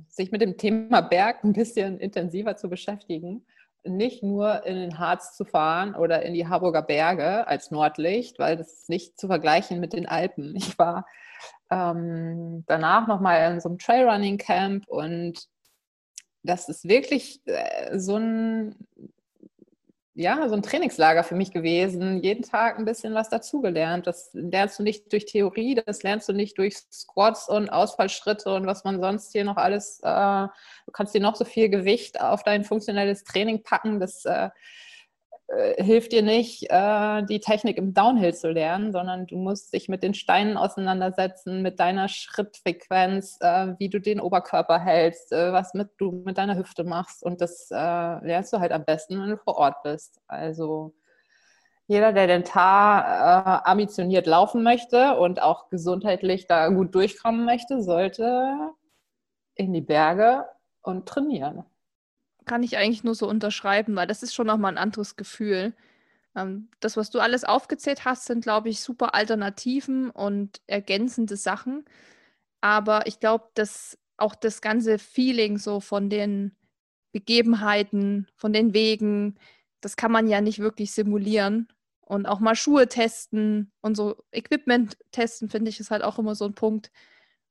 sich 0.09 0.31
mit 0.31 0.43
dem 0.43 0.57
Thema 0.59 1.01
Berg 1.01 1.45
ein 1.45 1.53
bisschen 1.53 1.99
intensiver 1.99 2.57
zu 2.57 2.69
beschäftigen 2.69 3.47
nicht 3.85 4.23
nur 4.23 4.65
in 4.67 4.77
den 4.77 4.99
Harz 4.99 5.37
zu 5.37 5.45
fahren 5.45 5.95
oder 5.95 6.23
in 6.23 6.35
die 6.35 6.47
Harburger 6.47 6.83
Berge 6.83 7.47
als 7.47 7.71
Nordlicht, 7.71 8.39
weil 8.39 8.57
das 8.57 8.73
ist 8.73 8.89
nicht 8.89 9.19
zu 9.19 9.27
vergleichen 9.27 9.81
mit 9.81 9.93
den 9.93 10.07
Alpen. 10.07 10.55
Ich 10.61 10.79
war 10.79 11.07
ähm, 11.71 12.65
danach 12.67 13.07
nochmal 13.07 13.53
in 13.53 13.61
so 13.61 13.69
einem 13.69 13.79
Trailrunning 13.79 14.39
Camp 14.39 14.87
und 14.89 15.49
das 16.43 16.69
ist 16.69 16.89
wirklich 16.89 17.41
äh, 17.47 17.99
so 17.99 18.17
ein 18.17 18.77
ja, 20.21 20.47
so 20.49 20.55
ein 20.55 20.63
Trainingslager 20.63 21.25
für 21.25 21.35
mich 21.35 21.51
gewesen. 21.51 22.23
Jeden 22.23 22.43
Tag 22.43 22.79
ein 22.79 22.85
bisschen 22.85 23.15
was 23.15 23.31
dazugelernt. 23.31 24.07
Das 24.07 24.31
lernst 24.35 24.79
du 24.79 24.83
nicht 24.83 25.11
durch 25.13 25.25
Theorie, 25.25 25.75
das 25.75 26.03
lernst 26.03 26.29
du 26.29 26.35
nicht 26.35 26.59
durch 26.59 26.77
Squats 26.93 27.49
und 27.49 27.71
Ausfallschritte 27.71 28.55
und 28.55 28.67
was 28.67 28.85
man 28.85 29.01
sonst 29.01 29.33
hier 29.33 29.45
noch 29.45 29.57
alles. 29.57 30.01
Äh, 30.03 30.49
du 30.85 30.93
kannst 30.93 31.15
dir 31.15 31.23
noch 31.23 31.37
so 31.37 31.47
viel 31.47 31.71
Gewicht 31.71 32.21
auf 32.21 32.43
dein 32.43 32.65
funktionelles 32.65 33.25
Training 33.25 33.63
packen. 33.63 33.99
Das 33.99 34.27
äh, 34.27 34.51
äh, 35.51 35.83
hilft 35.83 36.13
dir 36.13 36.23
nicht, 36.23 36.71
äh, 36.71 37.25
die 37.25 37.41
Technik 37.41 37.77
im 37.77 37.93
Downhill 37.93 38.33
zu 38.35 38.51
lernen, 38.51 38.93
sondern 38.93 39.27
du 39.27 39.37
musst 39.37 39.73
dich 39.73 39.89
mit 39.89 40.03
den 40.03 40.15
Steinen 40.15 40.57
auseinandersetzen, 40.57 41.63
mit 41.63 41.81
deiner 41.81 42.09
Schrittfrequenz, 42.09 43.39
äh, 43.41 43.75
wie 43.79 43.89
du 43.89 44.01
den 44.01 44.21
Oberkörper 44.21 44.79
hältst, 44.79 45.33
was 45.33 45.75
mit, 45.75 45.91
du 45.99 46.13
mit 46.25 46.39
deiner 46.39 46.57
Hüfte 46.57 46.85
machst. 46.85 47.23
Und 47.23 47.41
das 47.41 47.69
lernst 47.71 48.53
du 48.53 48.61
halt 48.61 48.73
am 48.73 48.85
besten, 48.85 49.21
wenn 49.21 49.31
du 49.31 49.37
vor 49.37 49.57
Ort 49.57 49.83
bist. 49.83 50.21
Also 50.29 50.95
jeder, 51.87 52.13
der 52.13 52.27
den 52.27 52.45
Tar 52.45 53.67
ambitioniert 53.67 54.27
laufen 54.27 54.63
möchte 54.63 55.17
und 55.17 55.43
auch 55.43 55.69
gesundheitlich 55.71 56.47
da 56.47 56.69
gut 56.69 56.95
durchkommen 56.95 57.45
möchte, 57.45 57.83
sollte 57.83 58.57
in 59.55 59.73
die 59.73 59.81
Berge 59.81 60.47
und 60.83 61.07
trainieren 61.07 61.65
kann 62.51 62.65
ich 62.65 62.77
eigentlich 62.77 63.05
nur 63.05 63.15
so 63.15 63.29
unterschreiben, 63.29 63.95
weil 63.95 64.09
das 64.09 64.25
ist 64.25 64.35
schon 64.35 64.49
nochmal 64.49 64.73
ein 64.73 64.79
anderes 64.79 65.15
Gefühl. 65.15 65.73
Ähm, 66.35 66.69
das, 66.81 66.97
was 66.97 67.11
du 67.11 67.21
alles 67.21 67.45
aufgezählt 67.45 68.05
hast, 68.05 68.25
sind, 68.25 68.43
glaube 68.43 68.69
ich, 68.71 68.81
super 68.81 69.15
Alternativen 69.15 70.11
und 70.11 70.61
ergänzende 70.67 71.37
Sachen. 71.37 71.85
Aber 72.61 73.07
ich 73.07 73.21
glaube, 73.21 73.45
dass 73.55 73.99
auch 74.17 74.35
das 74.35 74.63
ganze 74.63 74.99
Feeling 74.99 75.59
so 75.59 75.79
von 75.79 76.11
den 76.11 76.57
Begebenheiten, 77.13 78.27
von 78.35 78.53
den 78.53 78.75
Wegen, 78.75 79.37
das 79.81 79.95
kann 79.97 80.11
man 80.11 80.27
ja 80.27 80.41
nicht 80.41 80.59
wirklich 80.59 80.91
simulieren. 80.91 81.69
Und 82.01 82.27
auch 82.27 82.41
mal 82.41 82.57
Schuhe 82.57 82.89
testen 82.89 83.71
und 83.81 83.95
so 83.95 84.25
Equipment 84.33 84.99
testen, 85.13 85.49
finde 85.49 85.69
ich, 85.69 85.79
ist 85.79 85.93
halt 85.93 86.03
auch 86.03 86.19
immer 86.19 86.35
so 86.35 86.47
ein 86.47 86.55
Punkt, 86.55 86.91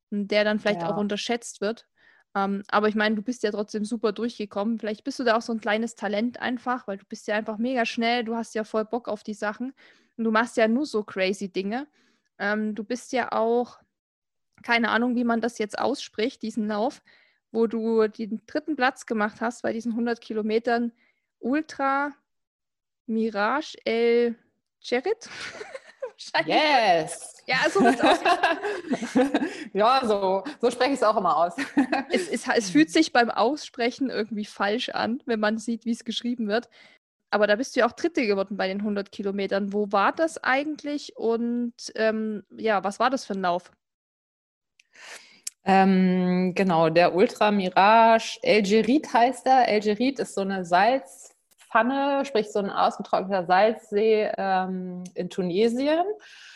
der 0.09 0.43
dann 0.43 0.59
vielleicht 0.59 0.81
ja. 0.81 0.89
auch 0.91 0.97
unterschätzt 0.97 1.61
wird. 1.61 1.87
Ähm, 2.35 2.63
aber 2.67 2.87
ich 2.87 2.95
meine, 2.95 3.15
du 3.15 3.21
bist 3.21 3.43
ja 3.43 3.51
trotzdem 3.51 3.85
super 3.85 4.11
durchgekommen. 4.11 4.77
Vielleicht 4.79 5.03
bist 5.03 5.19
du 5.19 5.23
da 5.23 5.37
auch 5.37 5.41
so 5.41 5.53
ein 5.53 5.61
kleines 5.61 5.95
Talent 5.95 6.39
einfach, 6.39 6.87
weil 6.87 6.97
du 6.97 7.05
bist 7.05 7.27
ja 7.27 7.35
einfach 7.35 7.57
mega 7.57 7.85
schnell, 7.85 8.23
du 8.23 8.35
hast 8.35 8.55
ja 8.55 8.63
voll 8.63 8.85
Bock 8.85 9.07
auf 9.07 9.23
die 9.23 9.33
Sachen 9.33 9.73
und 10.17 10.23
du 10.23 10.31
machst 10.31 10.57
ja 10.57 10.67
nur 10.67 10.85
so 10.85 11.03
crazy 11.03 11.49
Dinge. 11.49 11.87
Ähm, 12.37 12.75
du 12.75 12.83
bist 12.83 13.11
ja 13.13 13.31
auch, 13.31 13.79
keine 14.63 14.89
Ahnung, 14.89 15.15
wie 15.15 15.23
man 15.23 15.41
das 15.41 15.57
jetzt 15.57 15.79
ausspricht, 15.79 16.41
diesen 16.41 16.67
Lauf, 16.67 17.01
wo 17.51 17.67
du 17.67 18.07
den 18.07 18.41
dritten 18.45 18.75
Platz 18.75 19.05
gemacht 19.05 19.41
hast 19.41 19.63
bei 19.63 19.73
diesen 19.73 19.93
100 19.93 20.21
Kilometern 20.21 20.91
Ultra 21.39 22.11
Mirage 23.07 23.77
El 23.85 24.35
Cherit. 24.81 25.29
yes! 26.45 27.43
Ja, 27.45 27.69
so 27.69 27.85
es 27.85 27.99
Ja, 29.73 30.01
so, 30.03 30.43
so 30.61 30.71
spreche 30.71 30.91
ich 30.91 30.97
es 30.97 31.03
auch 31.03 31.17
immer 31.17 31.35
aus. 31.35 31.53
es, 32.11 32.27
es, 32.27 32.47
es 32.47 32.69
fühlt 32.69 32.91
sich 32.91 33.11
beim 33.11 33.31
Aussprechen 33.31 34.09
irgendwie 34.09 34.45
falsch 34.45 34.89
an, 34.89 35.21
wenn 35.25 35.39
man 35.39 35.57
sieht, 35.57 35.85
wie 35.85 35.91
es 35.91 36.03
geschrieben 36.03 36.47
wird. 36.47 36.69
Aber 37.31 37.47
da 37.47 37.55
bist 37.55 37.75
du 37.75 37.81
ja 37.81 37.87
auch 37.87 37.91
Dritte 37.91 38.25
geworden 38.25 38.57
bei 38.57 38.67
den 38.67 38.79
100 38.79 39.11
Kilometern. 39.11 39.73
Wo 39.73 39.91
war 39.91 40.11
das 40.11 40.43
eigentlich 40.43 41.15
und 41.17 41.73
ähm, 41.95 42.43
ja, 42.55 42.83
was 42.83 42.99
war 42.99 43.09
das 43.09 43.25
für 43.25 43.33
ein 43.33 43.41
Lauf? 43.41 43.71
Ähm, 45.65 46.53
genau, 46.55 46.89
der 46.89 47.13
Ultra 47.13 47.51
Mirage 47.51 48.39
Elgerit 48.41 49.13
heißt 49.13 49.45
er. 49.45 49.67
Elgerit 49.67 50.19
ist 50.19 50.33
so 50.33 50.41
eine 50.41 50.65
Salzpfanne, 51.69 52.25
sprich 52.25 52.51
so 52.51 52.59
ein 52.59 52.69
ausgetrockneter 52.69 53.45
Salzsee 53.45 54.31
ähm, 54.37 55.03
in 55.13 55.29
Tunesien 55.29 56.03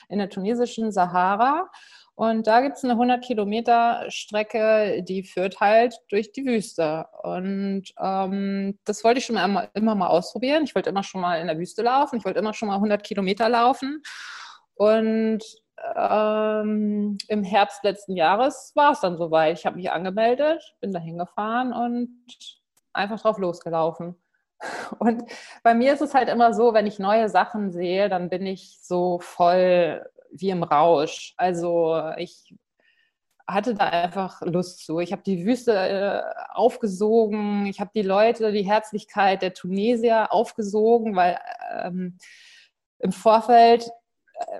in 0.09 0.19
der 0.19 0.29
tunesischen 0.29 0.91
Sahara. 0.91 1.69
Und 2.15 2.45
da 2.45 2.61
gibt 2.61 2.77
es 2.77 2.83
eine 2.83 2.93
100 2.93 3.23
Kilometer 3.23 4.05
Strecke, 4.09 5.01
die 5.01 5.23
führt 5.23 5.59
halt 5.59 5.95
durch 6.09 6.31
die 6.31 6.45
Wüste. 6.45 7.07
Und 7.23 7.85
ähm, 7.99 8.77
das 8.85 9.03
wollte 9.03 9.19
ich 9.19 9.25
schon 9.25 9.37
immer, 9.37 9.69
immer 9.73 9.95
mal 9.95 10.07
ausprobieren. 10.07 10.63
Ich 10.63 10.75
wollte 10.75 10.91
immer 10.91 11.01
schon 11.01 11.21
mal 11.21 11.41
in 11.41 11.47
der 11.47 11.57
Wüste 11.57 11.81
laufen. 11.81 12.17
Ich 12.17 12.25
wollte 12.25 12.39
immer 12.39 12.53
schon 12.53 12.67
mal 12.67 12.75
100 12.75 13.03
Kilometer 13.03 13.49
laufen. 13.49 14.03
Und 14.75 15.43
ähm, 15.95 17.17
im 17.27 17.43
Herbst 17.43 17.83
letzten 17.83 18.15
Jahres 18.15 18.73
war 18.75 18.91
es 18.91 18.99
dann 18.99 19.17
soweit. 19.17 19.57
Ich 19.57 19.65
habe 19.65 19.77
mich 19.77 19.91
angemeldet, 19.91 20.75
bin 20.81 20.91
da 20.91 20.99
hingefahren 20.99 21.73
und 21.73 22.09
einfach 22.93 23.19
drauf 23.21 23.39
losgelaufen. 23.39 24.22
Und 24.99 25.23
bei 25.63 25.73
mir 25.73 25.93
ist 25.93 26.01
es 26.01 26.13
halt 26.13 26.29
immer 26.29 26.53
so, 26.53 26.73
wenn 26.73 26.87
ich 26.87 26.99
neue 26.99 27.29
Sachen 27.29 27.71
sehe, 27.71 28.09
dann 28.09 28.29
bin 28.29 28.45
ich 28.45 28.79
so 28.81 29.19
voll 29.19 30.05
wie 30.31 30.49
im 30.49 30.63
Rausch. 30.63 31.33
Also 31.37 32.11
ich 32.17 32.55
hatte 33.47 33.75
da 33.75 33.85
einfach 33.89 34.41
Lust 34.41 34.85
zu. 34.85 34.99
Ich 34.99 35.11
habe 35.11 35.23
die 35.23 35.45
Wüste 35.45 35.73
äh, 35.73 36.21
aufgesogen, 36.53 37.65
ich 37.65 37.79
habe 37.79 37.91
die 37.93 38.01
Leute, 38.01 38.51
die 38.51 38.65
Herzlichkeit 38.65 39.41
der 39.41 39.53
Tunesier 39.53 40.31
aufgesogen, 40.31 41.15
weil 41.15 41.39
ähm, 41.71 42.17
im 42.99 43.11
Vorfeld, 43.11 43.89
äh, 44.35 44.59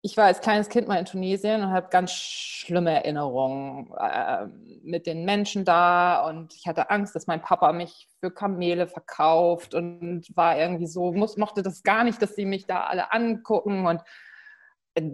ich 0.00 0.16
war 0.16 0.26
als 0.26 0.40
kleines 0.40 0.68
Kind 0.68 0.86
mal 0.86 0.98
in 0.98 1.04
Tunesien 1.04 1.62
und 1.62 1.70
habe 1.70 1.88
ganz 1.90 2.12
schlimme 2.12 2.92
Erinnerungen 2.92 3.92
äh, 3.98 4.46
mit 4.82 5.06
den 5.06 5.24
Menschen 5.24 5.64
da 5.64 6.26
und 6.28 6.54
ich 6.54 6.66
hatte 6.66 6.90
Angst, 6.90 7.14
dass 7.16 7.26
mein 7.26 7.42
Papa 7.42 7.72
mich 7.72 8.08
für 8.20 8.30
Kamele 8.30 8.86
verkauft 8.86 9.74
und 9.74 10.24
war 10.36 10.58
irgendwie 10.58 10.86
so, 10.86 11.12
muss, 11.12 11.36
mochte 11.36 11.62
das 11.62 11.82
gar 11.82 12.04
nicht, 12.04 12.22
dass 12.22 12.36
sie 12.36 12.44
mich 12.44 12.66
da 12.66 12.84
alle 12.84 13.12
angucken 13.12 13.86
und 13.86 14.02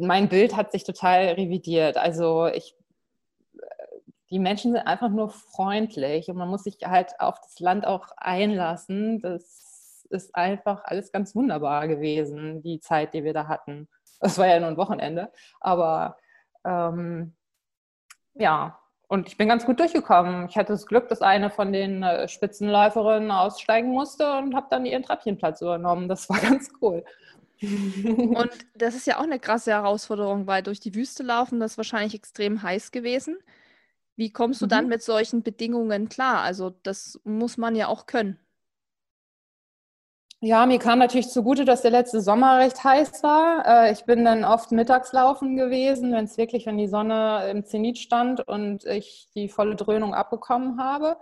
mein 0.01 0.29
Bild 0.29 0.57
hat 0.57 0.73
sich 0.73 0.85
total 0.85 1.29
revidiert. 1.29 1.97
Also 1.97 2.47
ich 2.47 2.75
die 4.31 4.39
Menschen 4.41 4.73
sind 4.73 4.87
einfach 4.87 5.11
nur 5.11 5.31
freundlich 5.31 6.29
und 6.29 6.37
man 6.37 6.49
muss 6.49 6.65
sich 6.65 6.79
halt 6.85 7.21
auf 7.21 7.41
das 7.41 7.61
Land 7.61 7.87
auch 7.87 8.09
einlassen. 8.17 9.21
Das 9.21 10.07
ist 10.11 10.35
einfach 10.35 10.83
alles 10.85 11.13
ganz 11.13 11.37
wunderbar 11.37 11.87
gewesen, 11.87 12.61
die 12.61 12.81
Zeit, 12.81 13.15
die 13.15 13.23
wir 13.23 13.33
da 13.33 13.47
hatten. 13.47 13.89
Das 14.25 14.39
war 14.39 14.47
ja 14.47 14.59
nur 14.59 14.71
ein 14.71 14.79
Wochenende, 14.79 15.31
aber 15.61 16.17
ähm, 16.65 17.35
ja, 18.33 18.79
und 19.07 19.29
ich 19.29 19.37
bin 19.37 19.49
ganz 19.49 19.67
gut 19.67 19.79
durchgekommen. 19.81 20.49
Ich 20.49 20.57
hatte 20.57 20.73
das 20.73 20.87
Glück, 20.87 21.09
dass 21.09 21.21
eine 21.21 21.51
von 21.51 21.75
den 21.75 22.03
äh, 22.03 22.27
Spitzenläuferinnen 22.27 23.31
aussteigen 23.31 23.91
musste 23.91 24.39
und 24.39 24.55
habe 24.55 24.69
dann 24.71 24.87
ihren 24.87 25.03
Treppchenplatz 25.03 25.61
übernommen. 25.61 26.09
Das 26.09 26.31
war 26.31 26.39
ganz 26.41 26.71
cool. 26.81 27.05
Und 27.61 28.51
das 28.75 28.95
ist 28.95 29.07
ja 29.07 29.19
auch 29.19 29.25
eine 29.25 29.39
krasse 29.39 29.73
Herausforderung, 29.73 30.47
weil 30.47 30.63
durch 30.63 30.81
die 30.81 30.95
Wüste 30.95 31.23
laufen, 31.23 31.61
das 31.61 31.73
ist 31.73 31.77
wahrscheinlich 31.77 32.15
extrem 32.15 32.63
heiß 32.63 32.93
gewesen. 32.93 33.37
Wie 34.17 34.31
kommst 34.31 34.63
du 34.63 34.67
mhm. 34.67 34.71
dann 34.71 34.89
mit 34.89 35.03
solchen 35.03 35.43
Bedingungen 35.43 36.09
klar? 36.09 36.41
Also 36.41 36.71
das 36.83 37.21
muss 37.25 37.59
man 37.59 37.77
ja 37.77 37.89
auch 37.89 38.07
können. 38.07 38.39
Ja, 40.45 40.67
mir 40.67 40.79
kam 40.79 40.99
natürlich 40.99 41.31
zugute, 41.31 41.65
dass 41.65 41.81
der 41.81 41.91
letzte 41.91 42.21
Sommer 42.21 42.59
recht 42.59 42.85
heiß 42.85 43.23
war. 43.23 43.65
Äh, 43.67 43.93
ich 43.93 44.05
bin 44.05 44.27
dann 44.27 44.45
oft 44.45 44.73
Mittagslaufen 44.73 45.57
gewesen, 45.57 46.13
wenn 46.13 46.27
es 46.27 46.37
wirklich, 46.37 46.67
wenn 46.67 46.77
die 46.77 46.87
Sonne 46.87 47.49
im 47.49 47.65
Zenit 47.65 47.97
stand 47.97 48.47
und 48.47 48.85
ich 48.85 49.31
die 49.35 49.49
volle 49.49 49.75
Dröhnung 49.75 50.13
abbekommen 50.13 50.79
habe. 50.79 51.17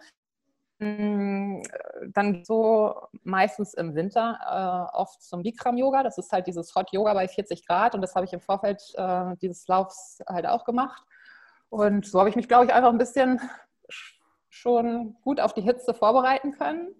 Mm, 0.80 1.62
dann 2.08 2.44
so 2.44 2.96
meistens 3.22 3.74
im 3.74 3.94
Winter 3.94 4.90
äh, 4.92 4.96
oft 4.96 5.22
zum 5.22 5.44
Bikram-Yoga. 5.44 6.02
Das 6.02 6.18
ist 6.18 6.32
halt 6.32 6.48
dieses 6.48 6.74
Hot 6.74 6.90
Yoga 6.90 7.14
bei 7.14 7.28
40 7.28 7.64
Grad 7.64 7.94
und 7.94 8.00
das 8.00 8.16
habe 8.16 8.26
ich 8.26 8.32
im 8.32 8.40
Vorfeld 8.40 8.82
äh, 8.96 9.36
dieses 9.40 9.68
Laufs 9.68 10.18
halt 10.26 10.46
auch 10.48 10.64
gemacht. 10.64 11.04
Und 11.68 12.06
so 12.06 12.18
habe 12.18 12.28
ich 12.28 12.34
mich, 12.34 12.48
glaube 12.48 12.64
ich, 12.64 12.74
einfach 12.74 12.90
ein 12.90 12.98
bisschen 12.98 13.40
schon 14.48 15.16
gut 15.22 15.40
auf 15.40 15.54
die 15.54 15.62
Hitze 15.62 15.94
vorbereiten 15.94 16.50
können 16.50 16.96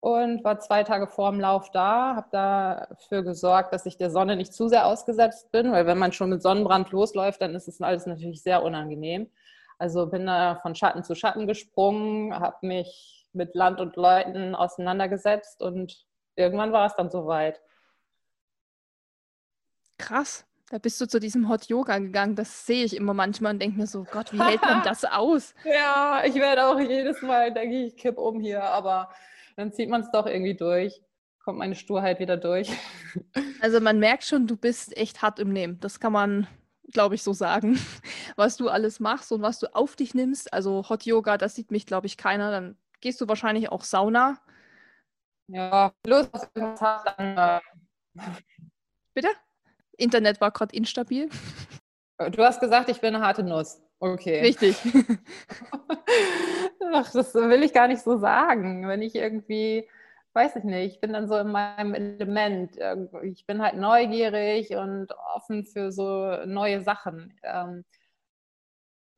und 0.00 0.44
war 0.44 0.60
zwei 0.60 0.84
Tage 0.84 1.06
vor 1.06 1.30
dem 1.30 1.40
Lauf 1.40 1.70
da, 1.70 2.16
habe 2.16 2.28
dafür 2.30 3.22
gesorgt, 3.22 3.72
dass 3.72 3.86
ich 3.86 3.96
der 3.96 4.10
Sonne 4.10 4.36
nicht 4.36 4.52
zu 4.52 4.68
sehr 4.68 4.86
ausgesetzt 4.86 5.50
bin, 5.52 5.72
weil 5.72 5.86
wenn 5.86 5.98
man 5.98 6.12
schon 6.12 6.30
mit 6.30 6.42
Sonnenbrand 6.42 6.90
losläuft, 6.90 7.40
dann 7.40 7.54
ist 7.54 7.68
es 7.68 7.80
alles 7.80 8.06
natürlich 8.06 8.42
sehr 8.42 8.62
unangenehm. 8.62 9.30
Also 9.78 10.06
bin 10.06 10.26
da 10.26 10.56
von 10.56 10.74
Schatten 10.74 11.04
zu 11.04 11.14
Schatten 11.14 11.46
gesprungen, 11.46 12.34
habe 12.34 12.66
mich 12.66 13.26
mit 13.32 13.54
Land 13.54 13.80
und 13.80 13.96
Leuten 13.96 14.54
auseinandergesetzt 14.54 15.62
und 15.62 16.06
irgendwann 16.34 16.72
war 16.72 16.86
es 16.86 16.94
dann 16.94 17.10
soweit. 17.10 17.60
Krass. 19.98 20.46
Da 20.70 20.78
bist 20.78 21.00
du 21.00 21.06
zu 21.06 21.20
diesem 21.20 21.48
Hot 21.48 21.66
Yoga 21.66 21.98
gegangen. 21.98 22.34
Das 22.34 22.66
sehe 22.66 22.84
ich 22.84 22.96
immer 22.96 23.14
manchmal 23.14 23.52
und 23.52 23.62
denke 23.62 23.78
mir 23.78 23.86
so, 23.86 24.04
Gott, 24.10 24.32
wie 24.32 24.42
hält 24.42 24.62
man 24.62 24.82
das 24.84 25.04
aus? 25.04 25.54
ja, 25.64 26.22
ich 26.24 26.34
werde 26.34 26.66
auch 26.66 26.80
jedes 26.80 27.22
Mal, 27.22 27.52
denke 27.52 27.84
ich, 27.84 27.96
kipp 27.96 28.18
um 28.18 28.40
hier, 28.40 28.64
aber 28.64 29.10
dann 29.56 29.72
zieht 29.72 29.88
man 29.88 30.02
es 30.02 30.10
doch 30.10 30.26
irgendwie 30.26 30.54
durch. 30.54 31.02
Kommt 31.44 31.58
meine 31.58 31.74
Sturheit 31.74 32.20
wieder 32.20 32.36
durch. 32.36 32.70
also 33.60 33.80
man 33.80 33.98
merkt 33.98 34.24
schon, 34.24 34.46
du 34.46 34.56
bist 34.56 34.96
echt 34.96 35.22
hart 35.22 35.38
im 35.38 35.52
Nehmen. 35.52 35.80
Das 35.80 36.00
kann 36.00 36.12
man, 36.12 36.46
glaube 36.92 37.14
ich, 37.14 37.22
so 37.22 37.32
sagen. 37.32 37.78
Was 38.36 38.56
du 38.56 38.68
alles 38.68 39.00
machst 39.00 39.32
und 39.32 39.42
was 39.42 39.58
du 39.58 39.74
auf 39.74 39.96
dich 39.96 40.14
nimmst. 40.14 40.52
Also 40.52 40.88
Hot 40.88 41.04
Yoga, 41.04 41.38
das 41.38 41.54
sieht 41.54 41.70
mich, 41.70 41.86
glaube 41.86 42.06
ich, 42.06 42.16
keiner. 42.16 42.50
Dann 42.50 42.76
gehst 43.00 43.20
du 43.20 43.28
wahrscheinlich 43.28 43.70
auch 43.70 43.84
Sauna. 43.84 44.38
Ja, 45.48 45.92
los, 46.06 46.28
dann. 46.54 47.36
Äh... 47.36 47.60
Bitte? 49.14 49.28
Internet 49.96 50.40
war 50.40 50.50
gerade 50.50 50.76
instabil. 50.76 51.30
Du 52.18 52.44
hast 52.44 52.60
gesagt, 52.60 52.90
ich 52.90 53.00
bin 53.00 53.14
eine 53.14 53.24
harte 53.24 53.42
Nuss. 53.42 53.80
Okay. 53.98 54.40
Richtig. 54.40 54.76
Ach, 56.92 57.10
das 57.12 57.34
will 57.34 57.62
ich 57.62 57.72
gar 57.72 57.88
nicht 57.88 58.02
so 58.02 58.18
sagen. 58.18 58.86
Wenn 58.88 59.02
ich 59.02 59.14
irgendwie, 59.14 59.88
weiß 60.34 60.56
ich 60.56 60.64
nicht, 60.64 60.94
ich 60.94 61.00
bin 61.00 61.12
dann 61.12 61.28
so 61.28 61.36
in 61.36 61.48
meinem 61.50 61.94
Element. 61.94 62.76
Ich 63.22 63.46
bin 63.46 63.62
halt 63.62 63.76
neugierig 63.76 64.70
und 64.76 65.08
offen 65.34 65.64
für 65.64 65.92
so 65.92 66.36
neue 66.46 66.82
Sachen. 66.82 67.38
Ähm, 67.42 67.84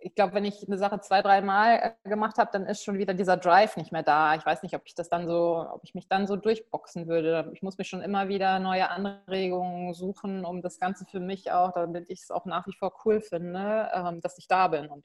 ich 0.01 0.15
glaube, 0.15 0.33
wenn 0.35 0.45
ich 0.45 0.65
eine 0.67 0.79
Sache 0.79 1.01
zwei, 1.01 1.23
dreimal 1.23 1.97
äh, 2.05 2.09
gemacht 2.09 2.39
habe, 2.39 2.51
dann 2.53 2.67
ist 2.67 2.85
schon 2.85 2.99
wieder 2.99 3.15
dieser 3.15 3.37
Drive 3.37 3.77
nicht 3.77 3.91
mehr 3.91 4.05
da. 4.05 4.37
Ich 4.37 4.47
weiß 4.47 4.63
nicht, 4.63 4.75
ob 4.77 4.83
ich 4.87 4.95
das 4.95 5.09
dann 5.09 5.27
so, 5.27 5.67
ob 5.73 5.83
ich 5.83 5.95
mich 5.95 6.07
dann 6.09 6.27
so 6.29 6.37
durchboxen 6.37 7.09
würde. 7.09 7.51
Ich 7.53 7.63
muss 7.63 7.79
mir 7.79 7.85
schon 7.85 8.01
immer 8.03 8.29
wieder 8.29 8.61
neue 8.61 8.89
Anregungen 8.91 9.95
suchen, 9.95 10.45
um 10.45 10.63
das 10.63 10.79
Ganze 10.79 11.05
für 11.05 11.19
mich 11.21 11.51
auch, 11.51 11.73
damit 11.73 12.09
ich 12.11 12.21
es 12.23 12.31
auch 12.31 12.45
nach 12.45 12.67
wie 12.69 12.75
vor 12.75 12.93
cool 13.05 13.21
finde, 13.21 13.91
ähm, 13.93 14.21
dass 14.21 14.39
ich 14.39 14.47
da 14.47 14.69
bin. 14.69 14.87
Und 14.89 15.05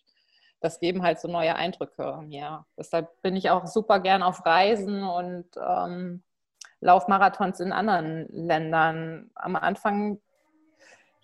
das 0.63 0.79
geben 0.79 1.03
halt 1.03 1.19
so 1.19 1.27
neue 1.27 1.55
Eindrücke 1.55 2.21
mir. 2.23 2.65
Deshalb 2.77 3.21
bin 3.21 3.35
ich 3.35 3.49
auch 3.49 3.67
super 3.67 3.99
gern 3.99 4.23
auf 4.23 4.45
Reisen 4.45 5.03
und 5.03 5.45
ähm, 5.57 6.23
Laufmarathons 6.79 7.59
in 7.59 7.73
anderen 7.73 8.27
Ländern. 8.29 9.29
Am 9.35 9.55
Anfang 9.55 10.21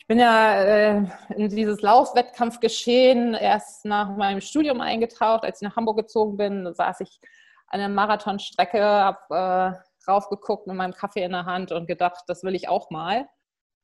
bin 0.10 0.20
ja 0.20 0.56
äh, 0.56 1.06
in 1.36 1.50
dieses 1.50 1.82
Laufwettkampfgeschehen 1.82 3.36
erst 3.36 3.86
nach 3.86 4.10
meinem 4.18 4.42
Studium 4.42 4.82
eingetaucht. 4.82 5.44
Als 5.44 5.62
ich 5.62 5.68
nach 5.68 5.76
Hamburg 5.76 5.98
gezogen 5.98 6.36
bin, 6.36 6.74
saß 6.74 7.02
ich 7.02 7.22
an 7.68 7.80
der 7.80 7.90
Marathonstrecke, 7.90 8.82
habe 8.84 9.78
äh, 9.78 10.10
raufgeguckt 10.10 10.66
mit 10.66 10.76
meinem 10.76 10.94
Kaffee 10.94 11.24
in 11.24 11.32
der 11.32 11.46
Hand 11.46 11.72
und 11.72 11.86
gedacht, 11.86 12.24
das 12.26 12.44
will 12.44 12.56
ich 12.56 12.68
auch 12.68 12.90
mal. 12.90 13.30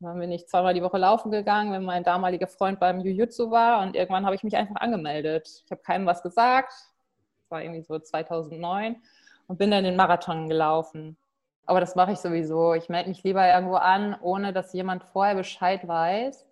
Dann 0.05 0.19
bin 0.19 0.31
ich 0.31 0.47
zweimal 0.47 0.73
die 0.73 0.83
Woche 0.83 0.97
laufen 0.97 1.31
gegangen, 1.31 1.71
wenn 1.71 1.83
mein 1.83 2.03
damaliger 2.03 2.47
Freund 2.47 2.79
beim 2.79 2.99
Jiu-Jitsu 3.01 3.51
war 3.51 3.81
und 3.81 3.95
irgendwann 3.95 4.25
habe 4.25 4.35
ich 4.35 4.43
mich 4.43 4.55
einfach 4.55 4.75
angemeldet. 4.75 5.63
Ich 5.65 5.71
habe 5.71 5.81
keinem 5.81 6.05
was 6.05 6.21
gesagt, 6.21 6.71
das 6.71 7.49
war 7.51 7.63
irgendwie 7.63 7.81
so 7.81 7.97
2009 7.97 9.01
und 9.47 9.57
bin 9.57 9.71
dann 9.71 9.83
den 9.83 9.95
Marathon 9.95 10.47
gelaufen. 10.47 11.17
Aber 11.65 11.79
das 11.79 11.95
mache 11.95 12.11
ich 12.11 12.19
sowieso. 12.19 12.73
Ich 12.75 12.89
melde 12.89 13.09
mich 13.09 13.23
lieber 13.23 13.47
irgendwo 13.47 13.75
an, 13.75 14.15
ohne 14.21 14.53
dass 14.53 14.73
jemand 14.73 15.03
vorher 15.03 15.35
Bescheid 15.35 15.87
weiß 15.87 16.45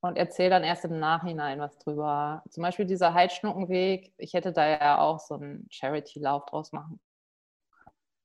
und 0.00 0.16
erzähle 0.16 0.50
dann 0.50 0.64
erst 0.64 0.84
im 0.84 0.98
Nachhinein 0.98 1.58
was 1.58 1.76
drüber. 1.78 2.42
Zum 2.48 2.62
Beispiel 2.62 2.86
dieser 2.86 3.12
Heidschnuckenweg. 3.12 4.12
Ich 4.16 4.34
hätte 4.34 4.52
da 4.52 4.68
ja 4.68 4.98
auch 5.00 5.18
so 5.18 5.34
einen 5.34 5.66
Charity-Lauf 5.70 6.46
draus 6.46 6.72
machen 6.72 7.00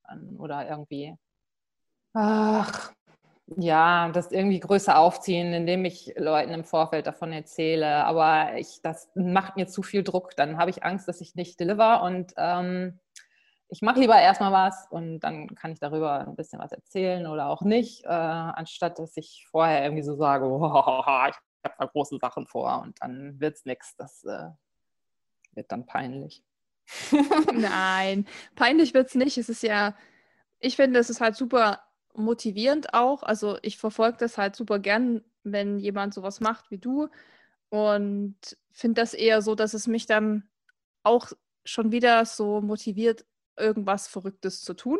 können. 0.06 0.36
Oder 0.38 0.68
irgendwie, 0.68 1.16
ach, 2.14 2.92
ja, 3.46 4.08
das 4.10 4.32
irgendwie 4.32 4.60
größer 4.60 4.98
aufziehen, 4.98 5.52
indem 5.52 5.84
ich 5.84 6.12
Leuten 6.16 6.52
im 6.52 6.64
Vorfeld 6.64 7.06
davon 7.06 7.32
erzähle. 7.32 8.04
Aber 8.04 8.56
ich, 8.56 8.80
das 8.82 9.08
macht 9.14 9.56
mir 9.56 9.68
zu 9.68 9.82
viel 9.82 10.02
Druck. 10.02 10.34
Dann 10.36 10.58
habe 10.58 10.70
ich 10.70 10.82
Angst, 10.84 11.06
dass 11.06 11.20
ich 11.20 11.34
nicht 11.36 11.60
deliver 11.60 12.02
und 12.02 12.32
ähm, 12.36 12.98
ich 13.68 13.82
mache 13.82 14.00
lieber 14.00 14.18
erstmal 14.18 14.52
was 14.52 14.86
und 14.90 15.20
dann 15.20 15.54
kann 15.54 15.72
ich 15.72 15.80
darüber 15.80 16.20
ein 16.20 16.36
bisschen 16.36 16.60
was 16.60 16.72
erzählen 16.72 17.26
oder 17.26 17.48
auch 17.48 17.62
nicht, 17.62 18.04
äh, 18.04 18.08
anstatt 18.08 18.98
dass 18.98 19.16
ich 19.16 19.46
vorher 19.50 19.82
irgendwie 19.82 20.04
so 20.04 20.14
sage, 20.16 20.46
oh, 20.48 21.02
ich 21.28 21.36
habe 21.64 21.74
da 21.78 21.86
große 21.86 22.18
Sachen 22.20 22.46
vor 22.46 22.82
und 22.82 23.00
dann 23.00 23.40
wird 23.40 23.56
es 23.56 23.64
nichts. 23.64 23.96
Das 23.96 24.24
äh, 24.24 24.50
wird 25.52 25.70
dann 25.72 25.86
peinlich. 25.86 26.44
Nein, 27.54 28.26
peinlich 28.54 28.94
wird 28.94 29.08
es 29.08 29.14
nicht. 29.16 29.38
Es 29.38 29.48
ist 29.48 29.62
ja, 29.62 29.96
ich 30.60 30.76
finde, 30.76 31.00
es 31.00 31.10
ist 31.10 31.20
halt 31.20 31.34
super 31.34 31.80
motivierend 32.16 32.94
auch. 32.94 33.22
Also 33.22 33.58
ich 33.62 33.78
verfolge 33.78 34.18
das 34.18 34.38
halt 34.38 34.56
super 34.56 34.78
gern, 34.78 35.24
wenn 35.42 35.78
jemand 35.78 36.14
sowas 36.14 36.40
macht 36.40 36.70
wie 36.70 36.78
du 36.78 37.08
und 37.68 38.36
finde 38.72 39.00
das 39.00 39.14
eher 39.14 39.42
so, 39.42 39.54
dass 39.54 39.74
es 39.74 39.86
mich 39.86 40.06
dann 40.06 40.48
auch 41.02 41.32
schon 41.64 41.92
wieder 41.92 42.24
so 42.24 42.60
motiviert, 42.60 43.24
irgendwas 43.56 44.06
Verrücktes 44.08 44.62
zu 44.62 44.74
tun. 44.74 44.98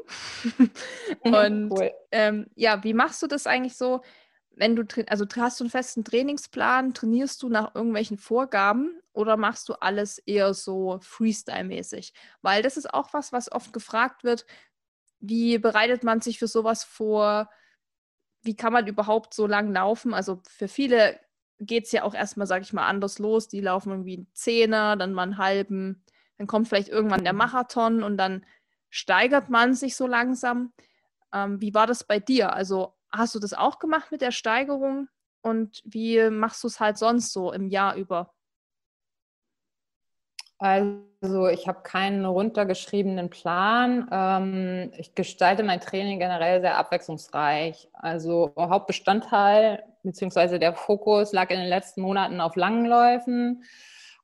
und 1.21 1.71
cool. 1.71 1.91
ähm, 2.11 2.47
ja, 2.55 2.83
wie 2.85 2.95
machst 2.95 3.23
du 3.23 3.27
das 3.27 3.47
eigentlich 3.47 3.77
so? 3.77 4.03
wenn 4.57 4.75
du, 4.75 4.85
also 5.07 5.27
hast 5.37 5.61
du 5.61 5.64
einen 5.64 5.71
festen 5.71 6.03
Trainingsplan, 6.03 6.95
trainierst 6.95 7.43
du 7.43 7.49
nach 7.49 7.75
irgendwelchen 7.75 8.17
Vorgaben 8.17 8.99
oder 9.12 9.37
machst 9.37 9.69
du 9.69 9.75
alles 9.75 10.19
eher 10.19 10.55
so 10.55 10.99
Freestyle-mäßig? 11.03 12.14
Weil 12.41 12.62
das 12.62 12.79
ist 12.79 12.93
auch 12.93 13.12
was, 13.12 13.33
was 13.33 13.53
oft 13.53 13.73
gefragt 13.75 14.25
wird. 14.25 14.47
Wie 15.21 15.59
bereitet 15.59 16.05
man 16.05 16.21
sich 16.21 16.39
für 16.39 16.49
sowas 16.49 16.85
vor? 16.85 17.49
Wie 18.43 18.57
kann 18.57 18.73
man 18.73 18.87
überhaupt 18.87 19.35
so 19.35 19.47
lang 19.47 19.73
laufen? 19.73 20.14
Also 20.14 20.41
für 20.49 20.69
viele 20.69 21.19
geht 21.59 21.85
es 21.87 21.93
ja 21.93 22.03
auch 22.03 22.14
erstmal, 22.14 22.47
sag 22.47 22.62
ich 22.62 22.73
mal, 22.73 22.87
anders 22.87 23.19
los. 23.19 23.49
Die 23.49 23.61
laufen 23.61 23.91
irgendwie 23.91 24.17
einen 24.17 24.31
Zehner, 24.35 24.97
dann 24.97 25.12
mal 25.12 25.23
einen 25.23 25.39
halben, 25.39 26.05
dann 26.39 26.47
kommt 26.47 26.69
vielleicht 26.69 26.89
irgendwann 26.89 27.25
der 27.25 27.33
Marathon 27.33 28.03
und 28.03 28.17
dann 28.19 28.45
steigert 28.91 29.49
man 29.51 29.75
sich 29.75 29.97
so 29.97 30.07
langsam. 30.07 30.73
Ähm, 31.33 31.61
wie 31.61 31.75
war 31.75 31.87
das 31.87 32.05
bei 32.05 32.21
dir? 32.21 32.53
Also 32.53 32.95
hast 33.11 33.35
du 33.35 33.39
das 33.39 33.55
auch 33.55 33.79
gemacht 33.79 34.11
mit 34.12 34.21
der 34.21 34.33
Steigerung 34.33 35.09
und 35.43 35.83
wie 35.85 36.29
machst 36.31 36.62
du 36.62 36.69
es 36.69 36.81
halt 36.81 36.99
sonst 36.99 37.33
so 37.33 37.53
im 37.53 37.69
Jahr 37.69 37.97
über? 37.97 38.33
Also 40.59 41.03
ich 41.49 41.68
habe 41.68 41.83
keinen 41.83 42.24
runtergeschriebenen 42.24 43.31
Plan. 43.31 44.09
Ähm, 44.11 44.93
ich 44.97 45.14
gestalte 45.14 45.62
mein 45.62 45.81
Training 45.81 46.18
generell 46.18 46.61
sehr 46.61 46.79
abwechslungsreich. 46.79 47.89
Also 47.93 48.53
Hauptbestandteil 48.57 49.83
bzw. 50.03 50.59
der 50.59 50.74
Fokus 50.74 51.33
lag 51.33 51.51
in 51.51 51.59
den 51.59 51.68
letzten 51.68 52.03
Monaten 52.03 52.41
auf 52.41 52.57
langen 52.57 52.87
Läufen. 52.87 53.64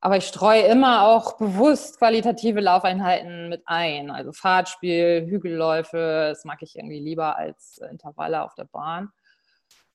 Aber 0.01 0.17
ich 0.17 0.27
streue 0.27 0.63
immer 0.63 1.07
auch 1.07 1.37
bewusst 1.39 1.99
qualitative 1.99 2.61
Laufeinheiten 2.61 3.49
mit 3.49 3.63
ein. 3.67 4.11
Also 4.11 4.33
Fahrtspiel, 4.33 5.27
Hügelläufe, 5.29 6.27
das 6.31 6.45
mag 6.45 6.61
ich 6.63 6.77
irgendwie 6.77 6.99
lieber 6.99 7.37
als 7.37 7.79
Intervalle 7.89 8.43
auf 8.43 8.55
der 8.55 8.65
Bahn. 8.65 9.13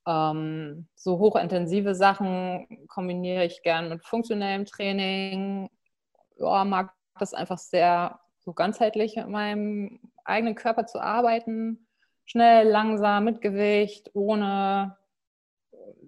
Ähm, 0.07 0.87
so 0.95 1.19
hochintensive 1.19 1.93
Sachen 1.93 2.87
kombiniere 2.87 3.43
ich 3.43 3.61
gern 3.61 3.89
mit 3.89 4.05
funktionellem 4.05 4.63
Training. 4.63 5.69
Ja, 6.37 6.63
mag 6.63 6.93
das 7.17 7.33
einfach 7.33 7.57
sehr 7.57 8.19
so 8.39 8.53
ganzheitlich 8.53 9.15
mit 9.15 9.27
meinem 9.27 9.99
eigenen 10.23 10.55
Körper 10.55 10.85
zu 10.85 10.99
arbeiten. 10.99 11.87
Schnell, 12.25 12.67
langsam, 12.67 13.23
mit 13.25 13.41
Gewicht, 13.41 14.11
ohne 14.13 14.97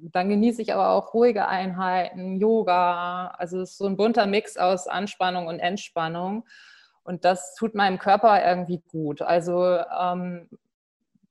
dann 0.01 0.29
genieße 0.29 0.61
ich 0.61 0.73
aber 0.73 0.89
auch 0.89 1.13
ruhige 1.13 1.47
Einheiten, 1.47 2.37
Yoga. 2.37 3.27
Also 3.37 3.61
es 3.61 3.71
ist 3.71 3.77
so 3.77 3.85
ein 3.85 3.97
bunter 3.97 4.25
Mix 4.25 4.57
aus 4.57 4.87
Anspannung 4.87 5.47
und 5.47 5.59
Entspannung. 5.59 6.45
Und 7.03 7.25
das 7.25 7.55
tut 7.55 7.75
meinem 7.75 7.99
Körper 7.99 8.45
irgendwie 8.45 8.81
gut. 8.91 9.21
Also 9.21 9.77
ähm, 9.99 10.49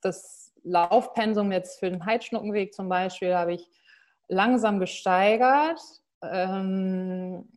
das 0.00 0.52
Laufpensum 0.64 1.52
jetzt 1.52 1.78
für 1.78 1.90
den 1.90 2.04
Heidschnuckenweg 2.04 2.74
zum 2.74 2.88
Beispiel 2.88 3.34
habe 3.34 3.54
ich 3.54 3.68
langsam 4.28 4.80
gesteigert. 4.80 5.80
Ähm, 6.22 7.48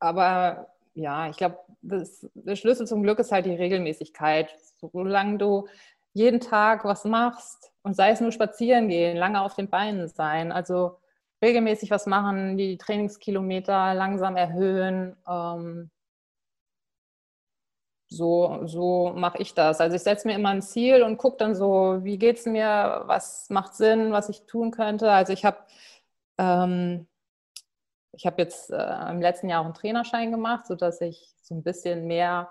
aber 0.00 0.68
ja, 0.94 1.28
ich 1.30 1.36
glaube, 1.36 1.58
der 1.82 2.56
Schlüssel 2.56 2.86
zum 2.86 3.02
Glück 3.02 3.18
ist 3.18 3.32
halt 3.32 3.46
die 3.46 3.54
Regelmäßigkeit. 3.54 4.54
Solange 4.92 5.38
du 5.38 5.68
jeden 6.12 6.40
Tag 6.40 6.84
was 6.84 7.04
machst, 7.04 7.70
und 7.82 7.94
sei 7.96 8.10
es 8.10 8.20
nur 8.20 8.32
spazieren 8.32 8.88
gehen, 8.88 9.16
lange 9.16 9.40
auf 9.42 9.54
den 9.54 9.70
Beinen 9.70 10.08
sein, 10.08 10.52
also 10.52 10.98
regelmäßig 11.42 11.90
was 11.90 12.06
machen, 12.06 12.56
die 12.58 12.76
Trainingskilometer 12.76 13.94
langsam 13.94 14.36
erhöhen. 14.36 15.16
Ähm, 15.26 15.90
so 18.08 18.66
so 18.66 19.12
mache 19.16 19.38
ich 19.38 19.54
das. 19.54 19.80
Also 19.80 19.96
ich 19.96 20.02
setze 20.02 20.26
mir 20.28 20.34
immer 20.34 20.50
ein 20.50 20.62
Ziel 20.62 21.02
und 21.02 21.16
gucke 21.16 21.36
dann 21.38 21.54
so, 21.54 21.98
wie 22.02 22.18
geht 22.18 22.38
es 22.38 22.46
mir, 22.46 23.02
was 23.06 23.48
macht 23.50 23.74
Sinn, 23.74 24.12
was 24.12 24.28
ich 24.28 24.46
tun 24.46 24.70
könnte. 24.72 25.10
Also 25.12 25.32
ich 25.32 25.44
habe 25.44 25.58
ähm, 26.38 27.06
ich 28.12 28.26
habe 28.26 28.42
jetzt 28.42 28.70
äh, 28.70 29.10
im 29.10 29.20
letzten 29.20 29.48
Jahr 29.48 29.60
auch 29.60 29.66
einen 29.66 29.74
Trainerschein 29.74 30.30
gemacht, 30.30 30.66
sodass 30.66 31.00
ich 31.00 31.34
so 31.42 31.54
ein 31.54 31.62
bisschen 31.62 32.06
mehr 32.06 32.50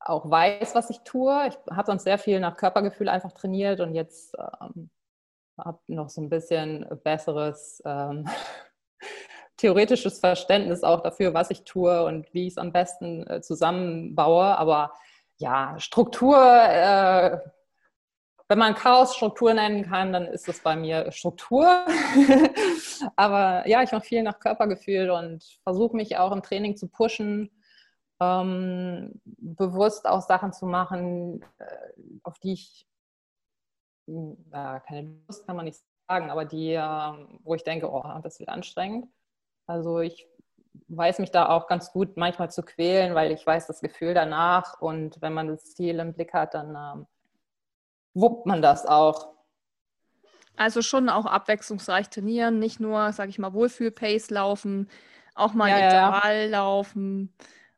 auch 0.00 0.28
weiß, 0.30 0.74
was 0.74 0.90
ich 0.90 1.00
tue. 1.00 1.48
Ich 1.48 1.56
habe 1.70 1.86
sonst 1.86 2.04
sehr 2.04 2.18
viel 2.18 2.40
nach 2.40 2.56
Körpergefühl 2.56 3.08
einfach 3.08 3.32
trainiert 3.32 3.80
und 3.80 3.94
jetzt 3.94 4.36
ähm, 4.38 4.90
habe 5.58 5.80
noch 5.86 6.10
so 6.10 6.20
ein 6.20 6.28
bisschen 6.28 6.86
besseres 7.02 7.82
ähm, 7.84 8.28
theoretisches 9.56 10.18
Verständnis 10.18 10.82
auch 10.82 11.00
dafür, 11.00 11.32
was 11.32 11.50
ich 11.50 11.64
tue 11.64 12.04
und 12.04 12.32
wie 12.34 12.46
ich 12.46 12.54
es 12.54 12.58
am 12.58 12.72
besten 12.72 13.26
äh, 13.28 13.40
zusammenbaue. 13.40 14.58
Aber 14.58 14.92
ja, 15.38 15.78
Struktur, 15.78 16.36
äh, 16.36 17.38
wenn 18.48 18.58
man 18.58 18.74
Chaos 18.74 19.16
Struktur 19.16 19.54
nennen 19.54 19.84
kann, 19.88 20.12
dann 20.12 20.26
ist 20.26 20.48
es 20.48 20.60
bei 20.60 20.76
mir 20.76 21.10
Struktur. 21.12 21.64
Aber 23.16 23.66
ja, 23.66 23.82
ich 23.82 23.92
mache 23.92 24.04
viel 24.04 24.22
nach 24.22 24.38
Körpergefühl 24.38 25.10
und 25.10 25.42
versuche 25.62 25.96
mich 25.96 26.16
auch 26.18 26.32
im 26.32 26.42
Training 26.42 26.76
zu 26.76 26.88
pushen 26.88 27.50
ähm, 28.20 29.20
bewusst 29.24 30.06
auch 30.06 30.22
Sachen 30.22 30.52
zu 30.52 30.66
machen, 30.66 31.42
äh, 31.58 31.64
auf 32.22 32.38
die 32.38 32.52
ich, 32.52 32.86
äh, 34.06 34.80
keine 34.86 35.16
Lust 35.26 35.46
kann 35.46 35.56
man 35.56 35.64
nicht 35.64 35.80
sagen, 36.08 36.30
aber 36.30 36.44
die, 36.44 36.72
äh, 36.72 37.26
wo 37.42 37.54
ich 37.54 37.64
denke, 37.64 37.90
oh, 37.90 38.04
das 38.22 38.38
wird 38.38 38.48
anstrengend. 38.48 39.08
Also 39.66 40.00
ich 40.00 40.28
weiß 40.88 41.18
mich 41.20 41.30
da 41.30 41.48
auch 41.48 41.66
ganz 41.66 41.92
gut 41.92 42.16
manchmal 42.16 42.50
zu 42.50 42.62
quälen, 42.62 43.14
weil 43.14 43.32
ich 43.32 43.46
weiß 43.46 43.66
das 43.66 43.80
Gefühl 43.80 44.14
danach 44.14 44.80
und 44.80 45.20
wenn 45.22 45.32
man 45.32 45.48
das 45.48 45.74
Ziel 45.74 45.98
im 45.98 46.12
Blick 46.12 46.34
hat, 46.34 46.54
dann 46.54 46.76
ähm, 46.76 47.06
wuppt 48.14 48.46
man 48.46 48.62
das 48.62 48.86
auch. 48.86 49.34
Also 50.56 50.82
schon 50.82 51.08
auch 51.08 51.26
abwechslungsreich 51.26 52.10
trainieren, 52.10 52.58
nicht 52.58 52.80
nur, 52.80 53.12
sage 53.12 53.30
ich 53.30 53.38
mal, 53.38 53.52
Wohlfühl-Pace 53.52 54.30
laufen, 54.30 54.88
auch 55.34 55.52
mal 55.52 55.68
ja, 55.68 55.78
Intervall 55.78 56.42
ja. 56.42 56.58
laufen 56.58 57.34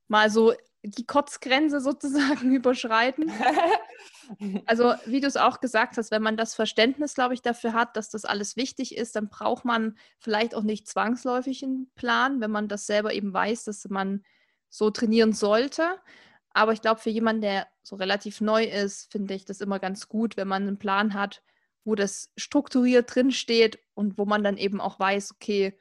mal 0.09 0.31
so 0.31 0.53
die 0.83 1.07
Kotzgrenze 1.07 1.81
sozusagen 1.81 2.55
überschreiten. 2.55 3.31
Also, 4.67 4.93
wie 5.05 5.21
du 5.21 5.29
es 5.29 5.37
auch 5.37 5.61
gesagt 5.61 5.99
hast, 5.99 6.11
wenn 6.11 6.21
man 6.21 6.37
das 6.37 6.57
Verständnis, 6.57 7.15
glaube 7.15 7.35
ich, 7.35 7.43
dafür 7.43 7.75
hat, 7.75 7.97
dass 7.97 8.09
das 8.09 8.25
alles 8.25 8.57
wichtig 8.57 8.97
ist, 8.97 9.15
dann 9.15 9.29
braucht 9.29 9.65
man 9.65 9.97
vielleicht 10.19 10.57
auch 10.57 10.65
nicht 10.65 10.89
zwangsläufig 10.89 11.63
einen 11.63 11.89
Plan, 11.95 12.41
wenn 12.41 12.51
man 12.51 12.67
das 12.67 12.87
selber 12.87 13.15
eben 13.15 13.33
weiß, 13.33 13.63
dass 13.63 13.89
man 13.89 14.25
so 14.69 14.91
trainieren 14.91 15.33
sollte. 15.33 15.85
Aber 16.57 16.73
ich 16.73 16.81
glaube, 16.81 16.99
für 16.99 17.11
jemanden, 17.11 17.43
der 17.43 17.67
so 17.83 17.97
relativ 17.97 18.41
neu 18.41 18.65
ist, 18.65 19.13
finde 19.13 19.35
ich 19.35 19.45
das 19.45 19.61
immer 19.61 19.79
ganz 19.79 20.09
gut, 20.09 20.39
wenn 20.39 20.49
man 20.49 20.63
einen 20.63 20.79
Plan 20.79 21.13
hat, 21.13 21.43
wo 21.85 21.95
das 21.95 22.33
strukturiert 22.35 23.15
drinsteht 23.15 23.79
und 23.93 24.17
wo 24.17 24.25
man 24.25 24.43
dann 24.43 24.57
eben 24.57 24.81
auch 24.81 24.99
weiß, 24.99 25.33
okay, 25.33 25.79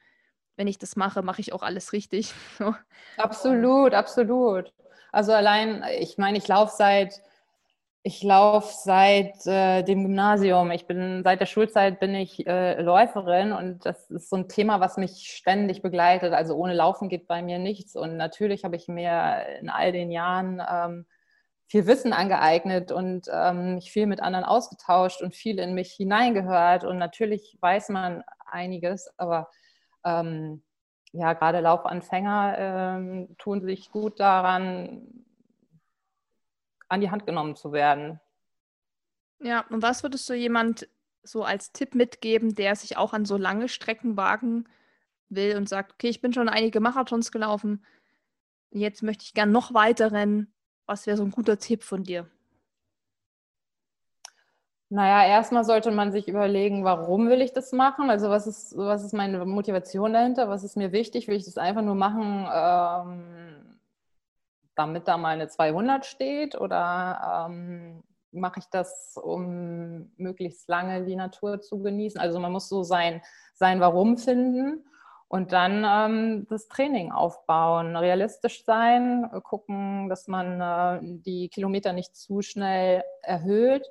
wenn 0.54 0.66
ich 0.68 0.76
das 0.76 0.94
mache, 0.94 1.22
mache 1.22 1.40
ich 1.40 1.54
auch 1.54 1.62
alles 1.62 1.94
richtig. 1.94 2.34
absolut, 3.16 3.94
absolut. 3.94 4.74
Also 5.12 5.32
allein, 5.32 5.82
ich 5.98 6.18
meine, 6.18 6.36
ich 6.36 6.46
laufe 6.46 6.74
seit, 6.76 7.22
ich 8.06 8.22
laufe 8.22 8.72
seit 8.72 9.44
äh, 9.48 9.82
dem 9.82 10.04
Gymnasium. 10.04 10.70
Ich 10.70 10.86
bin 10.86 11.22
seit 11.24 11.40
der 11.40 11.46
Schulzeit 11.46 11.98
bin 11.98 12.14
ich 12.14 12.46
äh, 12.46 12.80
Läuferin 12.80 13.50
und 13.52 13.84
das 13.84 14.08
ist 14.12 14.30
so 14.30 14.36
ein 14.36 14.48
Thema, 14.48 14.78
was 14.78 14.96
mich 14.96 15.32
ständig 15.36 15.82
begleitet. 15.82 16.32
Also 16.32 16.54
ohne 16.54 16.72
Laufen 16.72 17.08
geht 17.08 17.26
bei 17.26 17.42
mir 17.42 17.58
nichts. 17.58 17.96
Und 17.96 18.16
natürlich 18.16 18.62
habe 18.62 18.76
ich 18.76 18.86
mir 18.86 19.44
in 19.60 19.68
all 19.68 19.90
den 19.90 20.12
Jahren 20.12 20.62
ähm, 20.70 21.06
viel 21.66 21.88
Wissen 21.88 22.12
angeeignet 22.12 22.92
und 22.92 23.26
ähm, 23.32 23.74
mich 23.74 23.90
viel 23.90 24.06
mit 24.06 24.20
anderen 24.22 24.44
ausgetauscht 24.44 25.20
und 25.20 25.34
viel 25.34 25.58
in 25.58 25.74
mich 25.74 25.90
hineingehört. 25.90 26.84
Und 26.84 26.98
natürlich 26.98 27.58
weiß 27.60 27.88
man 27.88 28.22
einiges, 28.46 29.12
aber 29.16 29.50
ähm, 30.04 30.62
ja, 31.10 31.32
gerade 31.32 31.58
Laufanfänger 31.58 32.54
ähm, 32.56 33.36
tun 33.36 33.62
sich 33.62 33.90
gut 33.90 34.20
daran, 34.20 35.25
an 36.88 37.00
die 37.00 37.10
Hand 37.10 37.26
genommen 37.26 37.56
zu 37.56 37.72
werden. 37.72 38.20
Ja, 39.40 39.64
und 39.70 39.82
was 39.82 40.02
würdest 40.02 40.28
du 40.28 40.34
jemand 40.34 40.88
so 41.22 41.44
als 41.44 41.72
Tipp 41.72 41.94
mitgeben, 41.94 42.54
der 42.54 42.76
sich 42.76 42.96
auch 42.96 43.12
an 43.12 43.24
so 43.24 43.36
lange 43.36 43.68
Strecken 43.68 44.16
wagen 44.16 44.68
will 45.28 45.56
und 45.56 45.68
sagt, 45.68 45.92
okay, 45.94 46.08
ich 46.08 46.20
bin 46.20 46.32
schon 46.32 46.48
einige 46.48 46.80
Marathons 46.80 47.32
gelaufen, 47.32 47.84
jetzt 48.70 49.02
möchte 49.02 49.24
ich 49.24 49.34
gern 49.34 49.50
noch 49.50 49.74
weiter 49.74 50.12
rennen. 50.12 50.52
Was 50.86 51.06
wäre 51.06 51.16
so 51.16 51.24
ein 51.24 51.32
guter 51.32 51.58
Tipp 51.58 51.82
von 51.82 52.04
dir? 52.04 52.30
Naja, 54.88 55.26
erstmal 55.26 55.64
sollte 55.64 55.90
man 55.90 56.12
sich 56.12 56.28
überlegen, 56.28 56.84
warum 56.84 57.28
will 57.28 57.40
ich 57.40 57.52
das 57.52 57.72
machen? 57.72 58.08
Also 58.08 58.30
was 58.30 58.46
ist, 58.46 58.76
was 58.76 59.02
ist 59.02 59.14
meine 59.14 59.44
Motivation 59.44 60.12
dahinter? 60.12 60.48
Was 60.48 60.62
ist 60.62 60.76
mir 60.76 60.92
wichtig? 60.92 61.26
Will 61.26 61.36
ich 61.36 61.44
das 61.44 61.58
einfach 61.58 61.82
nur 61.82 61.96
machen, 61.96 62.46
ähm, 62.54 63.55
damit 64.76 65.08
da 65.08 65.16
meine 65.16 65.48
200 65.48 66.06
steht? 66.06 66.60
Oder 66.60 67.48
ähm, 67.48 68.02
mache 68.32 68.60
ich 68.60 68.66
das, 68.66 69.18
um 69.22 70.12
möglichst 70.16 70.68
lange 70.68 71.04
die 71.04 71.16
Natur 71.16 71.60
zu 71.60 71.82
genießen? 71.82 72.20
Also 72.20 72.38
man 72.38 72.52
muss 72.52 72.68
so 72.68 72.82
sein, 72.82 73.22
sein 73.54 73.80
Warum 73.80 74.18
finden 74.18 74.84
und 75.28 75.52
dann 75.52 75.84
ähm, 75.84 76.46
das 76.48 76.68
Training 76.68 77.10
aufbauen, 77.10 77.96
realistisch 77.96 78.64
sein, 78.64 79.28
gucken, 79.42 80.08
dass 80.08 80.28
man 80.28 80.60
äh, 80.60 81.00
die 81.02 81.48
Kilometer 81.48 81.92
nicht 81.92 82.16
zu 82.16 82.42
schnell 82.42 83.02
erhöht 83.22 83.90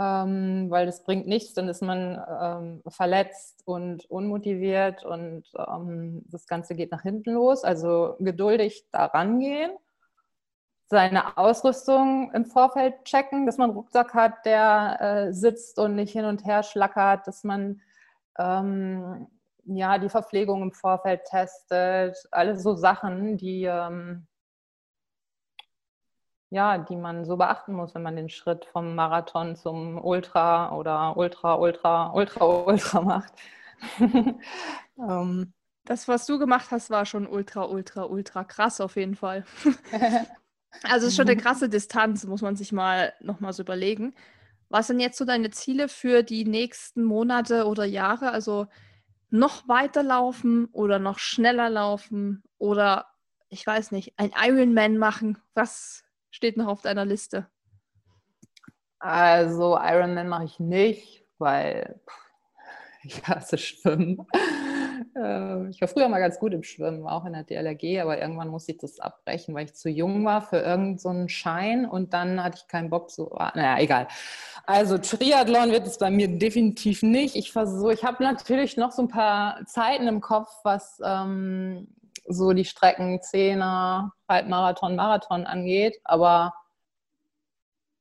ähm, 0.00 0.70
weil 0.70 0.86
das 0.86 1.04
bringt 1.04 1.26
nichts, 1.26 1.52
dann 1.52 1.68
ist 1.68 1.82
man 1.82 2.18
ähm, 2.40 2.82
verletzt 2.88 3.62
und 3.66 4.10
unmotiviert 4.10 5.04
und 5.04 5.44
ähm, 5.58 6.22
das 6.26 6.46
Ganze 6.46 6.74
geht 6.74 6.90
nach 6.90 7.02
hinten 7.02 7.32
los. 7.32 7.64
Also 7.64 8.16
geduldig 8.18 8.86
da 8.92 9.04
rangehen, 9.04 9.72
seine 10.90 11.38
Ausrüstung 11.38 12.32
im 12.34 12.44
Vorfeld 12.44 13.04
checken, 13.04 13.46
dass 13.46 13.58
man 13.58 13.70
einen 13.70 13.78
Rucksack 13.78 14.12
hat, 14.12 14.44
der 14.44 14.98
äh, 15.00 15.32
sitzt 15.32 15.78
und 15.78 15.94
nicht 15.94 16.12
hin 16.12 16.24
und 16.24 16.44
her 16.44 16.64
schlackert, 16.64 17.28
dass 17.28 17.44
man 17.44 17.80
ähm, 18.38 19.28
ja, 19.66 19.98
die 19.98 20.08
Verpflegung 20.08 20.62
im 20.62 20.72
Vorfeld 20.72 21.24
testet, 21.26 22.16
alles 22.32 22.64
so 22.64 22.74
Sachen, 22.74 23.36
die 23.36 23.64
ähm, 23.64 24.26
ja, 26.50 26.78
die 26.78 26.96
man 26.96 27.24
so 27.24 27.36
beachten 27.36 27.72
muss, 27.74 27.94
wenn 27.94 28.02
man 28.02 28.16
den 28.16 28.28
Schritt 28.28 28.64
vom 28.64 28.96
Marathon 28.96 29.54
zum 29.54 30.04
Ultra 30.04 30.74
oder 30.76 31.16
Ultra, 31.16 31.54
Ultra, 31.54 32.12
Ultra, 32.12 32.44
Ultra 32.66 33.00
macht. 33.00 33.32
ähm. 34.98 35.52
Das, 35.84 36.08
was 36.08 36.26
du 36.26 36.38
gemacht 36.38 36.70
hast, 36.70 36.90
war 36.90 37.06
schon 37.06 37.26
ultra, 37.26 37.64
ultra, 37.64 38.04
ultra 38.04 38.44
krass 38.44 38.80
auf 38.80 38.96
jeden 38.96 39.16
Fall. 39.16 39.44
also 40.82 41.06
es 41.06 41.12
ist 41.12 41.16
schon 41.16 41.28
eine 41.28 41.40
krasse 41.40 41.68
Distanz, 41.68 42.24
muss 42.24 42.42
man 42.42 42.56
sich 42.56 42.72
mal 42.72 43.12
nochmal 43.20 43.52
so 43.52 43.62
überlegen. 43.62 44.14
Was 44.68 44.86
sind 44.86 45.00
jetzt 45.00 45.18
so 45.18 45.24
deine 45.24 45.50
Ziele 45.50 45.88
für 45.88 46.22
die 46.22 46.44
nächsten 46.44 47.02
Monate 47.02 47.66
oder 47.66 47.84
Jahre? 47.84 48.30
Also 48.30 48.66
noch 49.30 49.66
weiter 49.68 50.02
laufen 50.02 50.66
oder 50.72 50.98
noch 50.98 51.18
schneller 51.18 51.70
laufen 51.70 52.42
oder 52.58 53.06
ich 53.48 53.66
weiß 53.66 53.90
nicht, 53.90 54.14
ein 54.16 54.32
Ironman 54.36 54.96
machen? 54.96 55.38
Was 55.54 56.04
steht 56.30 56.56
noch 56.56 56.68
auf 56.68 56.82
deiner 56.82 57.04
Liste? 57.04 57.48
Also 59.00 59.76
Ironman 59.76 60.28
mache 60.28 60.44
ich 60.44 60.60
nicht, 60.60 61.24
weil 61.38 62.00
ich 63.02 63.26
hasse 63.26 63.58
Schwimmen. 63.58 64.26
Ähm, 65.16 65.70
ich 65.70 65.80
war 65.80 65.88
früher 65.88 66.08
mal 66.08 66.18
ganz 66.18 66.38
gut 66.38 66.52
im 66.52 66.62
Schwimmen, 66.62 67.06
auch 67.06 67.24
in 67.24 67.32
der 67.32 67.44
DLRG, 67.44 68.00
aber 68.00 68.20
irgendwann 68.20 68.48
musste 68.48 68.72
ich 68.72 68.78
das 68.78 69.00
abbrechen, 69.00 69.54
weil 69.54 69.66
ich 69.66 69.74
zu 69.74 69.88
jung 69.88 70.24
war 70.24 70.42
für 70.42 70.58
irgendeinen 70.58 70.98
so 70.98 71.28
Schein 71.28 71.86
und 71.86 72.12
dann 72.12 72.42
hatte 72.42 72.58
ich 72.62 72.68
keinen 72.68 72.90
Bock 72.90 73.10
so. 73.10 73.32
Ah, 73.32 73.52
naja, 73.54 73.82
egal. 73.82 74.08
Also 74.66 74.98
Triathlon 74.98 75.70
wird 75.70 75.86
es 75.86 75.98
bei 75.98 76.10
mir 76.10 76.28
definitiv 76.28 77.02
nicht. 77.02 77.36
Ich 77.36 77.52
versuche, 77.52 77.92
ich 77.92 78.04
habe 78.04 78.22
natürlich 78.22 78.76
noch 78.76 78.92
so 78.92 79.02
ein 79.02 79.08
paar 79.08 79.64
Zeiten 79.66 80.06
im 80.06 80.20
Kopf, 80.20 80.48
was 80.64 81.00
ähm, 81.04 81.88
so 82.26 82.52
die 82.52 82.64
Strecken 82.64 83.22
Zehner, 83.22 84.12
Halbmarathon, 84.28 84.96
Marathon 84.96 85.46
angeht. 85.46 85.98
Aber 86.04 86.54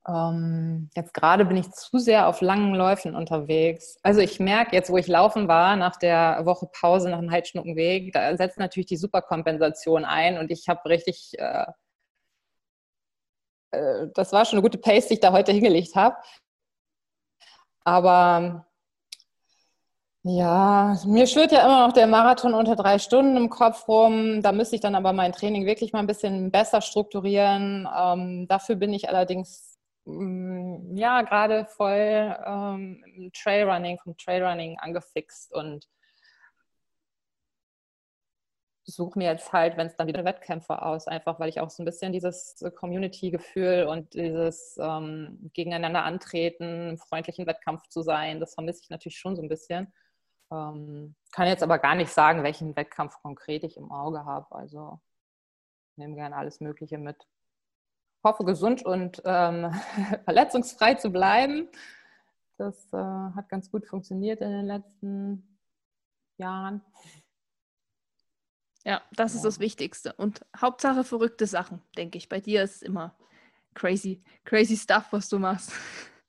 ähm, 0.10 0.90
jetzt 0.96 1.14
gerade 1.14 1.46
bin 1.46 1.58
ich 1.58 1.72
zu 1.72 2.00
sehr 2.00 2.28
auf 2.28 2.42
langen 2.42 2.74
Läufen 2.74 3.16
unterwegs. 3.16 3.98
Also 4.04 4.22
ich 4.22 4.40
merke 4.40 4.76
jetzt, 4.76 4.90
wo 4.90 4.98
ich 4.98 5.08
laufen 5.08 5.48
war, 5.48 5.76
nach 5.76 5.98
der 5.98 6.42
Woche 6.46 6.68
Pause, 6.68 7.10
nach 7.10 7.20
dem 7.20 7.32
Heidschnuckenweg, 7.32 8.14
da 8.14 8.36
setzt 8.36 8.58
natürlich 8.58 8.88
die 8.88 8.98
Superkompensation 8.98 10.06
ein 10.06 10.38
und 10.40 10.52
ich 10.52 10.68
habe 10.68 10.90
richtig, 10.90 11.38
äh, 11.38 11.66
äh, 13.72 14.08
das 14.16 14.34
war 14.34 14.46
schon 14.46 14.58
eine 14.58 14.64
gute 14.64 14.80
Pace, 14.80 15.08
die 15.08 15.16
ich 15.16 15.20
da 15.20 15.32
heute 15.32 15.52
hingelegt 15.52 15.96
habe. 15.96 16.16
Aber 17.84 18.66
ja, 20.24 20.98
mir 21.06 21.28
schwirrt 21.28 21.52
ja 21.52 21.66
immer 21.66 21.88
noch 21.88 21.94
der 21.94 22.08
Marathon 22.08 22.54
unter 22.54 22.76
drei 22.76 23.00
Stunden 23.00 23.38
im 23.38 23.50
Kopf 23.50 23.88
rum. 23.88 24.42
Da 24.42 24.52
müsste 24.52 24.76
ich 24.76 24.82
dann 24.82 24.96
aber 24.96 25.14
mein 25.14 25.32
Training 25.32 25.66
wirklich 25.66 25.94
mal 25.94 26.00
ein 26.00 26.08
bisschen 26.08 26.52
besser 26.52 26.82
strukturieren. 26.82 27.88
Ähm, 27.98 28.48
dafür 28.48 28.76
bin 28.76 28.94
ich 28.94 29.08
allerdings 29.08 29.69
ja 30.96 31.22
gerade 31.22 31.66
voll 31.66 32.36
ähm, 32.46 33.32
Trailrunning, 33.34 34.00
vom 34.00 34.18
Trailrunning 34.18 34.78
angefixt 34.80 35.54
und 35.54 35.88
suche 38.84 39.20
mir 39.20 39.30
jetzt 39.32 39.54
halt, 39.54 39.78
wenn 39.78 39.88
es 39.88 39.96
dann 39.96 40.08
wieder 40.08 40.26
Wettkämpfe 40.26 40.82
aus, 40.82 41.08
einfach 41.08 41.40
weil 41.40 41.50
ich 41.50 41.60
auch 41.60 41.70
so 41.70 41.84
ein 41.84 41.86
bisschen 41.86 42.12
dieses 42.12 42.64
Community-Gefühl 42.76 43.86
und 43.86 44.14
dieses 44.14 44.78
ähm, 44.82 45.52
Gegeneinander 45.54 46.04
antreten, 46.04 46.98
freundlichen 46.98 47.48
Wettkampf 47.48 47.88
zu 47.88 48.02
sein, 48.02 48.40
das 48.40 48.54
vermisse 48.54 48.82
ich 48.84 48.90
natürlich 48.90 49.20
schon 49.20 49.36
so 49.36 49.42
ein 49.42 49.50
bisschen. 49.50 49.94
Ähm, 50.52 51.16
kann 51.32 51.48
jetzt 51.48 51.64
aber 51.64 51.80
gar 51.80 51.96
nicht 51.96 52.12
sagen, 52.12 52.44
welchen 52.44 52.76
Wettkampf 52.76 53.22
konkret 53.22 53.64
ich 53.64 53.78
im 53.78 53.92
Auge 53.92 54.26
habe. 54.26 54.54
Also 54.56 55.00
nehme 55.96 56.16
gerne 56.16 56.36
alles 56.36 56.60
Mögliche 56.60 56.98
mit. 56.98 57.28
Hoffe 58.24 58.44
gesund 58.44 58.86
und 58.86 59.22
ähm, 59.26 59.72
verletzungsfrei 60.26 60.96
zu 60.96 61.10
bleiben. 61.12 61.68
Das 62.58 62.92
äh, 62.92 62.98
hat 62.98 63.48
ganz 63.50 63.72
gut 63.72 63.86
funktioniert 63.86 64.42
in 64.42 64.52
den 64.52 64.66
letzten 64.66 65.58
Jahren. 66.38 66.82
Ja, 68.86 69.02
das 69.12 69.34
ja. 69.34 69.38
ist 69.38 69.46
das 69.46 69.60
Wichtigste. 69.60 70.14
Und 70.14 70.46
Hauptsache 70.58 71.04
verrückte 71.04 71.48
Sachen, 71.48 71.82
denke 71.98 72.18
ich. 72.18 72.28
Bei 72.28 72.40
dir 72.40 72.64
ist 72.64 72.84
immer 72.84 73.16
crazy, 73.74 74.22
crazy 74.46 74.76
stuff, 74.76 75.06
was 75.12 75.30
du 75.30 75.40
machst. 75.40 75.72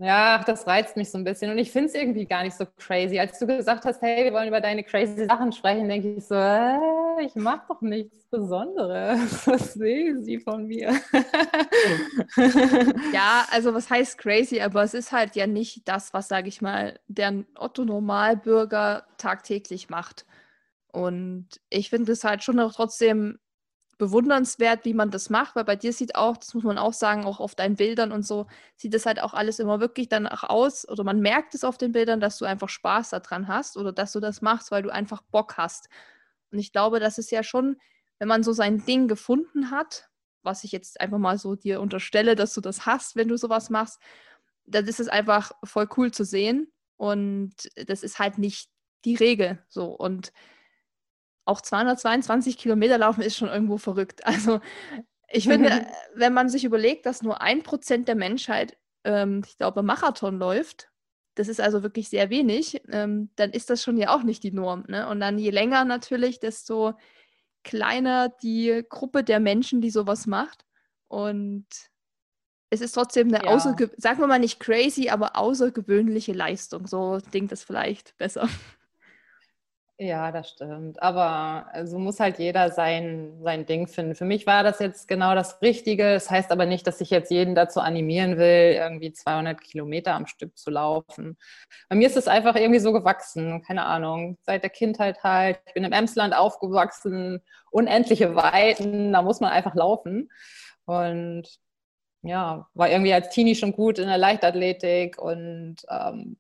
Ja, 0.03 0.43
das 0.43 0.67
reizt 0.67 0.97
mich 0.97 1.11
so 1.11 1.19
ein 1.19 1.25
bisschen 1.25 1.51
und 1.51 1.59
ich 1.59 1.71
finde 1.71 1.89
es 1.89 1.95
irgendwie 1.95 2.25
gar 2.25 2.43
nicht 2.43 2.57
so 2.57 2.65
crazy. 2.79 3.19
Als 3.19 3.39
du 3.39 3.47
gesagt 3.47 3.85
hast, 3.85 4.01
hey, 4.01 4.25
wir 4.25 4.33
wollen 4.33 4.49
über 4.49 4.63
deine 4.63 4.83
crazy 4.83 5.27
Sachen 5.27 5.53
sprechen, 5.53 5.91
denke 5.91 6.15
ich 6.15 6.27
so, 6.27 6.37
äh, 6.37 6.79
ich 7.21 7.35
mache 7.35 7.67
doch 7.69 7.81
nichts 7.81 8.27
Besonderes. 8.27 9.21
Was 9.47 9.75
sehen 9.75 10.25
Sie 10.25 10.39
von 10.39 10.67
mir? 10.67 11.01
ja, 13.13 13.47
also 13.51 13.75
was 13.75 13.91
heißt 13.91 14.19
crazy, 14.19 14.61
aber 14.61 14.83
es 14.83 14.95
ist 14.95 15.13
halt 15.13 15.37
ja 15.37 15.47
nicht 15.47 15.87
das, 15.89 16.15
was, 16.15 16.29
sage 16.29 16.49
ich 16.49 16.63
mal, 16.63 16.99
der 17.09 17.45
Otto-Normalbürger 17.57 19.07
tagtäglich 19.19 19.91
macht. 19.91 20.27
Und 20.89 21.49
ich 21.69 21.91
finde 21.91 22.13
es 22.13 22.25
halt 22.25 22.43
schon 22.43 22.57
noch 22.57 22.75
trotzdem 22.75 23.39
bewundernswert, 24.01 24.85
wie 24.85 24.95
man 24.95 25.11
das 25.11 25.31
macht, 25.31 25.55
weil 25.55 25.65
bei 25.65 25.77
dir 25.77 25.93
sieht 25.93 26.17
auch, 26.17 26.37
das 26.39 26.55
muss 26.55 26.65
man 26.65 26.79
auch 26.79 26.95
sagen, 26.95 27.25
auch 27.25 27.39
auf 27.39 27.55
deinen 27.55 27.77
Bildern 27.77 28.13
und 28.13 28.27
so, 28.27 28.47
sieht 28.75 28.95
es 28.95 29.07
halt 29.07 29.23
auch 29.23 29.35
alles 29.35 29.61
immer 29.61 29.79
wirklich 29.79 30.09
danach 30.09 30.43
aus 30.45 30.89
oder 30.89 31.05
man 31.05 31.21
merkt 31.21 31.55
es 31.55 31.65
auf 31.65 31.79
den 31.79 31.93
Bildern, 31.93 32.19
dass 32.19 32.39
du 32.39 32.47
einfach 32.47 32.71
Spaß 32.71 33.11
daran 33.11 33.47
hast 33.47 33.77
oder 33.77 33.93
dass 33.93 34.13
du 34.13 34.21
das 34.21 34.41
machst, 34.41 34.71
weil 34.71 34.83
du 34.83 34.91
einfach 34.91 35.23
Bock 35.23 35.59
hast. 35.59 35.89
Und 36.51 36.59
ich 36.59 36.73
glaube, 36.73 37.01
das 37.01 37.19
ist 37.19 37.31
ja 37.31 37.43
schon, 37.43 37.77
wenn 38.19 38.29
man 38.29 38.43
so 38.43 38.53
sein 38.53 38.85
Ding 38.85 39.09
gefunden 39.09 39.71
hat, 39.71 40.09
was 40.43 40.65
ich 40.65 40.73
jetzt 40.73 41.01
einfach 41.01 41.19
mal 41.19 41.39
so 41.39 41.55
dir 41.55 41.81
unterstelle, 41.81 42.35
dass 42.35 42.55
du 42.55 42.61
das 42.61 42.87
hast, 42.87 43.17
wenn 43.17 43.29
du 43.29 43.37
sowas 43.37 43.71
machst, 43.71 44.01
dann 44.65 44.87
ist 44.87 45.01
es 45.01 45.09
einfach 45.09 45.53
voll 45.65 45.89
cool 45.97 46.13
zu 46.13 46.25
sehen 46.25 46.73
und 46.97 47.55
das 47.87 48.03
ist 48.03 48.19
halt 48.19 48.39
nicht 48.39 48.71
die 49.05 49.17
Regel 49.17 49.59
so 49.69 49.87
und 49.87 50.33
auch 51.45 51.61
222 51.61 52.59
Kilometer 52.59 52.99
laufen 52.99 53.23
ist 53.23 53.37
schon 53.37 53.49
irgendwo 53.49 53.79
verrückt. 53.79 54.21
Also 54.25 54.61
ich 55.29 55.45
finde, 55.45 55.87
wenn 56.15 56.33
man 56.33 56.49
sich 56.49 56.65
überlegt, 56.65 57.07
dass 57.07 57.23
nur 57.23 57.41
ein 57.41 57.63
Prozent 57.63 58.09
der 58.09 58.17
Menschheit, 58.17 58.77
ähm, 59.05 59.43
ich 59.47 59.57
glaube, 59.57 59.83
Marathon 59.83 60.39
läuft, 60.39 60.90
das 61.35 61.49
ist 61.49 61.61
also 61.61 61.83
wirklich 61.83 62.09
sehr 62.09 62.31
wenig, 62.31 62.83
ähm, 62.91 63.31
dann 63.37 63.51
ist 63.51 63.71
das 63.71 63.83
schon 63.83 63.97
ja 63.97 64.15
auch 64.15 64.23
nicht 64.23 64.43
die 64.43 64.53
Norm. 64.53 64.85
Ne? 64.89 65.09
Und 65.09 65.21
dann 65.21 65.39
je 65.39 65.51
länger 65.51 65.85
natürlich, 65.85 66.41
desto 66.41 66.95
kleiner 67.63 68.29
die 68.29 68.85
Gruppe 68.89 69.23
der 69.25 69.41
Menschen, 69.41 69.81
die 69.81 69.91
sowas 69.91 70.27
macht. 70.27 70.65
Und 71.09 71.67
es 72.71 72.81
ist 72.81 72.93
trotzdem 72.93 73.35
eine, 73.35 73.45
ja. 73.45 73.59
sagen 73.59 74.21
wir 74.21 74.27
mal 74.27 74.39
nicht 74.39 74.61
crazy, 74.61 75.09
aber 75.09 75.37
außergewöhnliche 75.37 76.33
Leistung. 76.33 76.87
So 76.87 77.19
klingt 77.31 77.53
das 77.53 77.65
vielleicht 77.65 78.17
besser. 78.17 78.49
Ja, 80.03 80.33
das 80.33 80.49
stimmt. 80.49 81.03
Aber 81.03 81.67
so 81.73 81.79
also 81.79 81.99
muss 81.99 82.21
halt 82.21 82.39
jeder 82.39 82.71
sein, 82.71 83.39
sein 83.43 83.67
Ding 83.67 83.87
finden. 83.87 84.15
Für 84.15 84.25
mich 84.25 84.47
war 84.47 84.63
das 84.63 84.79
jetzt 84.79 85.09
genau 85.09 85.35
das 85.35 85.61
Richtige. 85.61 86.15
Das 86.15 86.31
heißt 86.31 86.53
aber 86.53 86.65
nicht, 86.65 86.87
dass 86.87 87.03
ich 87.03 87.11
jetzt 87.11 87.31
jeden 87.31 87.55
dazu 87.55 87.81
animieren 87.81 88.39
will, 88.39 88.73
irgendwie 88.79 89.13
200 89.13 89.61
Kilometer 89.61 90.15
am 90.15 90.27
Stück 90.27 90.57
zu 90.57 90.71
laufen. 90.71 91.37
Bei 91.91 91.97
mir 91.97 92.07
ist 92.07 92.17
es 92.17 92.29
einfach 92.29 92.57
irgendwie 92.57 92.81
so 92.81 92.95
gewachsen. 92.95 93.61
Keine 93.61 93.85
Ahnung. 93.85 94.39
Seit 94.41 94.63
der 94.63 94.71
Kindheit 94.71 95.23
halt. 95.23 95.61
Ich 95.67 95.75
bin 95.75 95.85
im 95.85 95.93
Emsland 95.93 96.35
aufgewachsen. 96.35 97.43
Unendliche 97.71 98.35
Weiten. 98.35 99.13
Da 99.13 99.21
muss 99.21 99.41
man 99.41 99.53
einfach 99.53 99.75
laufen. 99.75 100.31
Und 100.87 101.47
ja, 102.23 102.69
war 102.73 102.89
irgendwie 102.89 103.13
als 103.13 103.29
Teenie 103.29 103.55
schon 103.55 103.73
gut 103.73 103.99
in 103.99 104.09
der 104.09 104.17
Leichtathletik 104.19 105.19
und 105.21 105.77
ähm, 105.91 106.39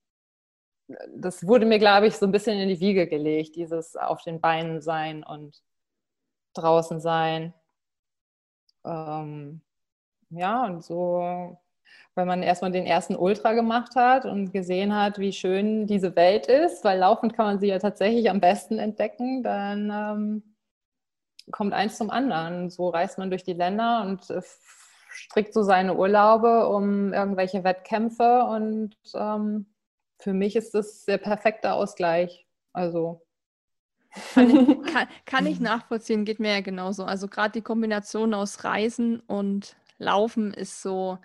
das 1.14 1.46
wurde 1.46 1.66
mir, 1.66 1.78
glaube 1.78 2.06
ich, 2.06 2.16
so 2.16 2.26
ein 2.26 2.32
bisschen 2.32 2.58
in 2.58 2.68
die 2.68 2.80
Wiege 2.80 3.06
gelegt, 3.06 3.56
dieses 3.56 3.96
auf 3.96 4.22
den 4.22 4.40
Beinen 4.40 4.80
sein 4.80 5.22
und 5.24 5.62
draußen 6.54 7.00
sein. 7.00 7.54
Ähm, 8.84 9.60
ja, 10.30 10.64
und 10.64 10.84
so, 10.84 11.58
weil 12.14 12.26
man 12.26 12.42
erstmal 12.42 12.72
den 12.72 12.86
ersten 12.86 13.16
Ultra 13.16 13.52
gemacht 13.52 13.96
hat 13.96 14.24
und 14.24 14.52
gesehen 14.52 14.94
hat, 14.94 15.18
wie 15.18 15.32
schön 15.32 15.86
diese 15.86 16.16
Welt 16.16 16.46
ist, 16.46 16.84
weil 16.84 16.98
laufend 16.98 17.34
kann 17.34 17.46
man 17.46 17.60
sie 17.60 17.68
ja 17.68 17.78
tatsächlich 17.78 18.30
am 18.30 18.40
besten 18.40 18.78
entdecken, 18.78 19.42
dann 19.42 19.90
ähm, 19.90 20.56
kommt 21.50 21.72
eins 21.72 21.96
zum 21.96 22.10
anderen. 22.10 22.70
So 22.70 22.88
reist 22.88 23.18
man 23.18 23.30
durch 23.30 23.44
die 23.44 23.52
Länder 23.54 24.02
und 24.02 24.30
äh, 24.30 24.42
strickt 25.08 25.52
so 25.54 25.62
seine 25.62 25.96
Urlaube 25.96 26.68
um 26.68 27.12
irgendwelche 27.12 27.64
Wettkämpfe 27.64 28.44
und 28.44 28.96
ähm, 29.14 29.66
für 30.20 30.32
mich 30.32 30.56
ist 30.56 30.74
das 30.74 31.04
der 31.04 31.18
perfekte 31.18 31.72
Ausgleich. 31.72 32.46
Also 32.72 33.22
kann 34.34 34.50
ich, 34.50 34.82
kann, 34.92 35.08
kann 35.24 35.46
ich 35.46 35.60
nachvollziehen, 35.60 36.24
geht 36.24 36.40
mir 36.40 36.52
ja 36.52 36.60
genauso. 36.60 37.04
Also 37.04 37.28
gerade 37.28 37.52
die 37.52 37.62
Kombination 37.62 38.34
aus 38.34 38.64
Reisen 38.64 39.20
und 39.20 39.76
Laufen 39.98 40.52
ist 40.52 40.82
so 40.82 41.18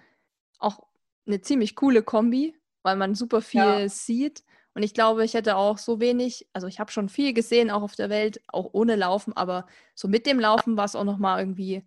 auch 0.60 0.80
eine 1.26 1.42
ziemlich 1.42 1.76
coole 1.76 2.04
Kombi, 2.04 2.56
weil 2.84 2.96
man 2.96 3.16
super 3.16 3.42
viel 3.42 3.62
ja. 3.62 3.90
sieht. 3.90 4.44
Und 4.74 4.84
ich 4.84 4.94
glaube, 4.94 5.24
ich 5.24 5.34
hätte 5.34 5.56
auch 5.56 5.78
so 5.78 6.00
wenig, 6.00 6.48
also 6.54 6.68
ich 6.68 6.80
habe 6.80 6.92
schon 6.92 7.08
viel 7.08 7.34
gesehen, 7.34 7.72
auch 7.72 7.82
auf 7.82 7.96
der 7.96 8.10
Welt, 8.10 8.42
auch 8.48 8.70
ohne 8.74 8.96
Laufen, 8.96 9.36
aber 9.36 9.68
so 9.96 10.08
mit 10.08 10.26
dem 10.26 10.40
Laufen 10.40 10.76
war 10.76 10.86
es 10.86 10.96
auch 10.96 11.06
nochmal 11.06 11.40
irgendwie 11.40 11.86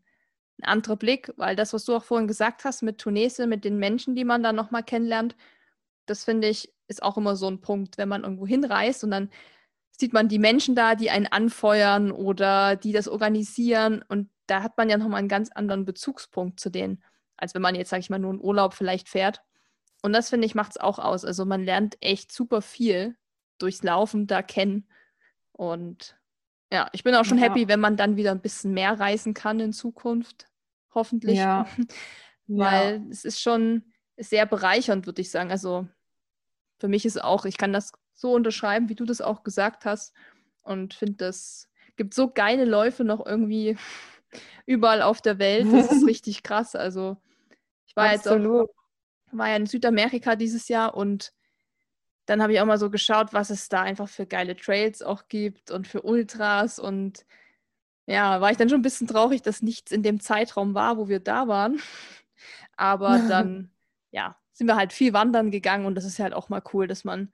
ein 0.58 0.64
anderer 0.64 0.96
Blick, 0.96 1.32
weil 1.36 1.54
das, 1.54 1.72
was 1.72 1.84
du 1.84 1.94
auch 1.94 2.02
vorhin 2.02 2.26
gesagt 2.26 2.64
hast 2.64 2.82
mit 2.82 2.98
Tunesien, 2.98 3.48
mit 3.48 3.64
den 3.64 3.78
Menschen, 3.78 4.16
die 4.16 4.24
man 4.24 4.42
da 4.42 4.52
nochmal 4.52 4.82
kennenlernt, 4.82 5.36
das 6.06 6.24
finde 6.24 6.48
ich, 6.48 6.72
ist 6.88 7.02
auch 7.02 7.16
immer 7.16 7.36
so 7.36 7.48
ein 7.48 7.60
Punkt, 7.60 7.98
wenn 7.98 8.08
man 8.08 8.24
irgendwo 8.24 8.46
hinreist 8.46 9.04
und 9.04 9.10
dann 9.10 9.30
sieht 9.90 10.12
man 10.12 10.28
die 10.28 10.38
Menschen 10.38 10.74
da, 10.74 10.94
die 10.94 11.10
einen 11.10 11.26
anfeuern 11.26 12.10
oder 12.10 12.76
die 12.76 12.92
das 12.92 13.08
organisieren 13.08 14.04
und 14.08 14.30
da 14.46 14.62
hat 14.62 14.76
man 14.76 14.88
ja 14.88 14.96
nochmal 14.96 15.20
einen 15.20 15.28
ganz 15.28 15.50
anderen 15.50 15.84
Bezugspunkt 15.84 16.58
zu 16.58 16.70
denen, 16.70 17.02
als 17.36 17.54
wenn 17.54 17.62
man 17.62 17.74
jetzt, 17.74 17.90
sage 17.90 18.00
ich 18.00 18.10
mal, 18.10 18.18
nur 18.18 18.30
einen 18.30 18.40
Urlaub 18.40 18.74
vielleicht 18.74 19.08
fährt. 19.08 19.42
Und 20.02 20.12
das, 20.12 20.30
finde 20.30 20.46
ich, 20.46 20.54
macht 20.54 20.72
es 20.72 20.76
auch 20.78 20.98
aus. 20.98 21.24
Also 21.24 21.44
man 21.44 21.64
lernt 21.64 21.96
echt 22.00 22.32
super 22.32 22.62
viel 22.62 23.16
durchs 23.58 23.82
Laufen 23.82 24.26
da 24.26 24.42
kennen. 24.42 24.88
Und 25.52 26.16
ja, 26.72 26.88
ich 26.92 27.02
bin 27.02 27.14
auch 27.14 27.24
schon 27.24 27.38
ja. 27.38 27.44
happy, 27.44 27.68
wenn 27.68 27.80
man 27.80 27.96
dann 27.96 28.16
wieder 28.16 28.30
ein 28.30 28.40
bisschen 28.40 28.72
mehr 28.72 28.98
reisen 28.98 29.34
kann 29.34 29.60
in 29.60 29.72
Zukunft. 29.72 30.46
Hoffentlich. 30.94 31.38
Ja. 31.38 31.66
Weil 32.46 33.02
ja. 33.02 33.10
es 33.10 33.24
ist 33.24 33.40
schon 33.40 33.92
sehr 34.16 34.46
bereichernd, 34.46 35.06
würde 35.06 35.20
ich 35.20 35.30
sagen. 35.30 35.50
Also 35.50 35.86
für 36.78 36.88
mich 36.88 37.04
ist 37.04 37.22
auch, 37.22 37.44
ich 37.44 37.58
kann 37.58 37.72
das 37.72 37.92
so 38.14 38.32
unterschreiben, 38.32 38.88
wie 38.88 38.94
du 38.94 39.04
das 39.04 39.20
auch 39.20 39.42
gesagt 39.42 39.84
hast. 39.84 40.14
Und 40.62 40.94
finde, 40.94 41.16
das 41.16 41.68
gibt 41.96 42.14
so 42.14 42.30
geile 42.30 42.64
Läufe 42.64 43.04
noch 43.04 43.24
irgendwie 43.24 43.76
überall 44.66 45.02
auf 45.02 45.20
der 45.20 45.38
Welt. 45.38 45.66
Das 45.72 45.90
ist 45.90 46.06
richtig 46.06 46.42
krass. 46.42 46.74
Also 46.74 47.16
ich 47.86 47.96
war 47.96 48.10
Absolut. 48.10 48.68
jetzt 48.68 48.70
auch, 48.70 49.36
war 49.38 49.48
ja 49.48 49.56
in 49.56 49.66
Südamerika 49.66 50.36
dieses 50.36 50.68
Jahr 50.68 50.94
und 50.94 51.32
dann 52.26 52.42
habe 52.42 52.52
ich 52.52 52.60
auch 52.60 52.66
mal 52.66 52.78
so 52.78 52.90
geschaut, 52.90 53.32
was 53.32 53.48
es 53.48 53.70
da 53.70 53.82
einfach 53.82 54.08
für 54.08 54.26
geile 54.26 54.54
Trails 54.54 55.02
auch 55.02 55.28
gibt 55.28 55.70
und 55.70 55.88
für 55.88 56.02
Ultras 56.02 56.78
und 56.78 57.24
ja, 58.04 58.40
war 58.40 58.50
ich 58.50 58.56
dann 58.56 58.68
schon 58.68 58.80
ein 58.80 58.82
bisschen 58.82 59.06
traurig, 59.06 59.42
dass 59.42 59.62
nichts 59.62 59.92
in 59.92 60.02
dem 60.02 60.20
Zeitraum 60.20 60.74
war, 60.74 60.96
wo 60.96 61.08
wir 61.08 61.20
da 61.20 61.48
waren. 61.48 61.80
Aber 62.76 63.18
dann, 63.28 63.70
ja, 64.10 64.36
sind 64.58 64.66
wir 64.66 64.74
halt 64.74 64.92
viel 64.92 65.12
wandern 65.12 65.52
gegangen 65.52 65.86
und 65.86 65.94
das 65.94 66.04
ist 66.04 66.18
halt 66.18 66.34
auch 66.34 66.48
mal 66.48 66.62
cool, 66.72 66.88
dass 66.88 67.04
man 67.04 67.32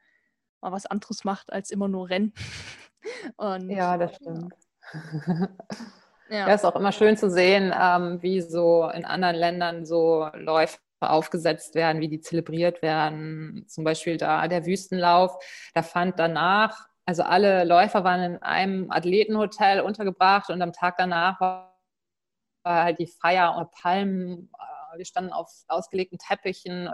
mal 0.61 0.73
was 0.73 0.85
anderes 0.85 1.25
macht 1.25 1.51
als 1.51 1.71
immer 1.71 1.89
nur 1.89 2.11
Rennen. 2.11 2.35
Und, 3.37 3.71
ja, 3.71 3.97
das 3.97 4.17
stimmt. 4.17 4.55
Ja. 6.31 6.49
ja, 6.49 6.55
ist 6.55 6.65
auch 6.65 6.77
immer 6.77 6.93
schön 6.93 7.17
zu 7.17 7.31
sehen, 7.31 7.75
ähm, 7.79 8.23
wie 8.23 8.41
so 8.41 8.91
in 8.95 9.05
anderen 9.05 9.37
Ländern 9.37 9.85
so 9.85 10.29
Läufe 10.35 10.79
aufgesetzt 11.01 11.75
werden, 11.75 12.01
wie 12.01 12.09
die 12.09 12.21
zelebriert 12.21 12.81
werden. 12.81 13.67
Zum 13.69 13.85
Beispiel 13.85 14.17
da 14.17 14.47
der 14.49 14.65
Wüstenlauf, 14.65 15.37
da 15.75 15.83
fand 15.83 16.19
danach, 16.19 16.89
also 17.05 17.23
alle 17.23 17.65
Läufer 17.65 18.05
waren 18.05 18.35
in 18.35 18.43
einem 18.43 18.91
Athletenhotel 18.91 19.81
untergebracht 19.81 20.49
und 20.49 20.63
am 20.63 20.73
Tag 20.73 20.97
danach 20.97 21.41
war 21.41 21.75
halt 22.65 22.99
die 22.99 23.07
Feier 23.07 23.57
und 23.57 23.71
Palmen 23.71 24.51
wir 24.97 25.05
standen 25.05 25.33
auf 25.33 25.51
ausgelegten 25.69 26.19
Teppichen. 26.19 26.89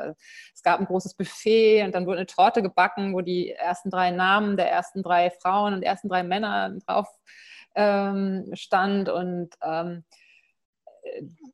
Es 0.54 0.62
gab 0.62 0.80
ein 0.80 0.86
großes 0.86 1.14
Buffet 1.14 1.84
und 1.84 1.94
dann 1.94 2.06
wurde 2.06 2.18
eine 2.18 2.26
Torte 2.26 2.62
gebacken, 2.62 3.14
wo 3.14 3.20
die 3.20 3.50
ersten 3.50 3.90
drei 3.90 4.10
Namen 4.10 4.56
der 4.56 4.70
ersten 4.70 5.02
drei 5.02 5.30
Frauen 5.30 5.74
und 5.74 5.82
ersten 5.82 6.08
drei 6.08 6.22
Männer 6.22 6.76
drauf 6.86 7.08
ähm, 7.74 8.50
stand 8.54 9.08
und 9.08 9.50
ähm, 9.62 10.04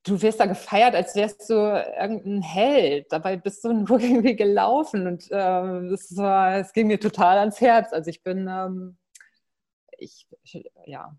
du 0.03 0.21
wirst 0.23 0.41
da 0.41 0.47
gefeiert, 0.47 0.95
als 0.95 1.15
wärst 1.15 1.49
du 1.51 1.55
irgendein 1.55 2.43
Held. 2.43 3.13
Dabei 3.13 3.37
bist 3.37 3.65
du 3.65 3.73
nur 3.73 4.01
irgendwie 4.01 4.37
gelaufen 4.37 5.07
und 5.07 5.29
ähm, 5.31 5.97
ging 6.73 6.87
mir 6.87 7.01
total 7.01 7.39
ans 7.39 7.61
Herz. 7.61 7.93
Also 7.93 8.11
ich 8.11 8.23
bin, 8.23 8.49
ähm, 8.49 8.97
ich, 9.99 10.27
ich, 10.43 10.71
ja, 10.85 11.17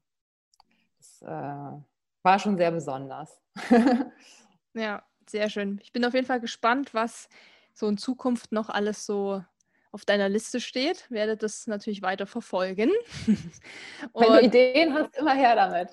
das 0.97 1.21
äh, 1.21 1.81
war 2.23 2.39
schon 2.39 2.57
sehr 2.57 2.71
besonders. 2.71 3.39
ja, 4.73 5.03
sehr 5.29 5.49
schön. 5.49 5.79
Ich 5.83 5.91
bin 5.93 6.05
auf 6.05 6.13
jeden 6.13 6.25
Fall 6.25 6.39
gespannt, 6.39 6.93
was 6.93 7.29
so 7.73 7.87
in 7.87 7.97
Zukunft 7.97 8.51
noch 8.51 8.69
alles 8.69 9.05
so 9.05 9.43
auf 9.91 10.05
deiner 10.05 10.29
Liste 10.29 10.59
steht. 10.59 11.09
Werde 11.09 11.37
das 11.37 11.67
natürlich 11.67 12.01
weiter 12.01 12.27
verfolgen. 12.27 12.91
Wenn 14.13 14.27
du 14.27 14.41
Ideen 14.41 14.93
hast, 14.93 15.17
immer 15.17 15.33
her 15.33 15.55
damit. 15.55 15.89